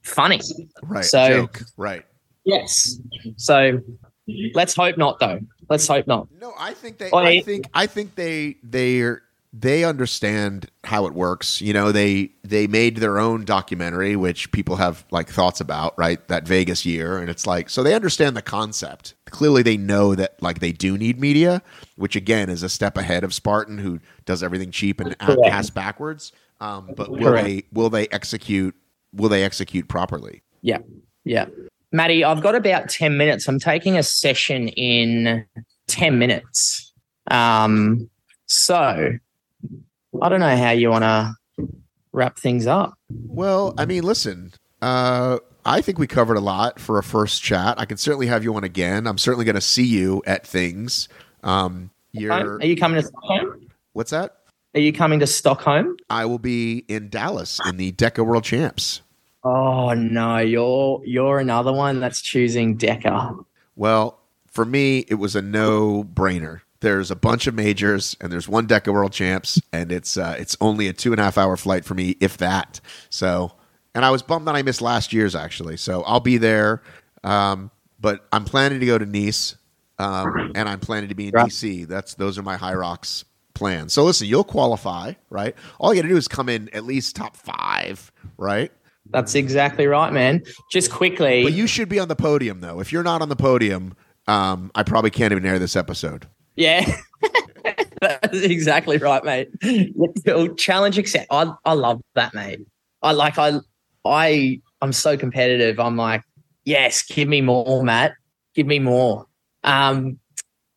funny." 0.04 0.42
Right. 0.84 1.06
So- 1.06 1.30
joke. 1.30 1.62
Right. 1.78 2.04
Yes. 2.46 3.00
So 3.38 3.80
let's 4.56 4.76
hope 4.76 4.98
not, 4.98 5.20
though. 5.20 5.40
Let's 5.70 5.88
hope 5.88 6.08
not. 6.08 6.28
No, 6.42 6.54
I 6.58 6.74
think 6.74 6.98
they. 6.98 7.12
Oh, 7.12 7.20
I 7.20 7.42
think. 7.42 7.70
I 7.74 7.86
think 7.86 8.16
they. 8.16 8.56
They 8.64 9.04
they 9.52 9.84
understand 9.84 10.70
how 10.84 11.06
it 11.08 11.14
works. 11.14 11.60
You 11.60 11.74
know, 11.74 11.91
they 11.91 12.32
they 12.43 12.68
made 12.68 12.97
their 12.97 13.18
own 13.18 13.45
documentary, 13.45 14.16
which 14.16 14.52
people 14.52 14.76
have 14.76 15.06
like 15.12 15.28
thoughts 15.30 15.60
about, 15.60 15.97
right? 15.97 16.26
That 16.28 16.47
Vegas 16.47 16.86
year, 16.86 17.18
and 17.18 17.30
it's 17.30 17.47
like 17.47 17.70
so 17.70 17.82
they 17.82 17.93
understand 17.95 18.38
the 18.38 18.41
concept. 18.41 19.16
Clearly, 19.26 19.64
they 19.64 19.78
know 19.78 20.14
that 20.16 20.41
like 20.41 20.60
they 20.60 20.72
do 20.72 20.97
need 20.97 21.20
media, 21.20 21.62
which 21.95 22.16
again 22.16 22.50
is 22.50 22.62
a 22.62 22.70
step 22.70 22.97
ahead 22.97 23.24
of 23.24 23.34
Spartan, 23.34 23.80
who 23.80 24.00
does 24.26 24.43
everything 24.43 24.72
cheap 24.72 25.00
and 25.00 25.18
Correct. 25.18 25.41
ass 25.45 25.70
backwards. 25.70 26.32
Um, 26.62 26.91
but 26.95 27.10
will 27.10 27.20
Correct. 27.20 27.47
they 27.47 27.64
will 27.74 27.89
they 27.89 28.08
execute? 28.10 28.76
Will 29.14 29.30
they 29.30 29.43
execute 29.43 29.88
properly? 29.88 30.43
Yeah. 30.62 30.80
Yeah. 31.26 31.45
Maddie, 31.91 32.24
I've 32.24 32.43
got 32.43 32.54
about 32.54 32.88
10 32.88 33.18
minutes. 33.18 33.47
I'm 33.47 33.60
taking 33.60 33.97
a 33.97 34.04
session 34.04 34.68
in 34.70 35.43
10 35.88 36.20
minutes. 36.20 36.93
Um, 37.32 38.08
so 38.45 39.14
I 40.22 40.30
don't 40.30 40.39
know 40.39 40.55
how 40.55 40.72
you 40.72 40.89
want 40.89 41.03
to 41.03 41.36
wrap 42.11 42.38
things 42.38 42.67
up. 42.67 42.93
Well, 43.09 43.74
I 43.78 43.86
mean, 43.86 44.03
listen, 44.03 44.53
uh, 44.82 45.39
I 45.65 45.82
think 45.82 45.99
we 45.99 46.07
covered 46.07 46.38
a 46.38 46.41
lot 46.41 46.80
for 46.80 46.97
a 46.97 47.03
first 47.03 47.41
chat. 47.41 47.80
I 47.80 47.86
can 47.86 47.97
certainly 47.97 48.28
have 48.28 48.43
you 48.43 48.55
on 48.55 48.63
again. 48.63 49.07
I'm 49.07 49.17
certainly 49.17 49.45
going 49.45 49.55
to 49.55 49.61
see 49.61 49.86
you 49.86 50.22
at 50.26 50.45
things. 50.45 51.07
Um, 51.43 51.91
you're 52.11 52.32
Are 52.34 52.65
you 52.65 52.76
coming 52.76 53.01
to 53.01 53.07
Stockholm? 53.07 53.70
what's 53.93 54.11
that? 54.11 54.38
Are 54.76 54.80
you 54.80 54.93
coming 54.93 55.20
to 55.20 55.28
Stockholm? 55.28 55.97
I 56.09 56.26
will 56.26 56.39
be 56.39 56.86
in 56.88 57.09
Dallas 57.09 57.59
in 57.65 57.78
the 57.78 57.91
Deca 57.91 58.26
World 58.26 58.43
Champs. 58.43 59.01
Oh 59.43 59.93
no, 59.93 60.38
you're 60.38 61.01
you're 61.05 61.39
another 61.39 61.72
one 61.72 61.99
that's 61.99 62.22
choosing 62.22 62.78
Deca. 62.78 63.43
Well, 63.76 64.20
for 64.47 64.65
me, 64.65 65.05
it 65.07 65.15
was 65.15 65.36
a 65.36 65.41
no 65.41 66.03
brainer. 66.03 66.61
There's 66.82 67.12
a 67.12 67.16
bunch 67.16 67.46
of 67.48 67.54
majors 67.54 68.16
and 68.22 68.32
there's 68.32 68.48
one 68.48 68.68
Deca 68.68 68.94
World 68.94 69.12
Champs, 69.12 69.62
and 69.74 69.92
it's 69.92 70.16
uh, 70.18 70.36
it's 70.40 70.56
only 70.62 70.88
a 70.88 70.94
two 70.94 71.12
and 71.12 71.20
a 71.20 71.24
half 71.24 71.38
hour 71.38 71.58
flight 71.58 71.84
for 71.86 71.94
me, 71.94 72.16
if 72.22 72.38
that. 72.38 72.80
So, 73.10 73.52
and 73.94 74.06
I 74.06 74.12
was 74.12 74.22
bummed 74.22 74.48
that 74.48 74.56
I 74.56 74.62
missed 74.62 74.82
last 74.82 75.12
year's 75.12 75.36
actually. 75.36 75.78
So 75.78 76.04
I'll 76.04 76.22
be 76.22 76.38
there, 76.38 76.82
um, 77.24 77.70
but 78.00 78.26
I'm 78.32 78.46
planning 78.46 78.80
to 78.80 78.86
go 78.86 78.98
to 78.98 79.06
Nice, 79.06 79.56
um, 79.98 80.54
and 80.56 80.70
I'm 80.70 80.80
planning 80.80 81.10
to 81.10 81.16
be 81.16 81.28
in 81.28 81.34
Right. 81.34 81.48
DC. 81.50 81.86
That's 81.88 82.16
those 82.16 82.38
are 82.38 82.44
my 82.44 82.56
Hyrox 82.56 83.26
plans. 83.54 83.92
So 83.92 84.06
listen, 84.06 84.28
you'll 84.28 84.46
qualify, 84.46 85.14
right? 85.30 85.54
All 85.80 85.94
you 85.94 86.02
got 86.02 86.08
to 86.08 86.14
do 86.14 86.18
is 86.18 86.30
come 86.30 86.48
in 86.48 86.70
at 86.74 86.86
least 86.86 87.16
top 87.18 87.36
five, 87.36 88.10
right? 88.38 88.72
That's 89.12 89.36
exactly 89.36 89.86
right, 89.88 90.14
man. 90.14 90.44
Just 90.72 90.92
quickly, 90.92 91.44
But 91.44 91.54
you 91.54 91.68
should 91.68 91.90
be 91.90 92.00
on 92.00 92.08
the 92.08 92.16
podium, 92.16 92.62
though. 92.62 92.80
If 92.80 92.94
you're 92.94 93.04
not 93.04 93.22
on 93.22 93.28
the 93.28 93.36
podium, 93.36 93.96
um, 94.28 94.72
I 94.76 94.84
probably 94.84 95.10
can't 95.10 95.32
even 95.34 95.46
air 95.46 95.58
this 95.60 95.76
episode. 95.76 96.28
Yeah. 96.60 96.93
That's 98.01 98.41
exactly 98.41 98.97
right, 98.97 99.24
mate. 99.24 99.49
Your 100.26 100.53
Challenge 100.55 100.97
accept. 100.97 101.28
I 101.32 101.53
I 101.64 101.72
love 101.72 102.01
that, 102.16 102.34
mate. 102.34 102.60
I 103.01 103.14
like 103.14 103.38
I 103.38 103.60
I 104.05 104.62
I'm 104.82 104.91
so 104.91 105.16
competitive. 105.16 105.80
I'm 105.80 105.95
like, 105.95 106.22
yes, 106.66 107.01
give 107.01 107.30
me 107.30 107.39
more, 107.39 107.82
Matt. 107.84 108.14
Give 108.55 108.68
me 108.68 108.80
more. 108.80 109.26
Um 109.64 110.20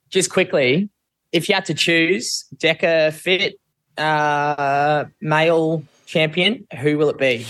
just 0.08 0.30
quickly, 0.30 0.88
if 1.32 1.48
you 1.48 1.54
had 1.56 1.64
to 1.64 1.74
choose 1.74 2.44
Deca 2.56 3.12
Fit 3.12 3.56
uh 3.98 5.06
male 5.20 5.82
champion, 6.06 6.64
who 6.80 6.96
will 6.96 7.10
it 7.10 7.18
be? 7.18 7.44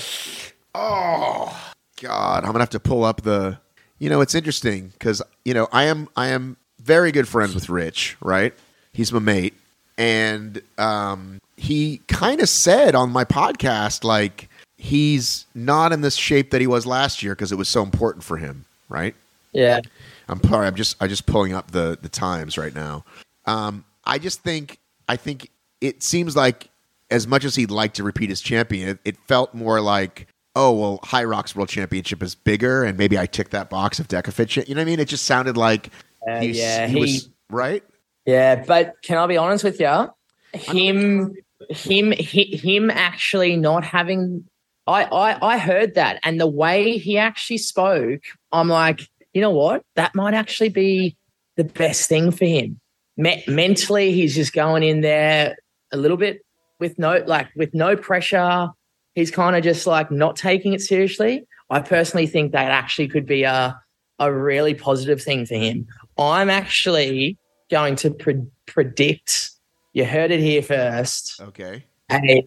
Oh 0.74 1.72
God, 2.00 2.44
I'm 2.44 2.52
gonna 2.52 2.60
have 2.60 2.70
to 2.70 2.80
pull 2.80 3.04
up 3.04 3.22
the. 3.22 3.58
You 3.98 4.08
know, 4.08 4.20
it's 4.20 4.34
interesting 4.34 4.88
because 4.88 5.22
you 5.44 5.52
know 5.52 5.68
I 5.70 5.84
am 5.84 6.08
I 6.16 6.28
am 6.28 6.56
very 6.82 7.12
good 7.12 7.28
friends 7.28 7.54
with 7.54 7.68
Rich, 7.68 8.16
right? 8.20 8.54
He's 8.92 9.12
my 9.12 9.18
mate, 9.18 9.54
and 9.96 10.60
um, 10.78 11.40
he 11.56 12.00
kind 12.08 12.40
of 12.40 12.48
said 12.48 12.94
on 12.94 13.10
my 13.10 13.24
podcast 13.24 14.04
like 14.04 14.48
he's 14.76 15.46
not 15.54 15.92
in 15.92 16.00
this 16.00 16.16
shape 16.16 16.50
that 16.50 16.60
he 16.60 16.66
was 16.66 16.86
last 16.86 17.22
year 17.22 17.34
because 17.34 17.52
it 17.52 17.56
was 17.56 17.68
so 17.68 17.82
important 17.82 18.24
for 18.24 18.36
him, 18.36 18.64
right? 18.88 19.14
Yeah. 19.52 19.80
I'm 20.28 20.42
sorry. 20.42 20.66
I'm 20.66 20.74
just 20.74 20.96
I'm 21.00 21.08
just 21.08 21.26
pulling 21.26 21.52
up 21.52 21.70
the 21.70 21.98
the 22.00 22.08
times 22.08 22.58
right 22.58 22.74
now. 22.74 23.04
Um, 23.46 23.84
I 24.04 24.18
just 24.18 24.42
think 24.42 24.78
I 25.08 25.16
think 25.16 25.50
it 25.80 26.02
seems 26.02 26.36
like 26.36 26.68
as 27.10 27.26
much 27.26 27.44
as 27.44 27.54
he'd 27.54 27.70
like 27.70 27.94
to 27.94 28.02
repeat 28.02 28.30
his 28.30 28.40
champion, 28.40 28.88
it, 28.88 28.98
it 29.04 29.16
felt 29.28 29.54
more 29.54 29.80
like 29.80 30.26
oh 30.54 30.72
well, 30.72 30.98
Hyrox 31.04 31.54
World 31.54 31.68
Championship 31.68 32.22
is 32.22 32.34
bigger, 32.34 32.84
and 32.84 32.98
maybe 32.98 33.18
I 33.18 33.26
tick 33.26 33.50
that 33.50 33.70
box 33.70 33.98
of 33.98 34.08
Decafit 34.08 34.50
shit. 34.50 34.68
You 34.68 34.74
know 34.74 34.80
what 34.80 34.88
I 34.88 34.90
mean? 34.90 35.00
It 35.00 35.08
just 35.08 35.24
sounded 35.24 35.56
like 35.56 35.90
Uh, 36.28 36.40
he's- 36.40 36.56
yeah, 36.56 36.86
he, 36.86 36.94
he- 36.94 37.00
was 37.00 37.28
right. 37.50 37.82
Yeah, 38.26 38.64
but 38.66 38.94
can 39.02 39.18
I 39.18 39.26
be 39.26 39.36
honest 39.36 39.64
with 39.64 39.80
you? 39.80 40.08
Him, 40.52 41.34
him, 41.70 42.12
hi- 42.12 42.56
him 42.56 42.90
actually 42.90 43.56
not 43.56 43.84
having. 43.84 44.44
I, 44.86 45.04
I, 45.04 45.54
I 45.54 45.58
heard 45.58 45.94
that, 45.94 46.20
and 46.22 46.40
the 46.40 46.46
way 46.46 46.98
he 46.98 47.18
actually 47.18 47.58
spoke, 47.58 48.20
I'm 48.52 48.68
like, 48.68 49.08
you 49.32 49.40
know 49.40 49.50
what? 49.50 49.82
That 49.96 50.14
might 50.14 50.34
actually 50.34 50.68
be 50.70 51.16
the 51.56 51.64
best 51.64 52.08
thing 52.08 52.30
for 52.32 52.44
him. 52.44 52.80
Me- 53.16 53.44
mentally, 53.46 54.12
he's 54.12 54.34
just 54.34 54.52
going 54.52 54.82
in 54.82 55.00
there 55.00 55.56
a 55.92 55.96
little 55.96 56.16
bit 56.16 56.44
with 56.80 56.98
no, 56.98 57.22
like, 57.26 57.48
with 57.56 57.74
no 57.74 57.96
pressure. 57.96 58.68
He's 59.14 59.30
kind 59.30 59.54
of 59.56 59.62
just 59.62 59.86
like 59.86 60.10
not 60.10 60.36
taking 60.36 60.72
it 60.72 60.80
seriously. 60.80 61.44
I 61.70 61.80
personally 61.80 62.26
think 62.26 62.52
that 62.52 62.70
actually 62.70 63.08
could 63.08 63.26
be 63.26 63.42
a 63.44 63.78
a 64.18 64.32
really 64.32 64.74
positive 64.74 65.20
thing 65.22 65.46
for 65.46 65.54
him. 65.56 65.86
I'm 66.18 66.50
actually 66.50 67.38
going 67.70 67.96
to 67.96 68.10
pre- 68.10 68.46
predict. 68.66 69.50
You 69.92 70.04
heard 70.04 70.30
it 70.30 70.40
here 70.40 70.62
first. 70.62 71.40
Okay. 71.40 71.84
A 72.10 72.46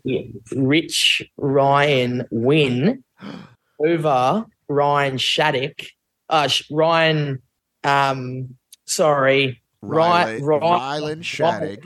Rich 0.56 1.24
Ryan 1.38 2.28
win 2.30 3.04
over 3.80 4.46
Ryan 4.68 5.18
Shattuck. 5.18 5.82
Uh, 6.30 6.50
Ryan, 6.72 7.42
um, 7.84 8.56
sorry, 8.86 9.62
Riley, 9.82 10.42
Ry- 10.42 10.58
Ry- 10.58 11.00
Rylan 11.00 11.24
Shattuck. 11.24 11.84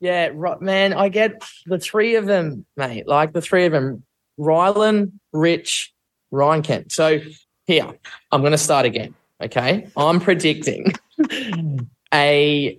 Yeah, 0.00 0.30
right, 0.34 0.60
man. 0.60 0.92
I 0.92 1.08
get 1.08 1.42
the 1.66 1.78
three 1.78 2.16
of 2.16 2.26
them, 2.26 2.66
mate. 2.76 3.06
Like 3.08 3.32
the 3.32 3.40
three 3.40 3.64
of 3.64 3.72
them 3.72 4.02
Rylan, 4.38 5.12
Rich, 5.32 5.94
Ryan 6.30 6.62
Kent. 6.62 6.92
So 6.92 7.20
here, 7.66 7.90
I'm 8.30 8.40
going 8.42 8.52
to 8.52 8.58
start 8.58 8.84
again. 8.84 9.14
Okay. 9.44 9.88
I'm 9.96 10.20
predicting 10.20 10.92
a 12.12 12.78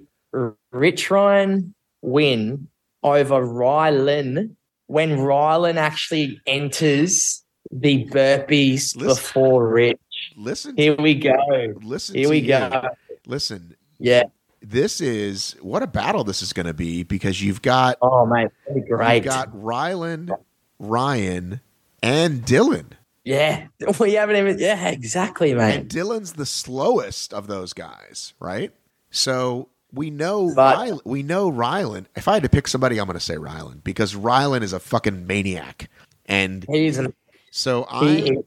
Rich 0.72 1.12
Ryan 1.12 1.74
win 2.02 2.68
over 3.04 3.42
Rylan 3.42 4.56
when 4.88 5.18
Rylan 5.18 5.76
actually 5.76 6.40
enters 6.48 7.44
the 7.72 8.06
burpees 8.06 8.96
Listen. 8.96 9.08
before 9.08 9.68
Rich. 9.68 10.00
Listen. 10.36 10.76
Here 10.78 10.96
we 10.96 11.16
go. 11.16 11.34
listen. 11.82 12.16
Here 12.16 12.30
we 12.30 12.40
you. 12.40 12.48
go. 12.48 12.90
Listen. 13.28 13.76
Yeah. 14.00 14.24
This 14.62 15.00
is 15.02 15.56
what 15.62 15.84
a 15.84 15.88
battle 15.88 16.24
this 16.24 16.42
is 16.42 16.52
going 16.52 16.66
to 16.66 16.74
be 16.74 17.04
because 17.04 17.42
you've 17.42 17.62
got 17.62 17.98
Oh. 18.02 18.28
That'd 18.28 18.88
great. 18.88 19.16
you've 19.18 19.26
got 19.26 19.52
Rylan, 19.56 20.36
Ryan, 20.80 21.62
and 22.02 22.42
Dylan. 22.44 22.94
Yeah. 23.26 23.68
We 24.00 24.14
haven't 24.14 24.38
even. 24.38 24.60
Yeah, 24.60 24.88
exactly, 24.90 25.52
And 25.52 25.60
mate. 25.60 25.88
Dylan's 25.90 26.34
the 26.34 26.46
slowest 26.46 27.34
of 27.34 27.48
those 27.48 27.74
guys, 27.74 28.34
right? 28.40 28.72
So 29.12 29.70
we 29.92 30.10
know 30.10 30.54
But- 30.56 30.78
Rylan, 30.78 31.00
we 31.06 31.24
know 31.24 31.52
Rylan. 31.52 32.06
If 32.16 32.28
I 32.28 32.36
had 32.36 32.44
to 32.44 32.50
pick 32.50 32.68
somebody, 32.68 32.98
I'm 33.00 33.06
going 33.08 33.16
to 33.16 33.20
say 33.20 33.36
Rylan 33.36 33.84
because 33.84 34.14
Rylan 34.14 34.62
is 34.62 34.72
a 34.74 34.80
fucking 34.80 35.26
maniac, 35.28 35.90
and 36.26 36.66
He's 36.70 36.98
an. 36.98 37.14
so 37.52 37.86
I 37.90 38.38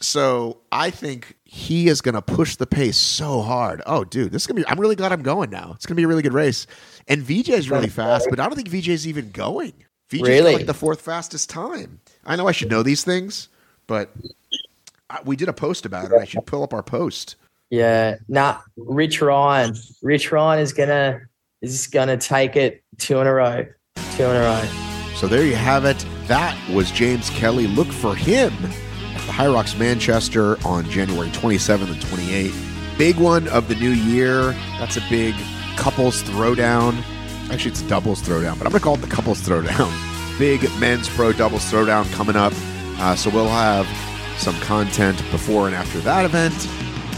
so 0.00 0.58
I 0.72 0.90
think 0.90 1.36
he 1.44 1.86
is 1.88 2.00
going 2.00 2.14
to 2.16 2.22
push 2.22 2.56
the 2.56 2.66
pace 2.66 2.96
so 2.96 3.40
hard. 3.42 3.82
Oh, 3.86 4.02
dude, 4.04 4.32
this 4.32 4.42
is 4.42 4.46
gonna 4.46 4.60
be. 4.60 4.66
I'm 4.66 4.80
really 4.80 4.96
glad 4.96 5.12
I'm 5.12 5.22
going 5.22 5.50
now. 5.50 5.72
It's 5.76 5.86
going 5.86 5.94
to 5.94 6.00
be 6.00 6.04
a 6.04 6.08
really 6.08 6.22
good 6.22 6.32
race, 6.34 6.66
and 7.06 7.22
VJ 7.22 7.50
is 7.50 7.70
really 7.70 7.88
fast, 7.88 8.26
but 8.28 8.40
I 8.40 8.46
don't 8.48 8.56
think 8.56 8.68
VJ 8.68 8.88
is 8.88 9.06
even 9.06 9.30
going. 9.30 9.72
VJ's 10.10 10.22
Really? 10.28 10.54
like 10.56 10.66
the 10.66 10.74
fourth 10.74 11.00
fastest 11.00 11.48
time. 11.48 12.00
I 12.26 12.36
know 12.36 12.46
I 12.48 12.52
should 12.52 12.70
know 12.70 12.82
these 12.82 13.04
things, 13.04 13.48
but 13.86 14.10
I, 15.10 15.20
we 15.24 15.36
did 15.36 15.48
a 15.48 15.52
post 15.52 15.86
about 15.86 16.06
it. 16.06 16.12
I 16.12 16.24
should 16.24 16.46
pull 16.46 16.62
up 16.62 16.74
our 16.74 16.82
post. 16.82 17.36
Yeah, 17.70 18.16
nah. 18.28 18.58
Rich 18.76 19.22
Ryan, 19.22 19.74
Rich 20.02 20.30
Ryan 20.32 20.60
is 20.60 20.72
gonna 20.72 21.20
is 21.60 21.86
gonna 21.86 22.16
take 22.16 22.56
it 22.56 22.82
two 22.98 23.20
in 23.20 23.26
a 23.26 23.32
row, 23.32 23.66
two 24.16 24.24
in 24.24 24.36
a 24.36 24.40
row. 24.40 24.62
So 25.16 25.26
there 25.26 25.44
you 25.44 25.54
have 25.54 25.84
it. 25.84 26.04
That 26.26 26.58
was 26.70 26.90
James 26.90 27.30
Kelly. 27.30 27.66
Look 27.66 27.88
for 27.88 28.14
him 28.14 28.52
at 28.54 29.26
the 29.26 29.32
Hyrox 29.32 29.78
Manchester 29.78 30.56
on 30.66 30.88
January 30.90 31.30
27th 31.30 31.92
and 31.92 32.00
28th. 32.02 32.98
Big 32.98 33.16
one 33.16 33.48
of 33.48 33.68
the 33.68 33.74
new 33.76 33.90
year. 33.90 34.52
That's 34.78 34.96
a 34.96 35.02
big 35.08 35.34
couples 35.76 36.22
throwdown. 36.22 37.02
Actually, 37.50 37.72
it's 37.72 37.82
a 37.82 37.88
doubles 37.88 38.22
throwdown, 38.22 38.58
but 38.58 38.66
I'm 38.66 38.72
going 38.72 38.74
to 38.74 38.80
call 38.80 38.94
it 38.94 39.00
the 39.00 39.06
couples 39.06 39.40
throwdown. 39.40 39.90
Big 40.38 40.62
men's 40.78 41.08
pro 41.08 41.32
doubles 41.32 41.70
throwdown 41.70 42.10
coming 42.12 42.36
up. 42.36 42.52
Uh, 43.02 43.16
so 43.16 43.30
we'll 43.30 43.48
have 43.48 43.84
some 44.38 44.54
content 44.60 45.18
before 45.32 45.66
and 45.66 45.74
after 45.74 45.98
that 46.00 46.24
event 46.24 46.54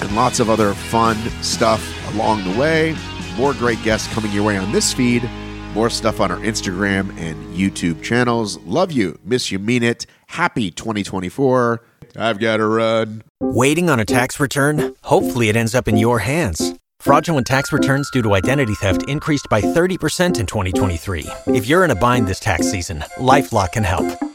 and 0.02 0.16
lots 0.16 0.40
of 0.40 0.48
other 0.48 0.72
fun 0.72 1.14
stuff 1.42 1.82
along 2.14 2.42
the 2.42 2.58
way. 2.58 2.96
More 3.36 3.52
great 3.52 3.82
guests 3.82 4.12
coming 4.14 4.32
your 4.32 4.44
way 4.44 4.56
on 4.56 4.72
this 4.72 4.94
feed. 4.94 5.28
More 5.74 5.90
stuff 5.90 6.20
on 6.20 6.30
our 6.30 6.38
Instagram 6.38 7.10
and 7.18 7.54
YouTube 7.54 8.02
channels. 8.02 8.56
Love 8.60 8.92
you. 8.92 9.18
Miss 9.24 9.52
you. 9.52 9.58
Mean 9.58 9.82
it. 9.82 10.06
Happy 10.28 10.70
2024. 10.70 11.82
I've 12.16 12.38
got 12.38 12.56
to 12.56 12.66
run. 12.66 13.22
Waiting 13.40 13.90
on 13.90 14.00
a 14.00 14.06
tax 14.06 14.40
return? 14.40 14.94
Hopefully, 15.02 15.50
it 15.50 15.56
ends 15.56 15.74
up 15.74 15.86
in 15.86 15.98
your 15.98 16.20
hands. 16.20 16.74
Fraudulent 16.98 17.46
tax 17.46 17.72
returns 17.72 18.10
due 18.10 18.22
to 18.22 18.34
identity 18.34 18.74
theft 18.76 19.02
increased 19.06 19.48
by 19.50 19.60
30% 19.60 20.38
in 20.40 20.46
2023. 20.46 21.26
If 21.48 21.66
you're 21.66 21.84
in 21.84 21.90
a 21.90 21.94
bind 21.94 22.26
this 22.26 22.40
tax 22.40 22.70
season, 22.70 23.00
LifeLock 23.18 23.72
can 23.72 23.84
help. 23.84 24.33